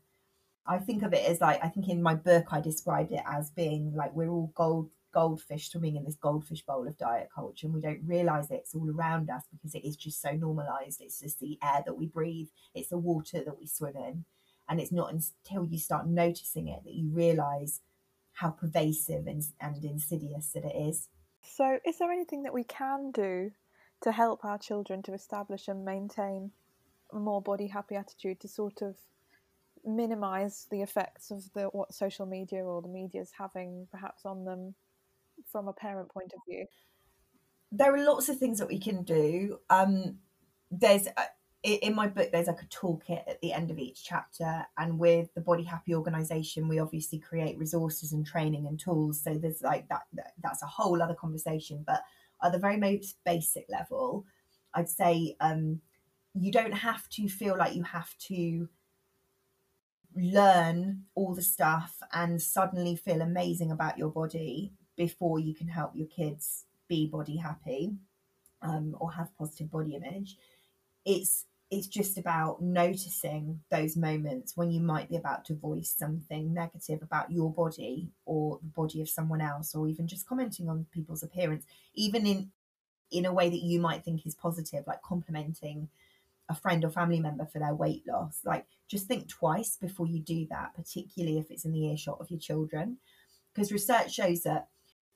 I 0.67 0.77
think 0.79 1.03
of 1.03 1.13
it 1.13 1.25
as 1.25 1.41
like 1.41 1.63
I 1.63 1.69
think 1.69 1.89
in 1.89 2.01
my 2.01 2.15
book 2.15 2.47
I 2.51 2.59
described 2.59 3.11
it 3.11 3.23
as 3.25 3.49
being 3.51 3.93
like 3.95 4.13
we're 4.13 4.29
all 4.29 4.51
gold 4.55 4.89
goldfish 5.13 5.71
swimming 5.71 5.95
in 5.95 6.03
this 6.03 6.15
goldfish 6.15 6.61
bowl 6.63 6.87
of 6.87 6.97
diet 6.97 7.29
culture 7.33 7.65
and 7.65 7.73
we 7.73 7.81
don't 7.81 8.01
realize 8.05 8.51
it's 8.51 8.75
all 8.75 8.89
around 8.91 9.29
us 9.29 9.43
because 9.51 9.73
it 9.73 9.85
is 9.85 9.95
just 9.95 10.21
so 10.21 10.31
normalized. 10.31 11.01
It's 11.01 11.21
just 11.21 11.39
the 11.39 11.57
air 11.63 11.81
that 11.85 11.97
we 11.97 12.07
breathe. 12.07 12.49
It's 12.75 12.89
the 12.89 12.97
water 12.97 13.43
that 13.43 13.59
we 13.59 13.65
swim 13.65 13.95
in. 13.95 14.25
And 14.69 14.79
it's 14.79 14.91
not 14.91 15.11
until 15.11 15.65
you 15.65 15.79
start 15.79 16.07
noticing 16.07 16.67
it 16.67 16.83
that 16.83 16.93
you 16.93 17.09
realize 17.09 17.81
how 18.33 18.49
pervasive 18.49 19.25
and, 19.25 19.43
and 19.59 19.83
insidious 19.83 20.51
that 20.53 20.65
it 20.65 20.75
is. 20.75 21.07
So, 21.41 21.79
is 21.85 21.97
there 21.97 22.11
anything 22.11 22.43
that 22.43 22.53
we 22.53 22.63
can 22.63 23.11
do 23.11 23.51
to 24.01 24.11
help 24.11 24.45
our 24.45 24.59
children 24.59 25.01
to 25.03 25.13
establish 25.13 25.67
and 25.67 25.85
maintain 25.85 26.51
a 27.11 27.17
more 27.17 27.41
body 27.41 27.67
happy 27.67 27.95
attitude 27.95 28.39
to 28.41 28.47
sort 28.47 28.81
of 28.81 28.97
minimize 29.87 30.67
the 30.71 30.81
effects 30.81 31.31
of 31.31 31.51
the 31.53 31.65
what 31.65 31.93
social 31.93 32.25
media 32.25 32.63
or 32.63 32.81
the 32.81 32.87
media 32.87 33.21
is 33.21 33.31
having 33.37 33.87
perhaps 33.91 34.25
on 34.25 34.45
them 34.45 34.75
from 35.51 35.67
a 35.67 35.73
parent 35.73 36.09
point 36.09 36.33
of 36.33 36.41
view? 36.49 36.65
there 37.71 37.93
are 37.93 38.03
lots 38.05 38.29
of 38.29 38.37
things 38.37 38.59
that 38.59 38.67
we 38.67 38.79
can 38.79 39.03
do. 39.03 39.59
Um, 39.69 40.19
there's 40.71 41.07
i- 41.17 41.29
in 41.81 41.95
my 41.95 42.07
book 42.07 42.31
there's 42.31 42.47
like 42.47 42.61
a 42.61 42.65
toolkit 42.67 43.23
at 43.27 43.41
the 43.41 43.51
end 43.53 43.71
of 43.71 43.79
each 43.79 44.03
chapter, 44.03 44.65
and 44.77 44.99
with 44.99 45.33
the 45.33 45.41
Body 45.41 45.63
Happy 45.63 45.93
organization, 45.95 46.67
we 46.67 46.79
obviously 46.79 47.19
create 47.19 47.57
resources 47.57 48.13
and 48.13 48.25
training 48.25 48.67
and 48.67 48.79
tools. 48.79 49.21
So 49.21 49.37
there's 49.37 49.61
like 49.61 49.87
that, 49.89 50.03
that 50.13 50.33
that's 50.41 50.63
a 50.63 50.67
whole 50.67 51.01
other 51.01 51.15
conversation. 51.15 51.83
But 51.85 52.03
at 52.43 52.51
the 52.51 52.59
very 52.59 52.77
most 52.77 53.17
basic 53.25 53.65
level, 53.69 54.25
I'd 54.73 54.89
say 54.89 55.35
um, 55.39 55.81
you 56.35 56.51
don't 56.51 56.73
have 56.73 57.09
to 57.09 57.27
feel 57.27 57.57
like 57.57 57.75
you 57.75 57.83
have 57.83 58.15
to 58.19 58.69
learn 60.17 61.03
all 61.15 61.33
the 61.33 61.41
stuff 61.41 61.97
and 62.13 62.41
suddenly 62.41 62.95
feel 62.95 63.21
amazing 63.21 63.71
about 63.71 63.97
your 63.97 64.09
body 64.09 64.71
before 64.95 65.39
you 65.39 65.53
can 65.53 65.67
help 65.67 65.91
your 65.95 66.07
kids 66.07 66.65
be 66.87 67.07
body 67.07 67.37
happy 67.37 67.93
um, 68.61 68.95
or 68.99 69.11
have 69.11 69.35
positive 69.37 69.69
body 69.71 69.95
image 69.95 70.37
it's 71.05 71.45
it's 71.69 71.87
just 71.87 72.17
about 72.17 72.61
noticing 72.61 73.59
those 73.69 73.97
moments 73.97 74.55
when 74.55 74.71
you 74.71 74.79
might 74.79 75.09
be 75.09 75.17
about 75.17 75.43
to 75.43 75.53
voice 75.53 75.93
something 75.97 76.53
negative 76.53 77.01
about 77.01 77.29
your 77.29 77.51
body 77.51 78.07
or 78.25 78.57
the 78.63 78.69
body 78.69 79.01
of 79.01 79.09
someone 79.09 79.41
else 79.41 79.75
or 79.75 79.87
even 79.87 80.07
just 80.07 80.27
commenting 80.27 80.69
on 80.69 80.85
people's 80.91 81.23
appearance 81.23 81.65
even 81.93 82.25
in 82.25 82.49
in 83.11 83.25
a 83.25 83.33
way 83.33 83.49
that 83.49 83.61
you 83.61 83.79
might 83.79 84.03
think 84.03 84.25
is 84.25 84.35
positive 84.35 84.85
like 84.87 85.01
complimenting 85.01 85.87
a 86.49 86.55
friend 86.55 86.83
or 86.85 86.89
family 86.89 87.19
member 87.19 87.45
for 87.45 87.59
their 87.59 87.75
weight 87.75 88.03
loss, 88.07 88.39
like 88.45 88.65
just 88.87 89.07
think 89.07 89.27
twice 89.27 89.77
before 89.79 90.07
you 90.07 90.19
do 90.19 90.47
that, 90.49 90.73
particularly 90.75 91.37
if 91.37 91.51
it's 91.51 91.65
in 91.65 91.73
the 91.73 91.87
earshot 91.91 92.17
of 92.19 92.29
your 92.31 92.39
children. 92.39 92.97
Because 93.53 93.71
research 93.71 94.13
shows 94.13 94.43
that 94.43 94.67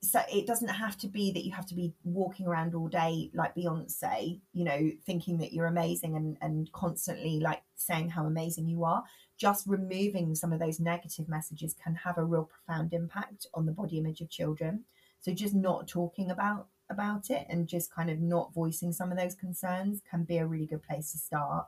so 0.03 0.19
it 0.34 0.47
doesn't 0.47 0.67
have 0.67 0.97
to 0.97 1.07
be 1.07 1.32
that 1.32 1.45
you 1.45 1.51
have 1.51 1.67
to 1.67 1.75
be 1.75 1.93
walking 2.03 2.47
around 2.47 2.73
all 2.73 2.88
day 2.88 3.29
like 3.36 3.53
Beyonce, 3.53 4.41
you 4.51 4.63
know, 4.63 4.89
thinking 5.05 5.38
that 5.38 5.53
you're 5.53 5.67
amazing 5.67 6.15
and, 6.15 6.38
and 6.41 6.71
constantly 6.71 7.39
like 7.39 7.61
saying 7.75 8.09
how 8.09 8.25
amazing 8.25 8.67
you 8.67 8.84
are. 8.84 9.03
Just 9.38 9.67
removing 9.67 10.34
some 10.34 10.51
of 10.53 10.59
those 10.59 10.79
negative 10.79 11.29
messages 11.29 11.75
can 11.75 11.93
have 11.93 12.17
a 12.17 12.25
real 12.25 12.49
profound 12.49 12.93
impact 12.93 13.45
on 13.53 13.67
the 13.67 13.71
body 13.71 13.99
image 13.99 14.21
of 14.21 14.29
children. 14.29 14.86
So 15.19 15.34
just 15.34 15.53
not 15.53 15.88
talking 15.88 16.32
about 16.32 16.67
about 16.92 17.30
it 17.30 17.46
and 17.50 17.68
just 17.68 17.94
kind 17.94 18.10
of 18.10 18.20
not 18.20 18.54
voicing 18.54 18.92
some 18.94 19.12
of 19.12 19.18
those 19.18 19.36
concerns 19.36 20.02
can 20.10 20.24
be 20.24 20.38
a 20.38 20.46
really 20.46 20.66
good 20.66 20.84
place 20.84 21.12
to 21.12 21.18
start. 21.18 21.68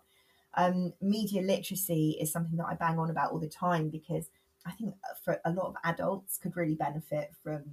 Um, 0.55 0.93
media 1.01 1.41
literacy 1.41 2.17
is 2.19 2.31
something 2.31 2.57
that 2.57 2.67
I 2.67 2.75
bang 2.75 2.99
on 2.99 3.09
about 3.09 3.31
all 3.31 3.39
the 3.39 3.47
time 3.47 3.89
because 3.89 4.29
I 4.65 4.71
think 4.71 4.95
for 5.23 5.39
a 5.45 5.51
lot 5.51 5.67
of 5.67 5.75
adults 5.83 6.37
could 6.37 6.55
really 6.55 6.75
benefit 6.75 7.31
from 7.43 7.63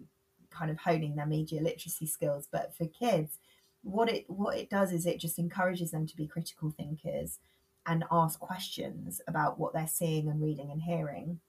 kind 0.50 0.70
of 0.70 0.78
honing 0.78 1.16
their 1.16 1.26
media 1.26 1.60
literacy 1.60 2.06
skills. 2.06 2.48
But 2.50 2.74
for 2.74 2.86
kids, 2.86 3.38
what 3.82 4.10
it 4.10 4.28
what 4.28 4.56
it 4.56 4.70
does 4.70 4.92
is 4.92 5.06
it 5.06 5.20
just 5.20 5.38
encourages 5.38 5.90
them 5.90 6.06
to 6.06 6.16
be 6.16 6.26
critical 6.26 6.70
thinkers 6.70 7.38
and 7.86 8.04
ask 8.10 8.38
questions 8.38 9.20
about 9.26 9.58
what 9.58 9.72
they're 9.72 9.86
seeing 9.86 10.28
and 10.28 10.42
reading 10.42 10.70
and 10.70 10.82
hearing 10.82 11.40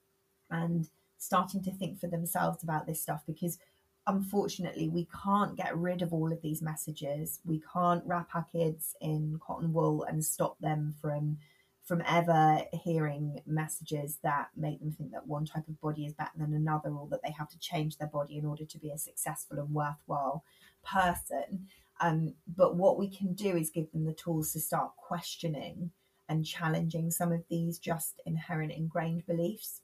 and 0.50 0.88
starting 1.18 1.62
to 1.62 1.70
think 1.70 2.00
for 2.00 2.06
themselves 2.06 2.62
about 2.62 2.86
this 2.86 3.00
stuff 3.00 3.22
because 3.26 3.58
unfortunately 4.06 4.88
we 4.88 5.08
can't 5.24 5.56
get 5.56 5.76
rid 5.76 6.02
of 6.02 6.12
all 6.12 6.32
of 6.32 6.42
these 6.42 6.62
messages. 6.62 7.40
We 7.44 7.62
can't 7.72 8.04
wrap 8.04 8.30
our 8.34 8.46
kids 8.50 8.94
in 9.00 9.38
cotton 9.44 9.72
wool 9.72 10.04
and 10.04 10.24
stop 10.24 10.58
them 10.60 10.94
from 11.00 11.38
from 11.84 12.02
ever 12.06 12.62
hearing 12.84 13.40
messages 13.44 14.18
that 14.22 14.48
make 14.56 14.78
them 14.78 14.92
think 14.92 15.10
that 15.10 15.26
one 15.26 15.44
type 15.44 15.66
of 15.66 15.80
body 15.80 16.06
is 16.06 16.12
better 16.12 16.30
than 16.36 16.54
another 16.54 16.90
or 16.90 17.08
that 17.08 17.20
they 17.24 17.32
have 17.32 17.48
to 17.48 17.58
change 17.58 17.98
their 17.98 18.08
body 18.08 18.38
in 18.38 18.44
order 18.44 18.64
to 18.64 18.78
be 18.78 18.90
a 18.90 18.98
successful 18.98 19.58
and 19.58 19.74
worthwhile 19.74 20.44
person. 20.84 21.66
Um, 22.00 22.34
but 22.56 22.76
what 22.76 22.98
we 22.98 23.08
can 23.08 23.34
do 23.34 23.56
is 23.56 23.70
give 23.70 23.90
them 23.90 24.04
the 24.04 24.12
tools 24.12 24.52
to 24.52 24.60
start 24.60 24.92
questioning 24.96 25.90
and 26.28 26.46
challenging 26.46 27.10
some 27.10 27.32
of 27.32 27.42
these 27.50 27.78
just 27.78 28.20
inherent 28.26 28.72
ingrained 28.72 29.26
beliefs. 29.26 29.80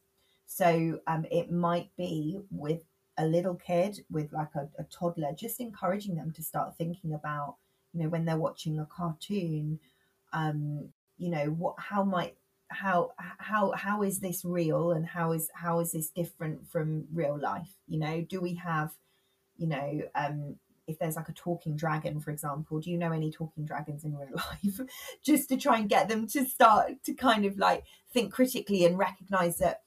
So 0.47 1.01
um, 1.09 1.27
it 1.31 1.51
might 1.51 1.91
be 1.97 2.39
with 2.51 2.85
a 3.19 3.27
little 3.27 3.55
kid 3.55 4.01
with 4.11 4.33
like 4.33 4.55
a, 4.55 4.69
a 4.79 4.85
toddler 4.85 5.33
just 5.37 5.61
encouraging 5.61 6.14
them 6.14 6.33
to 6.33 6.43
start 6.43 6.77
thinking 6.77 7.12
about 7.12 7.57
you 7.93 8.03
know 8.03 8.09
when 8.09 8.25
they're 8.25 8.37
watching 8.37 8.79
a 8.79 8.87
cartoon 8.87 9.79
um 10.33 10.89
you 11.19 11.29
know 11.29 11.47
what 11.47 11.75
how 11.79 12.05
might 12.05 12.37
how 12.69 13.11
how 13.39 13.73
how 13.73 14.03
is 14.03 14.21
this 14.21 14.45
real 14.45 14.93
and 14.93 15.07
how 15.07 15.33
is 15.33 15.51
how 15.55 15.81
is 15.81 15.93
this 15.93 16.11
different 16.11 16.66
from 16.69 17.07
real 17.12 17.39
life? 17.39 17.71
You 17.87 17.99
know 17.99 18.21
do 18.23 18.41
we 18.41 18.55
have 18.55 18.93
you 19.57 19.66
know 19.66 20.03
um 20.14 20.57
if 20.87 20.99
there's 20.99 21.16
like 21.16 21.29
a 21.29 21.35
talking 21.35 21.77
dragon 21.77 22.19
for 22.21 22.31
example 22.31 22.81
do 22.81 22.91
you 22.91 22.97
know 22.97 23.12
any 23.12 23.31
talking 23.31 23.64
dragons 23.64 24.05
in 24.05 24.16
real 24.16 24.29
life? 24.37 24.81
Just 25.23 25.49
to 25.49 25.57
try 25.57 25.79
and 25.79 25.89
get 25.89 26.09
them 26.09 26.27
to 26.29 26.45
start 26.45 27.03
to 27.05 27.14
kind 27.14 27.45
of 27.45 27.59
like 27.59 27.85
think 28.12 28.33
critically 28.33 28.85
and 28.85 28.99
recognize 28.99 29.59
that 29.59 29.83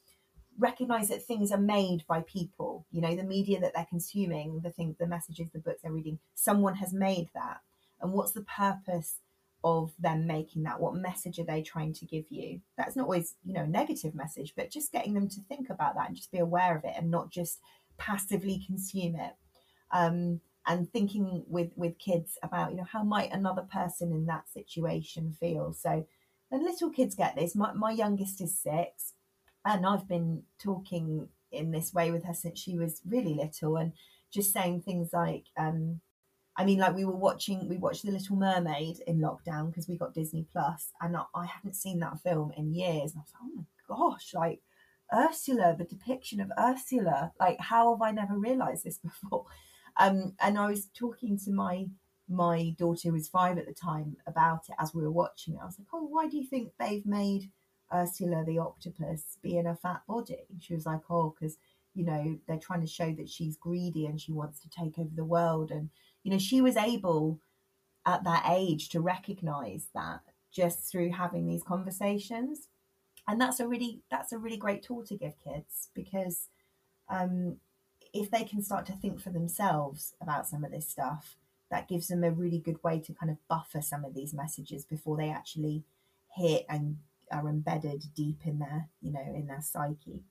recognize 0.61 1.09
that 1.09 1.23
things 1.23 1.51
are 1.51 1.57
made 1.57 2.05
by 2.07 2.21
people 2.21 2.85
you 2.91 3.01
know 3.01 3.15
the 3.15 3.23
media 3.23 3.59
that 3.59 3.73
they're 3.73 3.85
consuming 3.89 4.61
the 4.61 4.69
thing 4.69 4.95
the 4.99 5.07
messages 5.07 5.49
the 5.51 5.59
books 5.59 5.81
they're 5.81 5.91
reading 5.91 6.19
someone 6.35 6.75
has 6.75 6.93
made 6.93 7.29
that. 7.33 7.57
And 7.99 8.13
what's 8.13 8.31
the 8.31 8.41
purpose 8.41 9.17
of 9.63 9.91
them 9.99 10.25
making 10.25 10.63
that? 10.63 10.79
What 10.79 10.95
message 10.95 11.37
are 11.37 11.43
they 11.43 11.61
trying 11.61 11.93
to 11.93 12.05
give 12.05 12.25
you? 12.29 12.61
That's 12.77 12.95
not 12.95 13.03
always 13.03 13.35
you 13.43 13.53
know 13.53 13.63
a 13.63 13.67
negative 13.67 14.13
message 14.15 14.53
but 14.55 14.71
just 14.71 14.91
getting 14.91 15.15
them 15.15 15.27
to 15.29 15.41
think 15.41 15.69
about 15.69 15.95
that 15.95 16.07
and 16.07 16.15
just 16.15 16.31
be 16.31 16.37
aware 16.37 16.77
of 16.77 16.85
it 16.85 16.93
and 16.95 17.09
not 17.09 17.31
just 17.31 17.59
passively 17.97 18.63
consume 18.65 19.15
it. 19.15 19.33
Um, 19.91 20.41
and 20.67 20.91
thinking 20.93 21.43
with 21.47 21.71
with 21.75 21.97
kids 21.97 22.37
about 22.43 22.69
you 22.69 22.77
know 22.77 22.87
how 22.91 23.03
might 23.03 23.33
another 23.33 23.63
person 23.63 24.11
in 24.11 24.27
that 24.27 24.47
situation 24.47 25.35
feel? 25.39 25.73
So 25.73 26.05
and 26.51 26.63
little 26.63 26.89
kids 26.89 27.15
get 27.15 27.35
this. 27.35 27.55
My, 27.55 27.71
my 27.73 27.91
youngest 27.91 28.41
is 28.41 28.59
six 28.59 29.13
and 29.65 29.85
I've 29.85 30.07
been 30.07 30.43
talking 30.59 31.27
in 31.51 31.71
this 31.71 31.93
way 31.93 32.11
with 32.11 32.23
her 32.25 32.33
since 32.33 32.59
she 32.59 32.77
was 32.77 33.01
really 33.05 33.33
little 33.33 33.77
and 33.77 33.93
just 34.31 34.53
saying 34.53 34.81
things 34.81 35.09
like 35.13 35.45
um 35.57 35.99
I 36.55 36.65
mean 36.65 36.79
like 36.79 36.95
we 36.95 37.05
were 37.05 37.15
watching 37.15 37.67
we 37.67 37.77
watched 37.77 38.05
The 38.05 38.11
Little 38.11 38.35
Mermaid 38.35 38.97
in 39.07 39.19
lockdown 39.19 39.67
because 39.67 39.87
we 39.87 39.97
got 39.97 40.13
Disney 40.13 40.45
Plus 40.51 40.91
and 41.01 41.15
I, 41.15 41.23
I 41.35 41.45
hadn't 41.45 41.75
seen 41.75 41.99
that 41.99 42.21
film 42.21 42.51
in 42.57 42.73
years. 42.73 43.13
And 43.13 43.19
I 43.19 43.23
was 43.23 43.33
like 43.33 43.43
oh 43.43 43.55
my 43.55 43.63
gosh 43.87 44.31
like 44.33 44.61
Ursula 45.13 45.75
the 45.77 45.83
depiction 45.83 46.39
of 46.39 46.51
Ursula 46.57 47.31
like 47.39 47.59
how 47.59 47.93
have 47.93 48.01
I 48.01 48.11
never 48.11 48.37
realized 48.37 48.83
this 48.83 48.97
before? 48.97 49.45
Um 49.99 50.33
and 50.41 50.57
I 50.57 50.67
was 50.67 50.87
talking 50.97 51.37
to 51.45 51.51
my 51.51 51.87
my 52.29 52.73
daughter 52.77 53.09
who 53.09 53.13
was 53.13 53.27
five 53.27 53.57
at 53.57 53.65
the 53.65 53.73
time 53.73 54.15
about 54.25 54.61
it 54.69 54.75
as 54.79 54.93
we 54.93 55.03
were 55.03 55.11
watching 55.11 55.55
it. 55.55 55.59
I 55.61 55.65
was 55.65 55.77
like 55.77 55.87
oh 55.93 56.07
why 56.09 56.27
do 56.27 56.37
you 56.37 56.45
think 56.45 56.71
they've 56.79 57.05
made 57.05 57.49
Ursula 57.93 58.43
the 58.45 58.59
octopus 58.59 59.37
being 59.41 59.67
a 59.67 59.75
fat 59.75 60.01
body. 60.07 60.45
She 60.59 60.73
was 60.73 60.85
like, 60.85 61.01
oh, 61.09 61.33
because, 61.37 61.57
you 61.93 62.05
know, 62.05 62.37
they're 62.47 62.57
trying 62.57 62.81
to 62.81 62.87
show 62.87 63.11
that 63.13 63.29
she's 63.29 63.57
greedy 63.57 64.05
and 64.05 64.19
she 64.19 64.31
wants 64.31 64.59
to 64.61 64.69
take 64.69 64.97
over 64.97 65.11
the 65.15 65.25
world. 65.25 65.71
And, 65.71 65.89
you 66.23 66.31
know, 66.31 66.37
she 66.37 66.61
was 66.61 66.77
able 66.77 67.39
at 68.05 68.23
that 68.23 68.45
age 68.49 68.89
to 68.89 69.01
recognize 69.01 69.87
that 69.93 70.21
just 70.51 70.91
through 70.91 71.11
having 71.11 71.47
these 71.47 71.63
conversations. 71.63 72.67
And 73.27 73.39
that's 73.39 73.59
a 73.59 73.67
really 73.67 74.01
that's 74.09 74.31
a 74.31 74.37
really 74.37 74.57
great 74.57 74.83
tool 74.83 75.03
to 75.05 75.15
give 75.15 75.33
kids 75.43 75.89
because 75.93 76.49
um, 77.09 77.57
if 78.13 78.31
they 78.31 78.43
can 78.43 78.63
start 78.63 78.85
to 78.87 78.93
think 78.93 79.21
for 79.21 79.29
themselves 79.29 80.13
about 80.21 80.47
some 80.47 80.63
of 80.63 80.71
this 80.71 80.89
stuff, 80.89 81.37
that 81.69 81.87
gives 81.87 82.09
them 82.09 82.23
a 82.23 82.31
really 82.31 82.59
good 82.59 82.83
way 82.83 82.99
to 82.99 83.13
kind 83.13 83.31
of 83.31 83.37
buffer 83.47 83.81
some 83.81 84.03
of 84.03 84.13
these 84.13 84.33
messages 84.33 84.85
before 84.85 85.17
they 85.17 85.29
actually 85.29 85.83
hit 86.35 86.65
and 86.69 86.97
are 87.31 87.47
embedded 87.47 88.03
deep 88.15 88.41
in 88.45 88.59
their 88.59 88.89
you 89.01 89.11
know 89.11 89.21
in 89.21 89.47
their 89.47 89.61
psyche. 89.61 90.23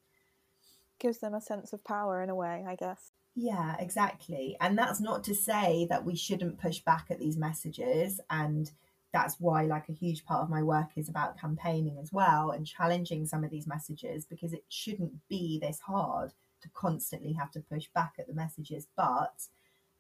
Gives 0.99 1.19
them 1.19 1.35
a 1.35 1.41
sense 1.41 1.73
of 1.73 1.85
power 1.85 2.23
in 2.23 2.31
a 2.31 2.35
way 2.35 2.65
i 2.67 2.75
guess. 2.75 3.13
Yeah 3.35 3.77
exactly. 3.79 4.57
And 4.61 4.77
that's 4.77 5.01
not 5.01 5.25
to 5.25 5.35
say 5.35 5.87
that 5.89 6.05
we 6.05 6.17
shouldn't 6.17 6.61
push 6.61 6.81
back 6.81 7.07
at 7.11 7.21
these 7.21 7.37
messages 7.37 8.21
and 8.29 8.71
that's 9.13 9.37
why 9.41 9.65
like 9.65 9.89
a 9.89 9.93
huge 9.93 10.25
part 10.25 10.43
of 10.43 10.51
my 10.51 10.63
work 10.63 10.91
is 10.97 11.09
about 11.09 11.39
campaigning 11.39 11.99
as 11.99 12.13
well 12.13 12.51
and 12.51 12.67
challenging 12.67 13.27
some 13.27 13.43
of 13.45 13.51
these 13.51 13.67
messages 13.67 14.25
because 14.25 14.53
it 14.53 14.65
shouldn't 14.69 15.13
be 15.29 15.59
this 15.61 15.81
hard 15.81 16.33
to 16.63 16.69
constantly 16.75 17.33
have 17.33 17.51
to 17.53 17.61
push 17.61 17.89
back 17.95 18.15
at 18.19 18.27
the 18.27 18.35
messages. 18.35 18.87
But 18.97 19.47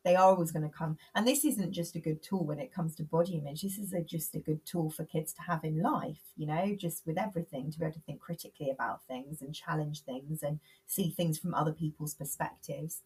they 0.04 0.16
are 0.16 0.30
always 0.30 0.50
going 0.50 0.68
to 0.68 0.76
come. 0.76 0.96
And 1.14 1.26
this 1.26 1.44
isn't 1.44 1.72
just 1.72 1.94
a 1.94 2.00
good 2.00 2.22
tool 2.22 2.44
when 2.44 2.58
it 2.58 2.72
comes 2.72 2.94
to 2.96 3.02
body 3.02 3.36
image. 3.36 3.62
This 3.62 3.78
is 3.78 3.92
a, 3.92 4.00
just 4.00 4.34
a 4.34 4.38
good 4.38 4.64
tool 4.64 4.90
for 4.90 5.04
kids 5.04 5.32
to 5.34 5.42
have 5.42 5.64
in 5.64 5.82
life, 5.82 6.20
you 6.36 6.46
know, 6.46 6.74
just 6.76 7.06
with 7.06 7.18
everything, 7.18 7.70
to 7.70 7.78
be 7.78 7.84
able 7.84 7.94
to 7.94 8.00
think 8.00 8.20
critically 8.20 8.70
about 8.70 9.04
things 9.04 9.42
and 9.42 9.54
challenge 9.54 10.02
things 10.02 10.42
and 10.42 10.60
see 10.86 11.10
things 11.10 11.38
from 11.38 11.54
other 11.54 11.72
people's 11.72 12.14
perspectives. 12.14 13.02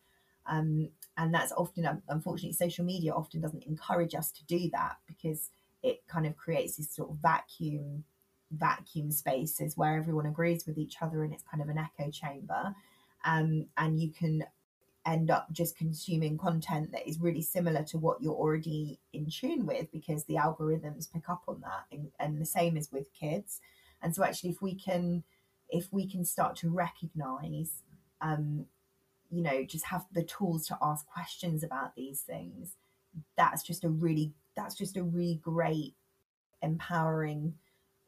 Um, 0.46 0.90
and 1.16 1.34
that's 1.34 1.52
often, 1.52 2.02
unfortunately, 2.08 2.52
social 2.52 2.84
media 2.84 3.12
often 3.12 3.40
doesn't 3.40 3.64
encourage 3.64 4.14
us 4.14 4.30
to 4.32 4.44
do 4.44 4.70
that 4.72 4.96
because 5.06 5.50
it 5.82 6.06
kind 6.06 6.26
of 6.26 6.36
creates 6.36 6.76
this 6.76 6.94
sort 6.94 7.10
of 7.10 7.16
vacuum 7.16 8.04
vacuum 8.50 9.10
spaces 9.10 9.76
where 9.76 9.96
everyone 9.96 10.26
agrees 10.26 10.64
with 10.64 10.78
each 10.78 10.96
other 11.00 11.24
and 11.24 11.32
it's 11.32 11.42
kind 11.50 11.60
of 11.60 11.68
an 11.68 11.78
echo 11.78 12.08
chamber 12.08 12.72
um, 13.24 13.66
and 13.78 14.00
you 14.00 14.12
can 14.12 14.44
end 15.06 15.30
up 15.30 15.52
just 15.52 15.76
consuming 15.76 16.38
content 16.38 16.92
that 16.92 17.06
is 17.08 17.20
really 17.20 17.42
similar 17.42 17.82
to 17.82 17.98
what 17.98 18.22
you're 18.22 18.34
already 18.34 18.98
in 19.12 19.26
tune 19.26 19.66
with 19.66 19.90
because 19.92 20.24
the 20.24 20.34
algorithms 20.34 21.12
pick 21.12 21.28
up 21.28 21.42
on 21.46 21.60
that 21.60 21.84
and, 21.92 22.10
and 22.18 22.40
the 22.40 22.46
same 22.46 22.76
is 22.76 22.90
with 22.90 23.12
kids. 23.12 23.60
And 24.02 24.14
so 24.14 24.24
actually 24.24 24.50
if 24.50 24.62
we 24.62 24.74
can 24.74 25.24
if 25.70 25.92
we 25.92 26.06
can 26.06 26.24
start 26.24 26.56
to 26.56 26.68
recognize 26.68 27.82
um 28.20 28.66
you 29.30 29.42
know 29.42 29.64
just 29.64 29.86
have 29.86 30.04
the 30.12 30.22
tools 30.22 30.66
to 30.66 30.78
ask 30.82 31.06
questions 31.06 31.64
about 31.64 31.96
these 31.96 32.20
things 32.20 32.76
that's 33.36 33.62
just 33.62 33.84
a 33.84 33.88
really 33.88 34.32
that's 34.56 34.74
just 34.74 34.96
a 34.96 35.02
really 35.02 35.40
great 35.42 35.94
empowering 36.62 37.54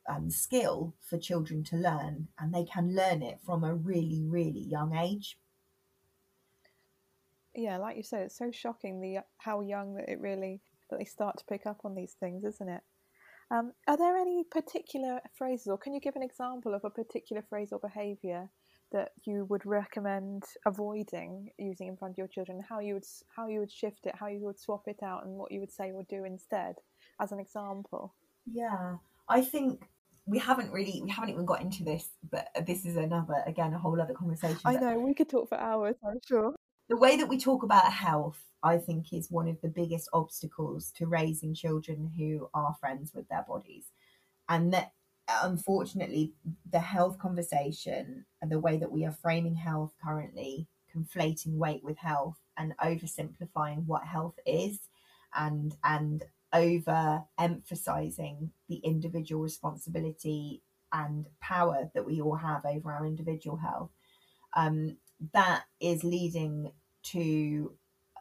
um, 0.09 0.31
skill 0.31 0.95
for 1.01 1.19
children 1.19 1.65
to 1.65 1.77
learn. 1.77 2.29
And 2.39 2.55
they 2.55 2.65
can 2.65 2.95
learn 2.95 3.23
it 3.23 3.39
from 3.45 3.65
a 3.65 3.75
really 3.75 4.23
really 4.23 4.61
young 4.61 4.97
age 4.97 5.39
yeah, 7.57 7.79
like 7.79 7.97
you 7.97 8.03
said, 8.03 8.23
it's 8.23 8.39
so 8.39 8.51
shocking 8.53 9.01
the 9.01 9.19
how 9.39 9.61
young 9.61 9.95
that 9.95 10.09
it 10.09 10.21
really 10.21 10.61
that 10.91 10.99
they 10.99 11.05
start 11.05 11.39
to 11.39 11.45
pick 11.45 11.67
up 11.67 11.81
on 11.85 11.95
these 11.95 12.15
things, 12.21 12.45
isn't 12.45 12.69
it? 12.69 12.83
Um, 13.51 13.73
are 13.89 13.97
there 13.97 14.17
any 14.17 14.45
particular 14.45 15.21
phrases, 15.37 15.69
or 15.69 15.79
can 15.79 15.95
you 15.95 16.01
give 16.01 16.17
an 16.17 16.23
example 16.23 16.75
of 16.75 16.85
a 16.85 16.91
particular 16.91 17.43
phrase 17.49 17.71
or 17.73 17.79
behaviour 17.79 18.49
that 18.93 19.11
you 19.25 19.45
would 19.49 19.65
recommend 19.67 20.45
avoiding 20.65 21.51
using 21.59 21.89
in 21.89 21.97
front 21.97 22.15
of 22.15 22.19
your 22.19 22.29
children? 22.29 22.63
How 22.69 22.81
you 22.81 22.95
would 22.95 23.05
how 23.35 23.47
you 23.49 23.61
would 23.61 23.73
shift 23.73 24.07
it, 24.07 24.15
how 24.19 24.27
you 24.27 24.41
would 24.41 24.59
swap 24.59 24.83
it 24.87 25.03
out, 25.03 25.25
and 25.25 25.37
what 25.37 25.53
you 25.53 25.61
would 25.61 25.73
say 25.73 25.93
or 25.93 26.05
do 26.09 26.25
instead, 26.25 26.77
as 27.21 27.33
an 27.33 27.39
example? 27.39 28.15
Yeah, 28.47 28.97
I 29.29 29.41
think 29.41 29.89
we 30.27 30.39
haven't 30.39 30.73
really 30.73 31.01
we 31.03 31.11
haven't 31.11 31.31
even 31.31 31.47
got 31.47 31.63
into 31.63 31.85
this, 31.85 32.09
but 32.31 32.49
this 32.67 32.85
is 32.85 32.97
another 32.97 33.45
again 33.47 33.73
a 33.73 33.79
whole 33.79 34.01
other 34.01 34.15
conversation. 34.15 34.59
I 34.65 34.75
know 34.75 34.99
we 34.99 35.15
could 35.15 35.29
talk 35.29 35.49
for 35.49 35.59
hours. 35.59 35.95
I'm 36.05 36.21
sure 36.27 36.55
the 36.89 36.97
way 36.97 37.17
that 37.17 37.29
we 37.29 37.39
talk 37.39 37.63
about 37.63 37.93
health, 37.93 38.39
I 38.63 38.79
think, 38.79 39.13
is 39.13 39.31
one 39.31 39.49
of 39.49 39.61
the 39.61 39.69
biggest 39.69 40.09
obstacles 40.13 40.93
to 40.97 41.07
raising 41.07 41.55
children 41.55 42.13
who 42.17 42.49
are 42.55 42.77
friends 42.81 43.13
with 43.15 43.29
their 43.29 43.45
bodies, 43.47 43.87
and 44.49 44.73
that 44.73 44.93
unfortunately 45.43 46.33
the 46.71 46.79
health 46.79 47.19
conversation 47.19 48.25
and 48.41 48.51
the 48.51 48.61
way 48.61 48.77
that 48.77 48.93
we 48.93 49.05
are 49.05 49.17
framing 49.23 49.57
health 49.57 49.93
currently 50.03 50.69
conflating 50.95 51.57
weight 51.57 51.83
with 51.83 51.99
health 51.99 52.39
and 52.57 52.73
oversimplifying 52.79 53.85
what 53.87 54.05
health 54.05 54.39
is 54.47 54.79
and 55.35 55.75
and 55.83 56.25
over 56.53 57.23
emphasizing 57.39 58.51
the 58.69 58.77
individual 58.77 59.43
responsibility 59.43 60.63
and 60.93 61.27
power 61.41 61.91
that 61.95 62.07
we 62.07 62.21
all 62.21 62.37
have 62.37 62.65
over 62.65 62.93
our 62.93 63.05
individual 63.05 63.57
health 63.57 63.91
um, 64.55 64.97
that 65.33 65.65
is 65.81 66.05
leading 66.05 66.73
to 67.03 67.73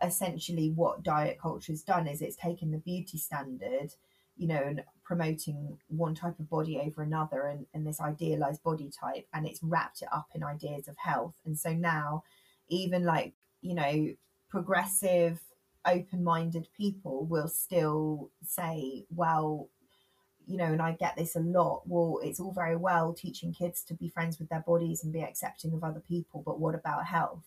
essentially 0.04 0.72
what 0.72 1.04
diet 1.04 1.38
culture 1.42 1.72
has 1.72 1.82
done 1.82 2.08
is 2.08 2.22
it's 2.22 2.36
taken 2.36 2.72
the 2.72 2.78
beauty 2.78 3.18
standard 3.18 3.94
you 4.36 4.48
know 4.48 4.62
and 4.62 4.84
promoting 5.06 5.78
one 5.88 6.16
type 6.16 6.40
of 6.40 6.50
body 6.50 6.80
over 6.80 7.04
another 7.04 7.44
and, 7.44 7.66
and 7.74 7.86
this 7.86 8.02
idealized 8.02 8.64
body 8.64 8.90
type 8.90 9.28
and 9.34 9.46
it's 9.46 9.62
wrapped 9.62 10.02
it 10.02 10.08
up 10.12 10.28
in 10.34 10.44
ideas 10.44 10.88
of 10.88 10.98
health. 10.98 11.36
And 11.46 11.58
so 11.58 11.74
now 11.74 12.24
even 12.68 13.04
like 13.04 13.34
you 13.62 13.76
know 13.76 14.10
progressive 14.50 15.40
open-minded 15.86 16.68
people 16.76 17.26
will 17.26 17.48
still 17.48 18.32
say 18.44 19.06
well 19.12 19.70
you 20.48 20.58
know 20.58 20.66
and 20.66 20.82
i 20.82 20.92
get 20.92 21.16
this 21.16 21.36
a 21.36 21.40
lot 21.40 21.82
well 21.86 22.20
it's 22.24 22.40
all 22.40 22.52
very 22.52 22.76
well 22.76 23.14
teaching 23.14 23.54
kids 23.54 23.84
to 23.84 23.94
be 23.94 24.10
friends 24.10 24.40
with 24.40 24.50
their 24.50 24.64
bodies 24.66 25.04
and 25.04 25.14
be 25.14 25.22
accepting 25.22 25.74
of 25.74 25.84
other 25.84 26.02
people 26.08 26.44
but 26.46 26.60
what 26.60 26.76
about 26.76 27.06
health? 27.06 27.44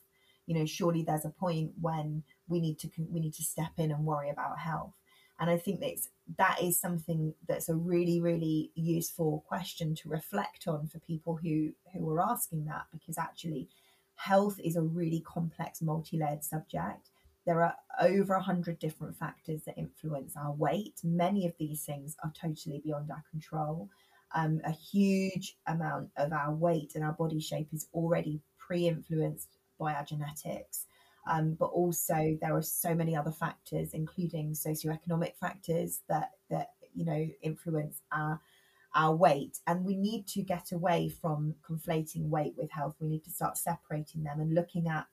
You 0.46 0.54
know 0.58 0.66
surely 0.66 1.02
there's 1.02 1.24
a 1.24 1.30
point 1.30 1.72
when 1.80 2.22
we 2.48 2.60
need 2.60 2.78
to 2.80 2.90
we 3.10 3.20
need 3.20 3.34
to 3.34 3.44
step 3.44 3.72
in 3.76 3.90
and 3.90 4.04
worry 4.04 4.30
about 4.30 4.58
health. 4.58 4.94
And 5.40 5.50
i 5.50 5.58
think 5.58 5.80
that's 5.80 6.08
that 6.36 6.58
is 6.62 6.80
something 6.80 7.34
that's 7.46 7.68
a 7.68 7.74
really 7.74 8.20
really 8.20 8.70
useful 8.74 9.44
question 9.46 9.94
to 9.96 10.08
reflect 10.08 10.66
on 10.66 10.86
for 10.88 10.98
people 11.00 11.36
who 11.36 11.72
who 11.92 12.10
are 12.10 12.20
asking 12.20 12.64
that 12.66 12.86
because 12.92 13.18
actually 13.18 13.68
health 14.16 14.58
is 14.64 14.76
a 14.76 14.82
really 14.82 15.20
complex 15.20 15.80
multi-layered 15.80 16.42
subject 16.42 17.10
there 17.48 17.62
are 17.64 17.74
over 18.00 18.34
100 18.34 18.78
different 18.78 19.16
factors 19.16 19.62
that 19.64 19.78
influence 19.78 20.34
our 20.36 20.52
weight 20.52 21.00
many 21.02 21.46
of 21.46 21.52
these 21.58 21.82
things 21.84 22.16
are 22.22 22.32
totally 22.40 22.80
beyond 22.84 23.10
our 23.10 23.24
control 23.30 23.88
um, 24.34 24.60
a 24.64 24.72
huge 24.72 25.56
amount 25.66 26.10
of 26.16 26.32
our 26.32 26.52
weight 26.52 26.92
and 26.94 27.04
our 27.04 27.12
body 27.12 27.40
shape 27.40 27.68
is 27.72 27.88
already 27.94 28.40
pre-influenced 28.58 29.48
by 29.78 29.94
our 29.94 30.04
genetics. 30.04 30.86
Um, 31.26 31.54
but 31.58 31.66
also 31.66 32.38
there 32.40 32.56
are 32.56 32.62
so 32.62 32.94
many 32.94 33.14
other 33.16 33.30
factors, 33.30 33.92
including 33.92 34.52
socioeconomic 34.52 35.36
factors 35.36 36.00
that 36.08 36.30
that 36.50 36.70
you 36.94 37.04
know 37.04 37.28
influence 37.42 38.00
our 38.12 38.40
our 38.94 39.14
weight. 39.14 39.58
And 39.66 39.84
we 39.84 39.94
need 39.94 40.26
to 40.28 40.42
get 40.42 40.72
away 40.72 41.08
from 41.08 41.54
conflating 41.68 42.28
weight 42.28 42.54
with 42.56 42.70
health. 42.70 42.96
We 43.00 43.08
need 43.08 43.24
to 43.24 43.30
start 43.30 43.58
separating 43.58 44.24
them 44.24 44.40
and 44.40 44.54
looking 44.54 44.88
at 44.88 45.06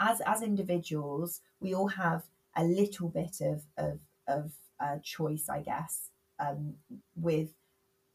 as 0.00 0.20
as 0.22 0.42
individuals, 0.42 1.40
we 1.60 1.74
all 1.74 1.88
have 1.88 2.24
a 2.56 2.64
little 2.64 3.08
bit 3.08 3.40
of 3.40 3.62
of 3.76 4.00
of 4.26 4.52
uh, 4.80 4.98
choice, 5.02 5.48
I 5.48 5.60
guess, 5.60 6.10
um, 6.38 6.74
with 7.16 7.48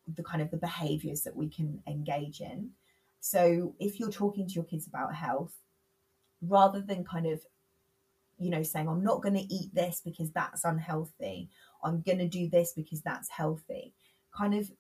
the 0.07 0.23
kind 0.23 0.41
of 0.41 0.51
the 0.51 0.57
behaviors 0.57 1.23
that 1.23 1.35
we 1.35 1.49
can 1.49 1.81
engage 1.87 2.41
in. 2.41 2.71
So 3.19 3.75
if 3.79 3.99
you're 3.99 4.11
talking 4.11 4.47
to 4.47 4.53
your 4.53 4.63
kids 4.63 4.87
about 4.87 5.15
health, 5.15 5.53
rather 6.41 6.81
than 6.81 7.03
kind 7.05 7.25
of, 7.25 7.41
you 8.37 8.49
know, 8.49 8.63
saying, 8.63 8.87
I'm 8.87 9.03
not 9.03 9.21
going 9.21 9.35
to 9.35 9.53
eat 9.53 9.73
this 9.73 10.01
because 10.03 10.31
that's 10.31 10.65
unhealthy, 10.65 11.49
I'm 11.83 12.01
going 12.01 12.19
to 12.19 12.27
do 12.27 12.49
this 12.49 12.73
because 12.75 13.01
that's 13.01 13.29
healthy, 13.29 13.93
kind 14.35 14.53
of 14.53 14.71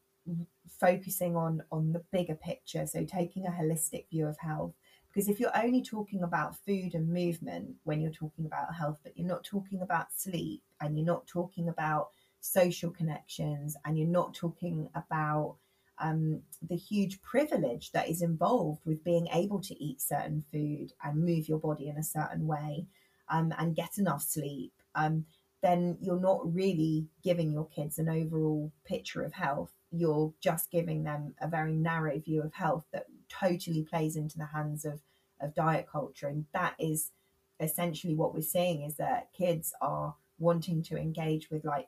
focusing 0.79 1.35
on 1.35 1.61
on 1.71 1.91
the 1.91 2.01
bigger 2.11 2.35
picture 2.35 2.85
so 2.87 3.03
taking 3.03 3.45
a 3.45 3.51
holistic 3.51 4.05
view 4.09 4.25
of 4.25 4.37
health 4.37 4.73
because 5.13 5.29
if 5.29 5.39
you're 5.39 5.55
only 5.57 5.81
talking 5.81 6.23
about 6.23 6.55
food 6.65 6.95
and 6.95 7.07
movement 7.07 7.75
when 7.83 8.01
you're 8.01 8.11
talking 8.11 8.45
about 8.45 8.73
health 8.73 8.97
but 9.03 9.13
you're 9.15 9.27
not 9.27 9.43
talking 9.43 9.81
about 9.81 10.07
sleep 10.15 10.61
and 10.81 10.97
you're 10.97 11.05
not 11.05 11.27
talking 11.27 11.69
about 11.69 12.09
social 12.39 12.91
connections 12.91 13.77
and 13.85 13.97
you're 13.97 14.07
not 14.07 14.33
talking 14.33 14.89
about 14.95 15.55
um, 15.99 16.41
the 16.69 16.75
huge 16.75 17.21
privilege 17.21 17.91
that 17.91 18.09
is 18.09 18.21
involved 18.21 18.81
with 18.85 19.03
being 19.03 19.27
able 19.33 19.61
to 19.61 19.83
eat 19.83 20.01
certain 20.01 20.43
food 20.51 20.91
and 21.03 21.23
move 21.23 21.47
your 21.47 21.59
body 21.59 21.87
in 21.87 21.97
a 21.97 22.03
certain 22.03 22.47
way 22.47 22.85
um, 23.29 23.53
and 23.57 23.75
get 23.75 23.97
enough 23.97 24.21
sleep, 24.21 24.73
um, 24.95 25.25
then 25.61 25.97
you're 26.01 26.19
not 26.19 26.53
really 26.53 27.07
giving 27.23 27.51
your 27.51 27.67
kids 27.67 27.97
an 27.97 28.09
overall 28.09 28.71
picture 28.85 29.23
of 29.23 29.33
health. 29.33 29.71
You're 29.91 30.33
just 30.41 30.71
giving 30.71 31.03
them 31.03 31.35
a 31.41 31.47
very 31.47 31.73
narrow 31.73 32.19
view 32.19 32.41
of 32.41 32.53
health 32.53 32.85
that 32.91 33.05
totally 33.39 33.83
plays 33.83 34.15
into 34.15 34.37
the 34.37 34.45
hands 34.45 34.85
of, 34.85 35.01
of 35.41 35.55
diet 35.55 35.87
culture. 35.91 36.27
And 36.27 36.45
that 36.53 36.75
is 36.79 37.11
essentially 37.59 38.15
what 38.15 38.33
we're 38.33 38.41
seeing 38.41 38.83
is 38.83 38.95
that 38.95 39.29
kids 39.37 39.73
are 39.81 40.15
wanting 40.39 40.83
to 40.83 40.97
engage 40.97 41.49
with 41.49 41.63
like 41.63 41.87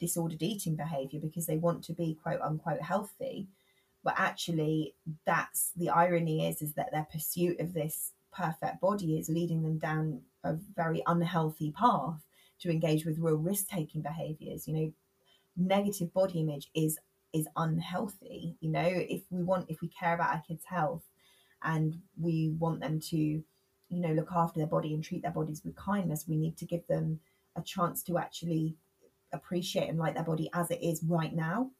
disordered 0.00 0.42
eating 0.42 0.76
behavior 0.76 1.20
because 1.20 1.46
they 1.46 1.56
want 1.56 1.84
to 1.84 1.92
be 1.92 2.18
quote 2.22 2.40
unquote 2.40 2.80
healthy 2.80 3.46
but 4.02 4.14
actually 4.16 4.94
that's 5.26 5.72
the 5.76 5.88
irony 5.90 6.46
is 6.46 6.62
is 6.62 6.72
that 6.74 6.90
their 6.90 7.06
pursuit 7.12 7.60
of 7.60 7.74
this 7.74 8.12
perfect 8.32 8.80
body 8.80 9.18
is 9.18 9.28
leading 9.28 9.62
them 9.62 9.78
down 9.78 10.20
a 10.44 10.54
very 10.74 11.02
unhealthy 11.06 11.70
path 11.72 12.20
to 12.58 12.70
engage 12.70 13.04
with 13.04 13.18
real 13.18 13.36
risk-taking 13.36 14.00
behaviors 14.00 14.66
you 14.66 14.74
know 14.74 14.92
negative 15.56 16.12
body 16.12 16.40
image 16.40 16.70
is 16.74 16.98
is 17.32 17.46
unhealthy 17.56 18.56
you 18.60 18.70
know 18.70 18.86
if 18.86 19.22
we 19.30 19.42
want 19.42 19.66
if 19.68 19.80
we 19.80 19.88
care 19.88 20.14
about 20.14 20.34
our 20.34 20.42
kids 20.46 20.64
health 20.64 21.04
and 21.62 21.98
we 22.20 22.54
want 22.58 22.80
them 22.80 22.98
to 22.98 23.16
you 23.16 23.44
know 23.90 24.12
look 24.12 24.30
after 24.34 24.58
their 24.58 24.66
body 24.66 24.94
and 24.94 25.04
treat 25.04 25.22
their 25.22 25.30
bodies 25.30 25.62
with 25.64 25.76
kindness 25.76 26.26
we 26.28 26.36
need 26.36 26.56
to 26.56 26.64
give 26.64 26.86
them 26.86 27.20
a 27.56 27.62
chance 27.62 28.02
to 28.02 28.18
actually 28.18 28.76
appreciate 29.32 29.88
and 29.88 29.98
like 29.98 30.14
their 30.14 30.24
body 30.24 30.50
as 30.52 30.70
it 30.70 30.82
is 30.82 31.02
right 31.04 31.34
now. 31.34 31.70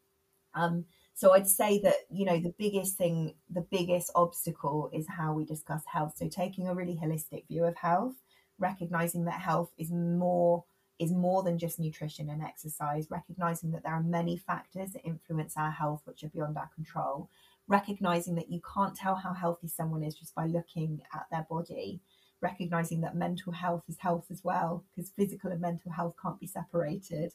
Um, 0.54 0.84
so 1.14 1.32
I'd 1.32 1.48
say 1.48 1.80
that 1.82 1.94
you 2.10 2.24
know 2.24 2.38
the 2.38 2.54
biggest 2.58 2.96
thing, 2.96 3.34
the 3.50 3.66
biggest 3.70 4.10
obstacle 4.14 4.90
is 4.92 5.06
how 5.08 5.32
we 5.32 5.44
discuss 5.44 5.82
health. 5.86 6.14
So 6.16 6.28
taking 6.28 6.68
a 6.68 6.74
really 6.74 6.98
holistic 7.02 7.46
view 7.48 7.64
of 7.64 7.76
health, 7.76 8.14
recognizing 8.58 9.24
that 9.26 9.40
health 9.40 9.70
is 9.78 9.90
more 9.90 10.64
is 11.00 11.12
more 11.12 11.42
than 11.42 11.58
just 11.58 11.80
nutrition 11.80 12.28
and 12.28 12.42
exercise, 12.42 13.06
recognizing 13.10 13.70
that 13.70 13.82
there 13.82 13.94
are 13.94 14.02
many 14.02 14.36
factors 14.36 14.92
that 14.92 15.02
influence 15.02 15.54
our 15.56 15.70
health 15.70 16.02
which 16.04 16.22
are 16.22 16.28
beyond 16.28 16.58
our 16.58 16.68
control, 16.74 17.30
recognizing 17.66 18.34
that 18.34 18.50
you 18.50 18.60
can't 18.74 18.94
tell 18.94 19.14
how 19.14 19.32
healthy 19.32 19.66
someone 19.66 20.04
is 20.04 20.14
just 20.14 20.34
by 20.34 20.44
looking 20.44 21.00
at 21.14 21.24
their 21.32 21.46
body, 21.48 22.00
recognizing 22.42 23.00
that 23.00 23.16
mental 23.16 23.50
health 23.50 23.82
is 23.88 23.96
health 23.98 24.26
as 24.30 24.42
well, 24.44 24.84
because 24.90 25.10
physical 25.10 25.50
and 25.50 25.62
mental 25.62 25.90
health 25.90 26.14
can't 26.22 26.38
be 26.38 26.46
separated. 26.46 27.32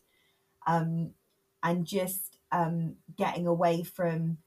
Um, 0.67 1.11
and 1.63 1.87
just 1.87 2.37
um, 2.51 2.97
getting 3.17 3.47
away 3.47 3.81
from, 3.81 4.37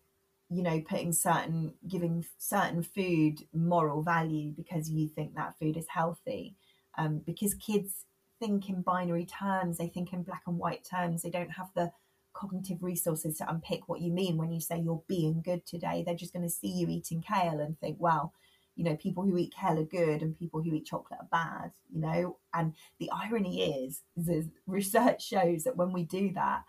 you 0.49 0.63
know, 0.63 0.81
putting 0.81 1.13
certain, 1.13 1.75
giving 1.89 2.25
certain 2.39 2.85
food 2.85 3.43
moral 3.53 4.05
value 4.05 4.53
because 4.53 4.89
you 4.89 5.09
think 5.09 5.35
that 5.35 5.59
food 5.59 5.77
is 5.77 5.89
healthy. 5.89 6.55
Um, 6.97 7.23
because 7.25 7.55
kids 7.55 8.05
think 8.39 8.69
in 8.69 8.83
binary 8.83 9.27
terms, 9.27 9.79
they 9.79 9.89
think 9.89 10.13
in 10.13 10.23
black 10.23 10.43
and 10.47 10.59
white 10.59 10.85
terms, 10.85 11.23
they 11.23 11.31
don't 11.31 11.51
have 11.51 11.71
the 11.75 11.93
cognitive 12.33 12.83
resources 12.83 13.39
to 13.39 13.51
unpick 13.51 13.89
what 13.89 14.01
you 14.01 14.13
mean 14.13 14.37
when 14.37 14.53
you 14.53 14.61
say 14.61 14.79
you're 14.79 15.03
being 15.09 15.43
good 15.43 15.67
today. 15.67 16.03
They're 16.05 16.15
just 16.15 16.33
going 16.33 16.45
to 16.45 16.51
see 16.51 16.69
you 16.69 16.89
eating 16.89 17.23
kale 17.23 17.61
and 17.61 17.79
think, 17.79 17.97
well, 17.99 18.33
you 18.77 18.85
know, 18.85 18.97
people 18.97 19.25
who 19.25 19.37
eat 19.37 19.55
kale 19.59 19.79
are 19.79 19.85
good 19.85 20.23
and 20.23 20.39
people 20.39 20.63
who 20.63 20.73
eat 20.73 20.87
chocolate 20.87 21.21
are 21.21 21.29
bad, 21.31 21.73
you 21.93 22.01
know. 22.01 22.39
And 22.55 22.75
the 23.01 23.11
irony 23.13 23.85
is, 23.85 24.03
the 24.17 24.49
research 24.67 25.27
shows 25.27 25.65
that 25.65 25.77
when 25.77 25.93
we 25.93 26.05
do 26.05 26.33
that, 26.35 26.63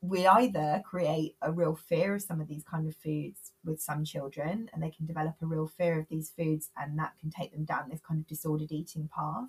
we 0.00 0.26
either 0.26 0.82
create 0.84 1.36
a 1.42 1.52
real 1.52 1.76
fear 1.76 2.16
of 2.16 2.22
some 2.22 2.40
of 2.40 2.48
these 2.48 2.64
kind 2.64 2.88
of 2.88 2.96
foods 2.96 3.52
with 3.64 3.80
some 3.80 4.04
children 4.04 4.68
and 4.72 4.82
they 4.82 4.90
can 4.90 5.06
develop 5.06 5.36
a 5.40 5.46
real 5.46 5.68
fear 5.68 6.00
of 6.00 6.08
these 6.08 6.32
foods 6.36 6.70
and 6.76 6.98
that 6.98 7.12
can 7.20 7.30
take 7.30 7.52
them 7.52 7.64
down 7.64 7.88
this 7.88 8.00
kind 8.00 8.18
of 8.18 8.26
disordered 8.26 8.72
eating 8.72 9.08
path 9.14 9.44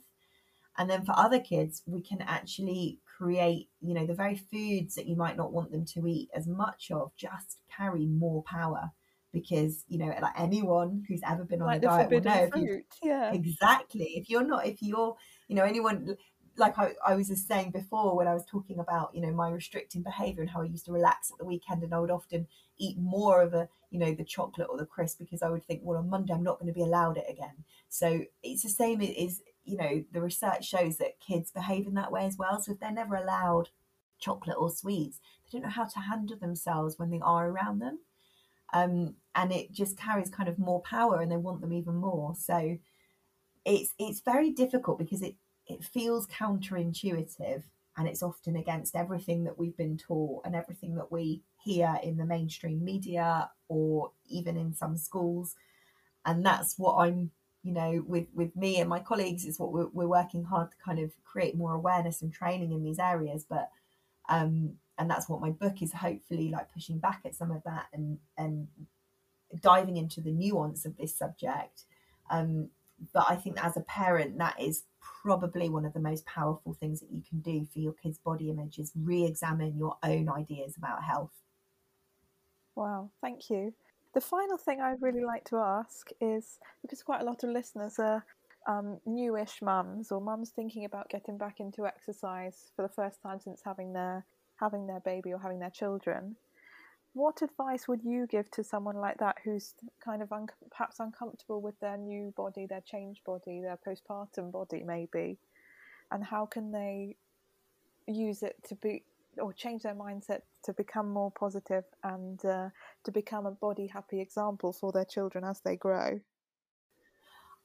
and 0.78 0.90
then 0.90 1.06
for 1.06 1.14
other 1.18 1.40
kids 1.40 1.82
we 1.86 2.02
can 2.02 2.22
actually 2.22 3.00
create 3.18 3.70
you 3.82 3.94
know 3.94 4.06
the 4.06 4.14
very 4.14 4.36
foods 4.36 4.96
that 4.96 5.06
you 5.06 5.16
might 5.16 5.38
not 5.38 5.54
want 5.54 5.72
them 5.72 5.86
to 5.86 6.08
eat 6.08 6.30
as 6.34 6.48
much 6.48 6.92
of 6.92 7.12
just 7.16 7.60
carry 7.76 8.06
more 8.06 8.44
power 8.44 8.92
because 9.32 9.84
you 9.88 9.98
know 9.98 10.14
like 10.22 10.34
anyone 10.38 11.04
who's 11.08 11.22
ever 11.28 11.44
been 11.44 11.62
on 11.62 11.68
like 11.68 11.78
a 11.78 11.86
diet 11.86 12.12
will 12.12 12.22
know 12.22 12.50
fruit. 12.52 12.86
yeah 13.02 13.34
exactly 13.34 14.14
if 14.16 14.30
you're 14.30 14.46
not 14.46 14.66
if 14.66 14.82
you're 14.82 15.16
you 15.48 15.56
know 15.56 15.64
anyone 15.64 16.16
like 16.58 16.78
I, 16.78 16.94
I 17.06 17.16
was 17.16 17.30
just 17.30 17.48
saying 17.48 17.72
before 17.72 18.16
when 18.16 18.28
I 18.28 18.34
was 18.34 18.46
talking 18.46 18.80
about, 18.80 19.14
you 19.16 19.22
know, 19.22 19.32
my 19.32 19.50
restricting 19.50 20.04
behavior 20.04 20.42
and 20.42 20.50
how 20.50 20.62
I 20.62 20.66
used 20.66 20.86
to 20.86 20.92
relax 20.92 21.32
at 21.32 21.38
the 21.40 21.46
weekend 21.46 21.84
and 21.84 21.94
I 21.94 22.00
would 22.00 22.12
often 22.12 22.48
eat 22.78 22.98
more 22.98 23.42
of 23.42 23.54
a, 23.54 23.68
you 23.90 24.00
know, 24.00 24.14
the 24.14 24.24
chocolate 24.24 24.68
or 24.70 24.78
the 24.78 24.86
crisp 24.86 25.20
because 25.20 25.42
I 25.42 25.50
would 25.50 25.66
think, 25.66 25.82
well, 25.84 25.98
on 25.98 26.10
Monday 26.10 26.34
I'm 26.34 26.44
not 26.44 26.60
going 26.60 26.68
to 26.68 26.74
be 26.74 26.84
allowed 26.84 27.18
it 27.18 27.26
again. 27.28 27.64
So 27.90 28.24
it's 28.44 28.64
the 28.64 28.70
same 28.70 29.02
as, 29.02 29.42
you 29.66 29.78
know, 29.78 30.04
the 30.12 30.22
research 30.22 30.66
shows 30.66 30.98
that 30.98 31.20
kids 31.20 31.52
behave 31.52 31.88
in 31.88 31.94
that 31.96 32.12
way 32.12 32.26
as 32.26 32.38
well. 32.38 32.62
So 32.62 32.74
if 32.74 32.80
they're 32.80 32.92
never 32.92 33.16
allowed 33.16 33.70
chocolate 34.20 34.58
or 34.60 34.70
sweets, 34.70 35.20
they 35.44 35.58
don't 35.58 35.68
know 35.68 35.74
how 35.74 35.86
to 35.86 36.00
handle 36.00 36.38
themselves 36.38 36.98
when 36.98 37.10
they 37.10 37.22
are 37.22 37.50
around 37.50 37.80
them. 37.80 38.00
Um, 38.74 39.16
and 39.36 39.52
it 39.52 39.72
just 39.72 39.98
carries 39.98 40.30
kind 40.30 40.50
of 40.50 40.58
more 40.60 40.82
power 40.82 41.22
and 41.22 41.32
they 41.32 41.38
want 41.38 41.62
them 41.62 41.74
even 41.74 41.96
more. 41.96 42.36
So 42.36 42.78
it's 43.66 43.94
it's 43.98 44.22
very 44.22 44.52
difficult 44.52 44.98
because 44.98 45.22
it 45.22 45.36
it 45.68 45.84
feels 45.84 46.28
counterintuitive 46.28 47.64
and 47.96 48.08
it's 48.08 48.24
often 48.24 48.56
against 48.56 48.96
everything 48.96 49.44
that 49.44 49.58
we've 49.58 49.78
been 49.78 49.98
taught 49.98 50.42
and 50.46 50.56
everything 50.56 50.96
that 50.96 51.12
we 51.12 51.42
hear 51.64 51.98
in 52.04 52.18
the 52.18 52.26
mainstream 52.26 52.84
media 52.84 53.50
or 53.70 54.12
even 54.28 54.58
in 54.58 54.74
some 54.74 54.98
schools 54.98 55.56
and 56.26 56.46
that's 56.46 56.78
what 56.78 56.96
i'm 56.96 57.32
you 57.64 57.72
know 57.72 58.04
with 58.08 58.28
with 58.34 58.56
me 58.56 58.80
and 58.80 58.90
my 58.90 59.00
colleagues 59.00 59.46
is 59.46 59.60
what 59.60 59.72
we're, 59.72 59.88
we're 59.94 60.08
working 60.08 60.44
hard 60.44 60.72
to 60.72 60.78
kind 60.84 61.00
of 61.00 61.12
create 61.24 61.56
more 61.56 61.74
awareness 61.74 62.22
and 62.22 62.34
training 62.34 62.72
in 62.72 62.84
these 62.84 63.00
areas 63.00 63.46
but 63.50 63.70
um 64.30 64.74
and 64.98 65.10
that's 65.10 65.28
what 65.28 65.42
my 65.42 65.50
book 65.50 65.82
is 65.82 65.94
hopefully 65.94 66.50
like 66.50 66.72
pushing 66.74 67.00
back 67.00 67.22
at 67.26 67.36
some 67.36 67.52
of 67.52 67.64
that 67.64 67.88
and 67.94 68.18
and 68.38 68.68
diving 69.62 69.98
into 69.98 70.22
the 70.22 70.32
nuance 70.32 70.86
of 70.86 70.98
this 70.98 71.16
subject 71.16 71.84
um 72.30 72.70
but 73.14 73.26
i 73.30 73.36
think 73.36 73.64
as 73.64 73.78
a 73.78 73.82
parent 73.82 74.38
that 74.38 74.60
is 74.60 74.84
probably 75.24 75.70
one 75.70 75.86
of 75.86 75.94
the 75.94 76.00
most 76.00 76.26
powerful 76.26 76.74
things 76.74 77.00
that 77.00 77.12
you 77.12 77.22
can 77.28 77.40
do 77.40 77.66
for 77.72 77.80
your 77.80 77.94
kids' 77.94 78.18
body 78.18 78.50
image 78.50 78.78
is 78.78 78.92
re-examine 78.96 79.78
your 79.78 79.98
own 80.04 80.30
ideas 80.30 80.76
about 80.78 81.04
health. 81.04 81.32
Wow, 82.76 83.10
thank 83.22 83.50
you. 83.50 83.74
The 84.14 84.22
final 84.22 84.58
thing 84.58 84.80
I'd 84.80 85.02
really 85.02 85.24
like 85.24 85.44
to 85.46 85.58
ask 85.58 86.10
is 86.22 86.60
because 86.82 87.02
quite 87.02 87.22
a 87.22 87.26
lot 87.26 87.44
of 87.44 87.50
listeners 87.50 87.98
are 87.98 88.24
um, 88.68 89.00
newish 89.06 89.62
mums 89.62 90.12
or 90.12 90.22
mums 90.22 90.52
thinking 90.52 90.86
about 90.86 91.10
getting 91.10 91.38
back 91.38 91.60
into 91.60 91.86
exercise 91.88 92.72
for 92.76 92.84
the 92.84 92.94
first 92.94 93.22
time 93.22 93.40
since 93.40 93.62
having 93.66 93.94
their 93.94 94.26
having 94.60 94.86
their 94.86 95.00
baby 95.00 95.34
or 95.34 95.40
having 95.40 95.60
their 95.60 95.72
children. 95.72 96.36
What 97.14 97.42
advice 97.42 97.88
would 97.88 98.04
you 98.04 98.28
give 98.28 98.50
to 98.52 98.64
someone 98.64 98.96
like 98.96 99.18
that 99.18 99.38
who's 99.44 99.74
kind 100.04 100.22
of 100.22 100.32
un- 100.32 100.48
perhaps 100.72 101.00
uncomfortable 101.00 101.62
with 101.62 101.80
their 101.80 101.98
new 101.98 102.34
body, 102.38 102.66
their 102.66 102.82
changed 102.82 103.24
body, 103.24 103.62
their 103.62 103.78
postpartum 103.86 104.52
body, 104.52 104.84
maybe? 104.86 105.38
And 106.12 106.24
how 106.24 106.46
can 106.46 106.72
they 106.72 107.16
use 108.08 108.44
it 108.44 108.56
to 108.70 108.76
be 108.76 109.04
or 109.38 109.54
change 109.54 109.84
their 109.84 109.96
mindset 109.96 110.42
to 110.64 110.74
become 110.74 111.10
more 111.10 111.32
positive 111.32 111.84
and 112.04 112.44
uh, 112.46 112.70
to 113.04 113.12
become 113.12 113.46
a 113.46 113.52
body 113.52 113.88
happy 113.88 114.22
example 114.22 114.74
for 114.74 114.92
their 114.92 115.06
children 115.06 115.44
as 115.44 115.62
they 115.62 115.76
grow? 115.76 116.20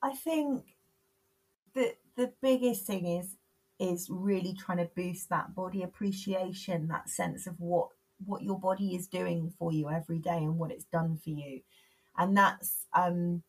I 0.02 0.14
think 0.14 0.64
the 1.74 1.94
the 2.16 2.32
biggest 2.40 2.86
thing 2.86 3.06
is 3.06 3.36
is 3.78 4.08
really 4.10 4.54
trying 4.54 4.78
to 4.78 4.90
boost 4.96 5.28
that 5.28 5.54
body 5.54 5.82
appreciation, 5.82 6.88
that 6.88 7.08
sense 7.08 7.46
of 7.46 7.60
what 7.60 7.88
what 8.24 8.42
your 8.42 8.58
body 8.58 8.94
is 8.94 9.06
doing 9.06 9.52
for 9.58 9.72
you 9.72 9.88
every 9.88 10.18
day 10.18 10.38
and 10.38 10.58
what 10.58 10.72
it's 10.72 10.84
done 10.84 11.16
for 11.22 11.30
you 11.30 11.60
and 12.18 12.36
that's 12.36 12.86
um 12.92 13.42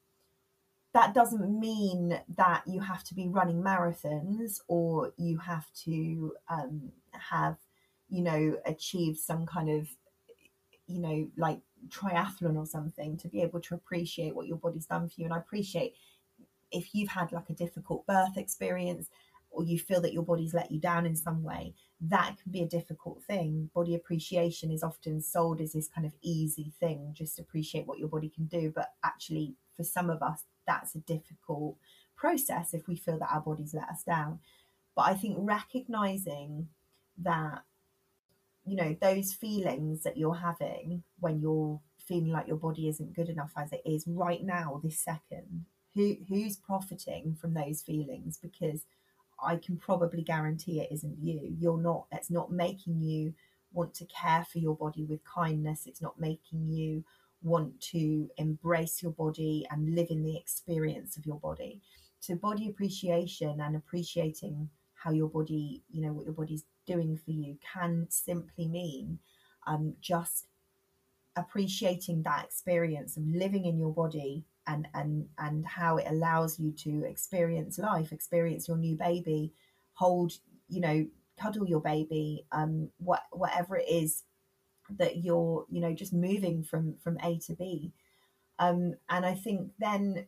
that 0.94 1.14
doesn't 1.14 1.60
mean 1.60 2.20
that 2.36 2.64
you 2.66 2.80
have 2.82 3.04
to 3.04 3.14
be 3.14 3.28
running 3.28 3.62
marathons 3.62 4.60
or 4.68 5.14
you 5.18 5.38
have 5.38 5.68
to 5.86 6.34
um, 6.50 6.92
have 7.12 7.58
you 8.10 8.22
know 8.22 8.58
achieve 8.66 9.18
some 9.18 9.46
kind 9.46 9.70
of 9.70 9.88
you 10.88 11.00
know 11.00 11.28
like 11.38 11.60
triathlon 11.88 12.58
or 12.58 12.66
something 12.66 13.18
to 13.18 13.28
be 13.28 13.42
able 13.42 13.60
to 13.60 13.76
appreciate 13.76 14.36
what 14.36 14.48
your 14.48 14.58
body's 14.58 14.86
done 14.86 15.08
for 15.08 15.14
you 15.18 15.26
and 15.26 15.34
i 15.34 15.38
appreciate 15.38 15.94
if 16.72 16.94
you've 16.94 17.10
had 17.10 17.32
like 17.32 17.50
a 17.50 17.54
difficult 17.54 18.06
birth 18.06 18.38
experience 18.38 19.10
or 19.52 19.64
you 19.64 19.80
feel 19.80 20.02
that 20.02 20.14
your 20.14 20.24
body's 20.24 20.54
let 20.54 20.72
you 20.72 20.80
down 20.80 21.06
in 21.06 21.16
some 21.16 21.44
way, 21.44 21.74
that 22.02 22.36
can 22.42 22.52
be 22.52 22.62
a 22.62 22.68
difficult 22.68 23.24
thing. 23.24 23.70
Body 23.74 23.96
appreciation 23.96 24.72
is 24.72 24.84
often 24.84 25.22
sold 25.22 25.60
as 25.60 25.74
this 25.74 25.88
kind 25.88 26.06
of 26.06 26.14
easy 26.22 26.72
thing, 26.80 27.12
just 27.14 27.40
appreciate 27.40 27.88
what 27.88 28.00
your 28.00 28.08
body 28.08 28.30
can 28.30 28.46
do. 28.46 28.72
But 28.74 28.94
actually, 29.04 29.56
for 29.76 29.84
some 29.84 30.10
of 30.10 30.22
us, 30.22 30.44
that's 30.68 30.96
a 30.96 31.00
difficult 31.00 31.78
process 32.16 32.74
if 32.74 32.88
we 32.88 32.96
feel 32.96 33.18
that 33.20 33.32
our 33.34 33.42
bodies 33.42 33.74
let 33.74 33.90
us 33.90 34.04
down. 34.04 34.40
But 34.96 35.04
I 35.04 35.14
think 35.16 35.38
recognizing 35.40 36.68
that, 37.18 37.64
you 38.70 38.76
know, 38.76 38.96
those 39.02 39.34
feelings 39.34 40.04
that 40.04 40.18
you're 40.18 40.36
having 40.36 41.04
when 41.20 41.40
you're 41.40 41.80
feeling 41.98 42.32
like 42.32 42.48
your 42.48 42.58
body 42.58 42.88
isn't 42.88 43.16
good 43.16 43.30
enough 43.30 43.52
as 43.58 43.72
it 43.72 43.82
is 43.86 44.04
right 44.08 44.44
now, 44.44 44.80
this 44.84 45.00
second, 45.00 45.66
who 45.96 46.18
who's 46.28 46.56
profiting 46.58 47.36
from 47.40 47.54
those 47.54 47.82
feelings? 47.82 48.38
Because 48.38 48.86
I 49.44 49.56
can 49.56 49.78
probably 49.78 50.22
guarantee 50.22 50.82
it 50.82 50.92
isn't 50.92 51.18
you. 51.22 51.56
You're 51.60 51.82
not, 51.82 52.06
it's 52.12 52.30
not 52.30 52.52
making 52.52 53.02
you 53.02 53.34
want 53.72 53.94
to 53.96 54.06
care 54.06 54.46
for 54.52 54.60
your 54.60 54.76
body 54.76 55.06
with 55.06 55.24
kindness. 55.24 55.84
It's 55.86 56.02
not 56.02 56.20
making 56.20 56.68
you 56.68 57.04
want 57.42 57.80
to 57.80 58.30
embrace 58.38 59.02
your 59.02 59.14
body 59.14 59.66
and 59.72 59.96
live 59.96 60.08
in 60.10 60.24
the 60.24 60.36
experience 60.36 61.16
of 61.18 61.26
your 61.26 61.40
body. 61.40 61.82
So, 62.20 62.36
body 62.36 62.68
appreciation 62.68 63.62
and 63.62 63.76
appreciating 63.76 64.70
how 64.94 65.12
your 65.12 65.30
body, 65.30 65.82
you 65.90 66.02
know, 66.02 66.12
what 66.12 66.26
your 66.26 66.34
body's 66.34 66.66
doing 66.94 67.20
for 67.24 67.32
you 67.32 67.58
can 67.74 68.08
simply 68.10 68.68
mean 68.68 69.20
um, 69.68 69.94
just 70.02 70.48
appreciating 71.36 72.24
that 72.24 72.46
experience 72.46 73.16
of 73.16 73.24
living 73.28 73.66
in 73.66 73.78
your 73.78 73.94
body 73.94 74.44
and 74.68 74.88
and 74.94 75.28
and 75.38 75.66
how 75.66 75.98
it 75.98 76.06
allows 76.10 76.60
you 76.60 76.72
to 76.72 77.04
experience 77.06 77.78
life 77.78 78.12
experience 78.12 78.68
your 78.68 78.78
new 78.78 78.96
baby 78.96 79.54
hold 79.94 80.34
you 80.68 80.82
know 80.82 81.06
cuddle 81.42 81.68
your 81.68 81.80
baby 81.80 82.46
um 82.52 82.90
what 82.98 83.24
whatever 83.32 83.78
it 83.78 83.88
is 83.88 84.24
that 84.98 85.24
you're 85.24 85.66
you 85.70 85.80
know 85.80 85.94
just 85.94 86.14
moving 86.14 86.64
from 86.64 86.96
from 87.04 87.18
a 87.24 87.38
to 87.38 87.54
b. 87.54 87.94
Um 88.58 88.96
and 89.10 89.26
i 89.26 89.36
think 89.36 89.72
then 89.80 90.26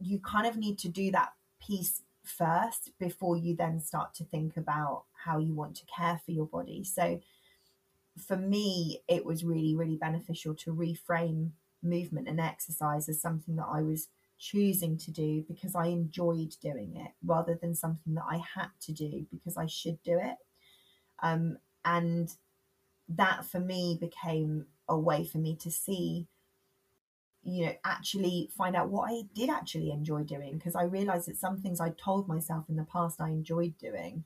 you 0.00 0.18
kind 0.20 0.46
of 0.46 0.56
need 0.56 0.78
to 0.78 0.88
do 0.88 1.10
that 1.12 1.32
piece 1.60 2.02
first 2.24 2.90
before 2.98 3.36
you 3.36 3.54
then 3.56 3.80
start 3.80 4.14
to 4.14 4.24
think 4.24 4.56
about 4.56 5.04
how 5.24 5.38
you 5.38 5.52
want 5.54 5.74
to 5.76 5.86
care 5.86 6.20
for 6.24 6.30
your 6.30 6.46
body 6.46 6.84
so 6.84 7.20
for 8.18 8.36
me 8.36 9.00
it 9.08 9.24
was 9.24 9.44
really 9.44 9.74
really 9.74 9.96
beneficial 9.96 10.54
to 10.54 10.72
reframe 10.72 11.50
movement 11.82 12.28
and 12.28 12.40
exercise 12.40 13.08
as 13.08 13.20
something 13.20 13.56
that 13.56 13.66
I 13.68 13.82
was 13.82 14.08
choosing 14.38 14.96
to 14.98 15.10
do 15.10 15.44
because 15.48 15.74
I 15.74 15.86
enjoyed 15.86 16.54
doing 16.60 16.96
it 16.96 17.12
rather 17.24 17.58
than 17.60 17.74
something 17.74 18.14
that 18.14 18.24
I 18.28 18.42
had 18.54 18.70
to 18.82 18.92
do 18.92 19.26
because 19.30 19.56
I 19.56 19.66
should 19.66 20.02
do 20.02 20.18
it. 20.18 20.36
Um, 21.22 21.58
and 21.84 22.28
that 23.08 23.44
for 23.44 23.60
me 23.60 23.98
became 24.00 24.66
a 24.88 24.98
way 24.98 25.24
for 25.24 25.38
me 25.38 25.56
to 25.56 25.70
see, 25.70 26.26
you 27.44 27.66
know, 27.66 27.72
actually 27.84 28.50
find 28.56 28.76
out 28.76 28.90
what 28.90 29.10
I 29.10 29.22
did 29.34 29.50
actually 29.50 29.90
enjoy 29.90 30.22
doing 30.22 30.58
because 30.58 30.76
I 30.76 30.84
realized 30.84 31.28
that 31.28 31.36
some 31.36 31.58
things 31.58 31.80
I 31.80 31.90
told 31.90 32.28
myself 32.28 32.66
in 32.68 32.76
the 32.76 32.84
past 32.84 33.20
I 33.20 33.28
enjoyed 33.28 33.76
doing 33.78 34.24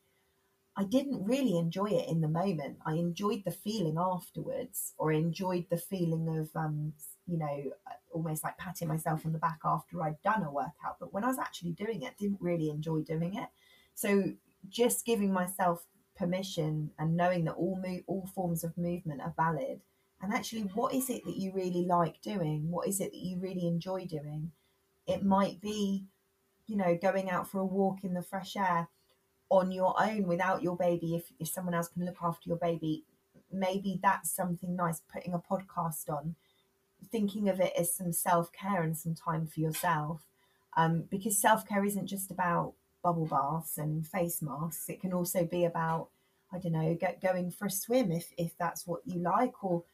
I 0.79 0.85
didn't 0.85 1.25
really 1.25 1.57
enjoy 1.57 1.87
it 1.87 2.09
in 2.09 2.21
the 2.21 2.29
moment. 2.29 2.79
I 2.85 2.95
enjoyed 2.95 3.45
the 3.45 3.51
feeling 3.51 3.97
afterwards, 3.99 4.93
or 4.99 5.11
enjoyed 5.11 5.67
the 5.71 5.79
feeling 5.79 6.29
of, 6.39 6.51
um, 6.55 6.93
you 7.27 7.39
know, 7.39 7.73
almost 8.13 8.45
like 8.45 8.59
patting 8.59 8.89
myself 8.89 9.25
on 9.25 9.33
the 9.33 9.39
back 9.39 9.61
after 9.65 10.03
I'd 10.03 10.21
done 10.23 10.43
a 10.43 10.51
workout. 10.51 10.99
But 11.01 11.15
when 11.15 11.25
I 11.25 11.29
was 11.29 11.39
actually 11.39 11.73
doing 11.73 12.03
it, 12.03 12.19
didn't 12.19 12.43
really 12.43 12.69
enjoy 12.69 13.01
doing 13.01 13.37
it. 13.37 13.49
So 13.95 14.35
just 14.69 15.07
giving 15.07 15.33
myself 15.33 15.87
permission 16.15 16.91
and 16.99 17.17
knowing 17.17 17.47
that 17.47 17.55
all 17.55 17.81
move, 17.83 18.03
all 18.07 18.29
forms 18.35 18.63
of 18.63 18.77
movement 18.77 19.23
are 19.23 19.35
valid. 19.35 19.81
And 20.23 20.33
actually, 20.33 20.63
what 20.63 20.95
is 20.95 21.11
it 21.11 21.25
that 21.25 21.37
you 21.37 21.53
really 21.53 21.85
like 21.85 22.21
doing? 22.23 22.71
What 22.71 22.89
is 22.89 23.01
it 23.01 23.13
that 23.13 23.19
you 23.19 23.39
really 23.39 23.67
enjoy 23.67 24.07
doing? 24.07 24.53
It 25.07 25.25
might 25.25 25.61
be, 25.61 26.05
you 26.67 26.77
know, 26.77 26.99
going 27.01 27.31
out 27.31 27.49
for 27.49 27.59
a 27.59 27.65
walk 27.65 28.03
in 28.03 28.15
the 28.15 28.23
fresh 28.23 28.57
air 28.57 28.89
on 29.49 29.71
your 29.71 29.95
own 30.01 30.27
without 30.27 30.63
your 30.63 30.77
baby 30.77 31.15
if, 31.15 31.33
if 31.39 31.49
someone 31.49 31.75
else 31.75 31.89
can 31.89 32.05
look 32.05 32.19
after 32.23 32.49
your 32.49 32.59
baby 32.59 33.05
maybe 33.53 33.99
that's 34.03 34.31
something 34.31 34.75
nice 34.75 35.01
putting 35.13 35.33
a 35.33 35.39
podcast 35.39 36.09
on 36.09 36.35
thinking 37.13 37.49
of 37.49 37.61
it 37.61 37.73
as 37.79 37.95
some 37.95 38.13
self-care 38.13 38.83
and 38.83 38.97
some 38.97 39.15
time 39.15 39.47
for 39.47 39.61
yourself 39.61 40.23
um, 40.77 41.05
because 41.11 41.39
self-care 41.39 41.85
isn't 41.85 42.07
just 42.07 42.31
about 42.31 42.75
bubble 43.03 43.27
baths 43.27 43.79
and 43.79 44.07
face 44.07 44.43
masks 44.43 44.89
it 44.89 45.01
can 45.01 45.13
also 45.13 45.45
be 45.45 45.65
about 45.65 46.09
i 46.53 46.59
don't 46.59 46.73
know 46.73 46.97
go, 47.01 47.15
going 47.23 47.51
for 47.51 47.67
a 47.67 47.71
swim 47.71 48.11
if 48.11 48.33
if 48.37 48.59
that's 48.59 48.85
what 48.87 49.01
you 49.05 49.21
like 49.21 49.63
or 49.63 49.85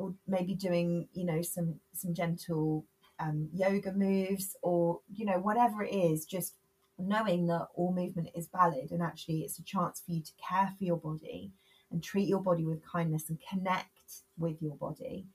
or 0.00 0.14
maybe 0.26 0.54
doing 0.54 1.08
you 1.12 1.24
know 1.24 1.42
some 1.42 1.76
some 1.94 2.14
gentle 2.14 2.84
um, 3.18 3.48
yoga 3.54 3.92
moves 3.92 4.56
or 4.62 5.00
you 5.14 5.24
know 5.24 5.38
whatever 5.38 5.82
it 5.82 5.94
is 5.94 6.24
just 6.24 6.54
knowing 6.98 7.46
that 7.46 7.68
all 7.74 7.92
movement 7.92 8.28
is 8.34 8.48
valid 8.48 8.90
and 8.90 9.02
actually 9.02 9.40
it's 9.40 9.58
a 9.58 9.62
chance 9.62 10.02
for 10.04 10.12
you 10.12 10.20
to 10.20 10.32
care 10.48 10.72
for 10.76 10.84
your 10.84 10.96
body 10.96 11.50
and 11.90 12.02
treat 12.02 12.28
your 12.28 12.40
body 12.40 12.64
with 12.64 12.86
kindness 12.86 13.28
and 13.28 13.38
connect 13.48 14.22
with 14.38 14.60
your 14.60 14.76
body. 14.76 15.26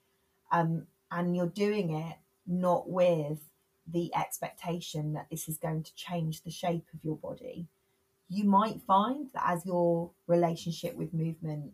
Um, 0.50 0.86
and 1.10 1.36
you're 1.36 1.46
doing 1.46 1.94
it 1.94 2.16
not 2.46 2.88
with 2.88 3.38
the 3.92 4.14
expectation 4.14 5.12
that 5.12 5.28
this 5.30 5.48
is 5.48 5.58
going 5.58 5.82
to 5.84 5.94
change 5.94 6.42
the 6.42 6.50
shape 6.50 6.86
of 6.94 7.00
your 7.04 7.16
body. 7.16 7.66
You 8.28 8.44
might 8.44 8.80
find 8.86 9.28
that 9.34 9.44
as 9.46 9.66
your 9.66 10.10
relationship 10.26 10.96
with 10.96 11.14
movement 11.14 11.72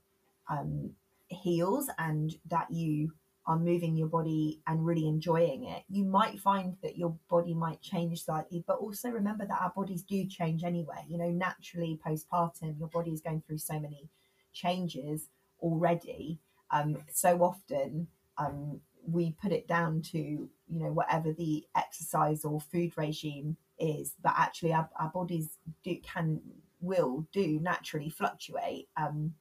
um, 0.51 0.91
heals 1.33 1.91
and 1.99 2.35
that 2.49 2.71
you 2.71 3.13
are 3.47 3.59
moving 3.59 3.97
your 3.97 4.09
body 4.09 4.61
and 4.67 4.87
really 4.87 5.09
enjoying 5.09 5.65
it, 5.65 5.83
you 5.89 6.05
might 6.05 6.39
find 6.39 6.77
that 6.83 6.97
your 6.97 7.17
body 7.29 7.55
might 7.55 7.81
change 7.81 8.25
slightly. 8.25 8.63
But 8.67 8.79
also 8.79 9.09
remember 9.09 9.45
that 9.47 9.61
our 9.61 9.73
bodies 9.75 10.03
do 10.03 10.27
change 10.27 10.63
anyway. 10.63 11.05
You 11.09 11.19
know, 11.19 11.31
naturally 11.31 11.99
postpartum, 12.07 12.79
your 12.79 12.89
body 12.89 13.11
is 13.11 13.21
going 13.21 13.43
through 13.47 13.59
so 13.59 13.81
many 13.81 14.09
changes 14.53 15.29
already. 15.61 16.39
Um, 16.71 16.99
so 17.13 17.43
often 17.43 18.07
um, 18.39 18.81
we 19.07 19.35
put 19.43 19.53
it 19.53 19.67
down 19.67 20.03
to, 20.03 20.19
you 20.19 20.49
know, 20.69 20.93
whatever 20.93 21.33
the 21.33 21.65
exercise 21.77 22.45
or 22.45 22.61
food 22.61 22.93
regime 22.97 23.57
is, 23.79 24.15
but 24.23 24.35
actually 24.37 24.73
our, 24.73 24.89
our 24.99 25.11
bodies 25.11 25.59
do 25.83 25.97
can 26.03 26.41
will 26.81 27.27
do 27.33 27.59
naturally 27.61 28.11
fluctuate. 28.11 28.89
Um, 28.97 29.35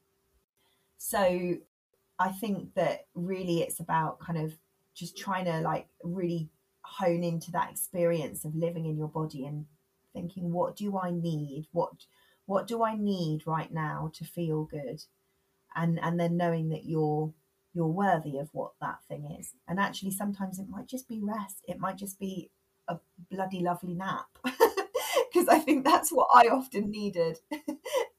so 0.97 1.55
I 2.21 2.29
think 2.29 2.75
that 2.75 3.07
really 3.15 3.61
it's 3.61 3.79
about 3.79 4.19
kind 4.19 4.37
of 4.37 4.53
just 4.93 5.17
trying 5.17 5.45
to 5.45 5.59
like 5.61 5.87
really 6.03 6.49
hone 6.83 7.23
into 7.23 7.49
that 7.51 7.71
experience 7.71 8.45
of 8.45 8.55
living 8.55 8.85
in 8.85 8.95
your 8.95 9.07
body 9.07 9.45
and 9.45 9.65
thinking 10.13 10.51
what 10.51 10.75
do 10.75 10.99
I 10.99 11.09
need? 11.09 11.67
What 11.71 11.93
what 12.45 12.67
do 12.67 12.83
I 12.83 12.95
need 12.95 13.47
right 13.47 13.73
now 13.73 14.11
to 14.13 14.23
feel 14.23 14.65
good? 14.65 15.01
And 15.75 15.99
and 15.99 16.19
then 16.19 16.37
knowing 16.37 16.69
that 16.69 16.85
you're 16.85 17.33
you're 17.73 17.87
worthy 17.87 18.37
of 18.37 18.49
what 18.51 18.73
that 18.81 18.99
thing 19.07 19.35
is. 19.39 19.53
And 19.67 19.79
actually 19.79 20.11
sometimes 20.11 20.59
it 20.59 20.69
might 20.69 20.87
just 20.87 21.07
be 21.07 21.19
rest. 21.23 21.63
It 21.67 21.79
might 21.79 21.97
just 21.97 22.19
be 22.19 22.51
a 22.87 22.99
bloody 23.31 23.61
lovely 23.61 23.95
nap. 23.95 24.27
Because 25.33 25.47
I 25.47 25.59
think 25.59 25.85
that's 25.85 26.11
what 26.11 26.27
I 26.33 26.49
often 26.49 26.91
needed 26.91 27.39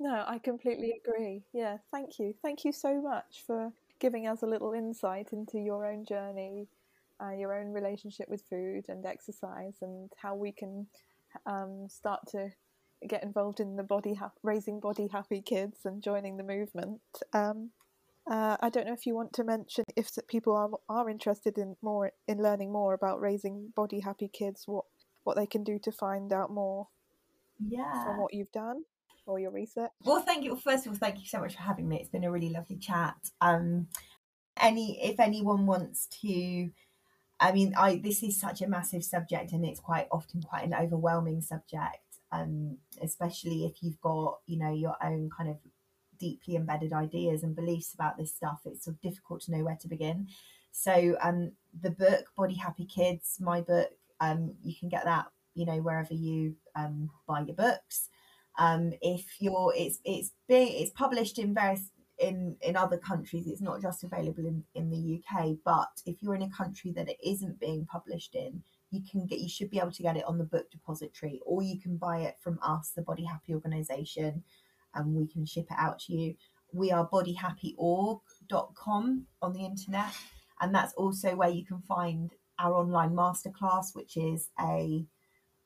No, 0.00 0.24
I 0.26 0.38
completely 0.38 0.98
agree. 1.04 1.44
Yeah, 1.52 1.76
thank 1.92 2.18
you. 2.18 2.34
Thank 2.42 2.64
you 2.64 2.72
so 2.72 3.02
much 3.02 3.44
for 3.46 3.70
giving 3.98 4.26
us 4.26 4.42
a 4.42 4.46
little 4.46 4.72
insight 4.72 5.28
into 5.34 5.58
your 5.58 5.84
own 5.84 6.06
journey, 6.06 6.68
uh, 7.22 7.32
your 7.32 7.52
own 7.52 7.70
relationship 7.74 8.26
with 8.26 8.42
food 8.48 8.86
and 8.88 9.04
exercise, 9.04 9.74
and 9.82 10.10
how 10.16 10.34
we 10.34 10.52
can 10.52 10.86
um, 11.44 11.86
start 11.90 12.20
to 12.28 12.48
get 13.06 13.22
involved 13.22 13.60
in 13.60 13.76
the 13.76 13.82
body 13.82 14.14
ha- 14.14 14.32
raising 14.42 14.80
body 14.80 15.06
happy 15.06 15.42
kids 15.42 15.80
and 15.84 16.02
joining 16.02 16.38
the 16.38 16.44
movement. 16.44 17.02
Um, 17.34 17.68
uh, 18.30 18.56
I 18.58 18.70
don't 18.70 18.86
know 18.86 18.94
if 18.94 19.04
you 19.04 19.14
want 19.14 19.34
to 19.34 19.44
mention 19.44 19.84
if 19.96 20.08
people 20.28 20.56
are 20.56 20.70
are 20.88 21.10
interested 21.10 21.58
in 21.58 21.76
more 21.82 22.12
in 22.26 22.42
learning 22.42 22.72
more 22.72 22.94
about 22.94 23.20
raising 23.20 23.68
body 23.76 24.00
happy 24.00 24.28
kids, 24.28 24.62
what 24.66 24.86
what 25.24 25.36
they 25.36 25.46
can 25.46 25.62
do 25.62 25.78
to 25.80 25.92
find 25.92 26.32
out 26.32 26.50
more. 26.50 26.88
Yeah. 27.62 28.02
From 28.02 28.16
what 28.16 28.32
you've 28.32 28.52
done 28.52 28.84
or 29.30 29.38
your 29.38 29.50
research. 29.50 29.90
Well, 30.04 30.20
thank 30.22 30.44
you. 30.44 30.56
First 30.56 30.86
of 30.86 30.92
all, 30.92 30.98
thank 30.98 31.20
you 31.20 31.26
so 31.26 31.40
much 31.40 31.54
for 31.54 31.62
having 31.62 31.88
me. 31.88 31.98
It's 31.98 32.10
been 32.10 32.24
a 32.24 32.30
really 32.30 32.50
lovely 32.50 32.76
chat. 32.76 33.16
Um, 33.40 33.86
any 34.56 35.00
if 35.02 35.20
anyone 35.20 35.66
wants 35.66 36.06
to, 36.22 36.70
I 37.38 37.52
mean, 37.52 37.74
I 37.76 37.96
this 37.96 38.22
is 38.22 38.38
such 38.38 38.60
a 38.60 38.68
massive 38.68 39.04
subject, 39.04 39.52
and 39.52 39.64
it's 39.64 39.80
quite 39.80 40.08
often 40.10 40.42
quite 40.42 40.64
an 40.64 40.74
overwhelming 40.74 41.40
subject. 41.40 41.98
Um, 42.32 42.76
especially 43.02 43.64
if 43.64 43.82
you've 43.82 44.00
got 44.00 44.38
you 44.46 44.58
know 44.58 44.72
your 44.72 44.96
own 45.02 45.30
kind 45.36 45.50
of 45.50 45.56
deeply 46.18 46.54
embedded 46.56 46.92
ideas 46.92 47.42
and 47.42 47.56
beliefs 47.56 47.94
about 47.94 48.18
this 48.18 48.34
stuff. 48.34 48.60
It's 48.66 48.84
sort 48.84 48.96
of 48.96 49.00
difficult 49.00 49.40
to 49.42 49.52
know 49.52 49.64
where 49.64 49.78
to 49.80 49.88
begin. 49.88 50.28
So, 50.72 51.16
um, 51.22 51.52
the 51.82 51.90
book 51.90 52.26
Body 52.36 52.54
Happy 52.54 52.84
Kids, 52.84 53.38
my 53.40 53.60
book, 53.60 53.90
um, 54.20 54.54
you 54.62 54.74
can 54.78 54.88
get 54.88 55.04
that 55.04 55.26
you 55.54 55.66
know 55.66 55.78
wherever 55.78 56.14
you 56.14 56.56
um, 56.76 57.10
buy 57.26 57.40
your 57.40 57.56
books. 57.56 58.08
Um, 58.58 58.92
if 59.00 59.40
you're, 59.40 59.72
it's 59.76 60.00
it's 60.04 60.32
big, 60.48 60.72
it's 60.72 60.90
published 60.90 61.38
in 61.38 61.54
various 61.54 61.90
in 62.20 62.56
in 62.60 62.76
other 62.76 62.98
countries. 62.98 63.46
It's 63.46 63.62
not 63.62 63.80
just 63.80 64.04
available 64.04 64.46
in 64.46 64.62
in 64.74 64.90
the 64.90 65.22
UK. 65.22 65.56
But 65.64 66.02
if 66.06 66.22
you're 66.22 66.34
in 66.34 66.42
a 66.42 66.50
country 66.50 66.92
that 66.92 67.08
it 67.08 67.16
isn't 67.24 67.58
being 67.58 67.86
published 67.86 68.34
in, 68.34 68.62
you 68.90 69.00
can 69.10 69.26
get 69.26 69.40
you 69.40 69.48
should 69.48 69.70
be 69.70 69.78
able 69.78 69.92
to 69.92 70.02
get 70.02 70.16
it 70.16 70.24
on 70.26 70.36
the 70.38 70.44
book 70.44 70.70
depository, 70.70 71.40
or 71.44 71.62
you 71.62 71.80
can 71.80 71.96
buy 71.96 72.18
it 72.18 72.36
from 72.40 72.58
us, 72.62 72.92
the 72.94 73.02
Body 73.02 73.24
Happy 73.24 73.54
Organisation, 73.54 74.44
and 74.94 75.14
we 75.14 75.26
can 75.26 75.46
ship 75.46 75.66
it 75.70 75.76
out 75.78 76.00
to 76.00 76.12
you. 76.12 76.34
We 76.72 76.92
are 76.92 77.08
bodyhappyorg.com 77.08 79.26
on 79.42 79.52
the 79.52 79.64
internet, 79.64 80.12
and 80.60 80.74
that's 80.74 80.92
also 80.94 81.34
where 81.34 81.48
you 81.48 81.64
can 81.64 81.80
find 81.80 82.32
our 82.58 82.74
online 82.74 83.12
masterclass, 83.12 83.94
which 83.94 84.16
is 84.16 84.50
a 84.60 85.06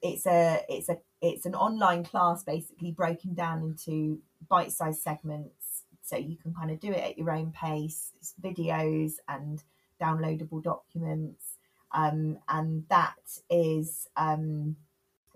it's 0.01 0.27
a 0.27 0.61
it's 0.69 0.89
a 0.89 0.99
it's 1.25 1.47
an 1.47 1.55
online 1.55 2.05
class 2.05 2.43
basically 2.43 2.91
broken 2.91 3.35
down 3.35 3.63
into 3.63 4.21
bite-sized 4.49 5.01
segments 5.01 5.83
so 6.03 6.17
you 6.17 6.37
can 6.37 6.53
kind 6.53 6.71
of 6.71 6.79
do 6.79 6.93
it 6.93 7.03
at 7.03 7.19
your 7.19 7.31
own 7.31 7.51
pace 7.53 8.13
it's 8.17 8.35
videos 8.43 9.15
and 9.29 9.63
downloadable 10.01 10.63
documents 10.63 11.57
um, 11.93 12.39
and 12.49 12.85
that 12.91 13.15
is 13.49 14.09
um, 14.17 14.77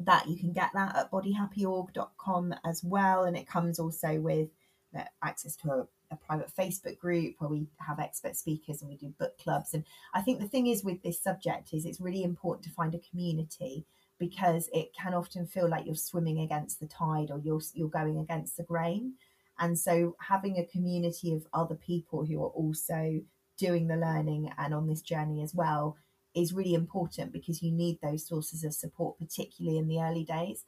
that 0.01 0.28
you 0.28 0.36
can 0.36 0.53
get 0.53 0.70
that 0.74 0.95
at 0.95 1.11
bodyhappyorg.com 1.11 2.55
as 2.66 2.84
well 2.84 3.24
and 3.24 3.36
it 3.36 3.49
comes 3.49 3.78
also 3.78 4.20
with 4.20 4.49
uh, 4.97 5.05
access 5.22 5.57
to 5.57 5.70
a, 5.70 5.86
a 6.11 6.16
private 6.16 6.51
facebook 6.55 6.99
group 6.99 7.34
where 7.39 7.51
we 7.51 7.66
have 7.78 7.99
expert 7.99 8.36
speakers 8.36 8.82
and 8.82 8.91
we 8.91 8.97
do 8.97 9.12
book 9.18 9.39
clubs 9.39 9.72
and 9.72 9.84
i 10.14 10.20
think 10.20 10.39
the 10.41 10.49
thing 10.49 10.66
is 10.66 10.84
with 10.84 11.03
this 11.03 11.22
subject 11.22 11.72
is 11.72 11.86
it's 11.86 12.01
really 12.01 12.24
important 12.24 12.64
to 12.64 12.70
find 12.70 12.95
a 12.95 13.11
community 13.11 13.86
because 14.18 14.68
it 14.72 14.92
can 14.94 15.14
often 15.14 15.46
feel 15.46 15.68
like 15.68 15.86
you're 15.86 15.94
swimming 15.94 16.40
against 16.40 16.80
the 16.80 16.86
tide 16.86 17.30
or 17.30 17.38
you're 17.38 17.60
you're 17.74 17.88
going 17.88 18.18
against 18.18 18.56
the 18.56 18.62
grain. 18.62 19.14
And 19.58 19.78
so 19.78 20.16
having 20.20 20.56
a 20.56 20.66
community 20.66 21.32
of 21.34 21.46
other 21.52 21.74
people 21.74 22.24
who 22.24 22.42
are 22.42 22.48
also 22.50 23.20
doing 23.58 23.88
the 23.88 23.96
learning 23.96 24.50
and 24.56 24.72
on 24.72 24.86
this 24.86 25.02
journey 25.02 25.42
as 25.42 25.54
well 25.54 25.96
is 26.34 26.52
really 26.52 26.74
important 26.74 27.32
because 27.32 27.62
you 27.62 27.72
need 27.72 27.98
those 28.00 28.26
sources 28.26 28.62
of 28.62 28.72
support, 28.72 29.18
particularly 29.18 29.78
in 29.78 29.88
the 29.88 30.00
early 30.00 30.24
days. 30.24 30.64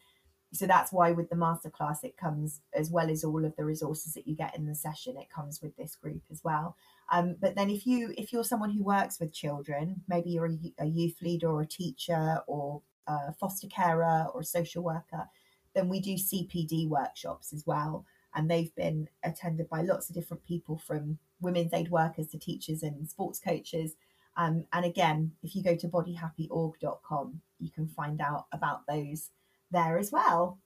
So 0.53 0.66
that's 0.66 0.92
why 0.92 1.12
with 1.12 1.30
the 1.30 1.36
masterclass, 1.36 2.03
it 2.03 2.16
comes 2.16 2.61
as 2.74 2.90
well 2.90 3.09
as 3.09 3.22
all 3.22 3.44
of 3.44 3.55
the 3.55 3.64
resources 3.64 4.14
that 4.14 4.26
you 4.26 4.34
get 4.34 4.57
in 4.57 4.66
the 4.66 4.74
session. 4.74 5.16
It 5.16 5.30
comes 5.30 5.62
with 5.62 5.76
this 5.76 5.94
group 5.94 6.22
as 6.30 6.40
well. 6.42 6.76
Um, 7.12 7.36
but 7.40 7.55
then 7.55 7.70
if 7.70 7.86
you 7.86 8.12
if 8.18 8.32
you're 8.32 8.42
someone 8.42 8.70
who 8.70 8.82
works 8.82 9.20
with 9.20 9.32
children, 9.32 10.03
maybe 10.09 10.30
you're 10.30 10.46
a, 10.46 10.59
a 10.80 10.86
youth 10.86 11.22
leader 11.22 11.48
or 11.48 11.62
a 11.62 11.66
teacher 11.66 12.40
or 12.48 12.82
a 13.07 13.32
foster 13.34 13.66
carer 13.66 14.26
or 14.32 14.40
a 14.40 14.44
social 14.44 14.82
worker, 14.82 15.28
then 15.74 15.88
we 15.88 16.01
do 16.01 16.14
CPD 16.14 16.88
workshops 16.88 17.53
as 17.53 17.66
well. 17.66 18.05
And 18.34 18.51
they've 18.51 18.74
been 18.74 19.09
attended 19.24 19.68
by 19.68 19.82
lots 19.82 20.09
of 20.09 20.14
different 20.14 20.44
people 20.44 20.78
from 20.78 21.18
women's 21.40 21.72
aid 21.72 21.90
workers 21.90 22.28
to 22.28 22.38
teachers 22.38 22.82
and 22.82 23.09
sports 23.09 23.40
coaches. 23.40 23.96
Um, 24.36 24.64
and 24.72 24.84
again, 24.84 25.32
if 25.42 25.57
you 25.57 25.62
go 25.62 25.74
to 25.76 25.88
bodyhappyorg.com, 25.88 27.40
you 27.59 27.70
can 27.70 27.88
find 27.88 28.20
out 28.20 28.46
about 28.53 28.86
those 28.86 29.30
there 29.70 29.98
as 29.98 30.12
well. 30.12 30.59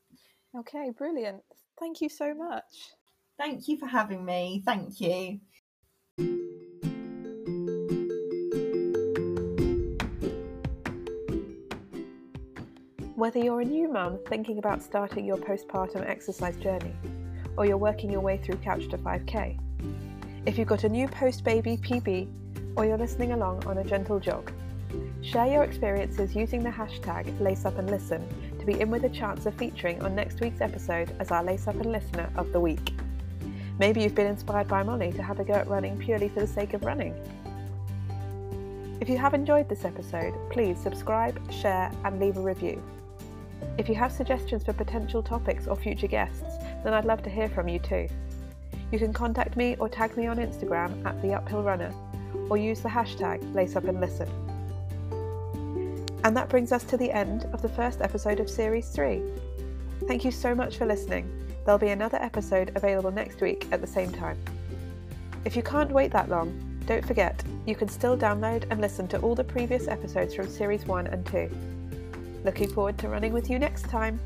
Okay, 0.57 0.91
brilliant. 0.91 1.43
Thank 1.79 2.01
you 2.01 2.09
so 2.09 2.35
much. 2.35 2.93
Thank 3.39 3.67
you 3.67 3.77
for 3.77 3.87
having 3.87 4.25
me. 4.25 4.63
Thank 4.65 5.01
you. 5.01 5.41
Whether 13.25 13.39
you're 13.39 13.63
a 13.63 13.65
new 13.65 13.89
mum 13.89 14.19
thinking 14.29 14.59
about 14.59 14.83
starting 14.83 15.25
your 15.25 15.39
postpartum 15.39 16.07
exercise 16.07 16.59
journey, 16.59 16.95
or 17.57 17.65
you're 17.65 17.79
working 17.79 18.11
your 18.11 18.21
way 18.21 18.37
through 18.37 18.57
Couch 18.57 18.87
to 18.91 18.99
5K, 18.99 19.59
if 20.45 20.59
you've 20.59 20.69
got 20.69 20.85
a 20.85 20.91
new 20.91 21.09
post 21.09 21.43
baby 21.43 21.79
PB, 21.79 22.29
or 22.77 22.85
you're 22.85 22.99
listening 22.99 23.33
along 23.33 23.65
on 23.65 23.79
a 23.79 23.85
gentle 23.85 24.21
jog, 24.21 24.53
share 25.23 25.47
your 25.47 25.63
experiences 25.63 26.37
using 26.37 26.63
the 26.63 26.69
hashtag 26.69 27.41
Lace 27.41 27.65
Up 27.65 27.79
and 27.79 27.91
Listen 27.91 28.29
to 28.59 28.67
be 28.67 28.79
in 28.79 28.91
with 28.91 29.05
a 29.05 29.09
chance 29.09 29.47
of 29.47 29.55
featuring 29.55 30.03
on 30.03 30.15
next 30.15 30.41
week's 30.41 30.61
episode 30.61 31.17
as 31.19 31.31
our 31.31 31.43
Lace 31.43 31.67
Up 31.67 31.77
and 31.77 31.93
Listener 31.93 32.31
of 32.37 32.53
the 32.53 32.61
week. 32.61 32.93
Maybe 33.79 34.03
you've 34.03 34.15
been 34.15 34.27
inspired 34.27 34.69
by 34.69 34.83
Molly 34.83 35.13
to 35.13 35.23
have 35.23 35.41
a 35.41 35.45
go 35.45 35.55
at 35.55 35.67
running 35.67 35.97
purely 35.97 36.29
for 36.29 36.41
the 36.41 36.47
sake 36.47 36.75
of 36.75 36.85
running. 36.85 37.15
If 39.01 39.09
you 39.09 39.17
have 39.17 39.33
enjoyed 39.33 39.71
this 39.71 39.87
episode, 39.87 40.35
please 40.51 40.79
subscribe, 40.79 41.41
share, 41.51 41.91
and 42.05 42.21
leave 42.21 42.37
a 42.37 42.43
review. 42.43 42.83
If 43.79 43.89
you 43.89 43.95
have 43.97 44.13
suggestions 44.13 44.65
for 44.65 44.73
potential 44.73 45.23
topics 45.23 45.67
or 45.67 45.77
future 45.77 46.07
guests, 46.07 46.59
then 46.83 46.95
I'd 46.95 47.05
love 47.05 47.23
to 47.25 47.31
hear 47.31 47.49
from 47.49 47.69
you 47.69 47.79
too. 47.79 48.09
You 48.93 48.99
can 48.99 49.13
contact 49.13 49.57
me 49.57 49.77
or 49.79 49.89
tag 49.89 50.17
me 50.17 50.27
on 50.27 50.37
Instagram 50.37 51.05
at 51.05 51.21
The 51.21 51.35
Uphill 51.35 51.63
Runner, 51.63 51.93
or 52.49 52.57
use 52.57 52.81
the 52.81 52.89
hashtag 52.89 53.41
LaceUpAndListen. 53.53 54.31
And 56.25 56.37
that 56.37 56.49
brings 56.49 56.73
us 56.73 56.85
to 56.85 56.97
the 56.97 57.11
end 57.11 57.47
of 57.53 57.61
the 57.61 57.69
first 57.69 58.01
episode 58.01 58.41
of 58.41 58.49
Series 58.49 58.89
3. 58.89 59.21
Thank 60.07 60.25
you 60.25 60.31
so 60.31 60.55
much 60.55 60.77
for 60.77 60.87
listening. 60.87 61.29
There'll 61.65 61.79
be 61.79 61.89
another 61.89 62.19
episode 62.23 62.73
available 62.77 63.11
next 63.11 63.41
week 63.41 63.67
at 63.73 63.81
the 63.81 63.87
same 63.87 64.13
time. 64.13 64.39
If 65.45 65.57
you 65.57 65.63
can't 65.63 65.91
wait 65.91 66.13
that 66.13 66.29
long, 66.29 66.81
don't 66.87 67.05
forget, 67.05 67.43
you 67.67 67.75
can 67.75 67.89
still 67.89 68.17
download 68.17 68.65
and 68.71 68.81
listen 68.81 69.09
to 69.09 69.19
all 69.21 69.35
the 69.35 69.45
previous 69.45 69.89
episodes 69.89 70.35
from 70.35 70.49
Series 70.49 70.87
1 70.87 71.07
and 71.07 71.27
2. 71.27 71.51
Looking 72.45 72.69
forward 72.69 72.99
to 72.99 73.09
running 73.09 73.33
with 73.33 73.49
you 73.49 73.59
next 73.59 73.85
time. 73.85 74.21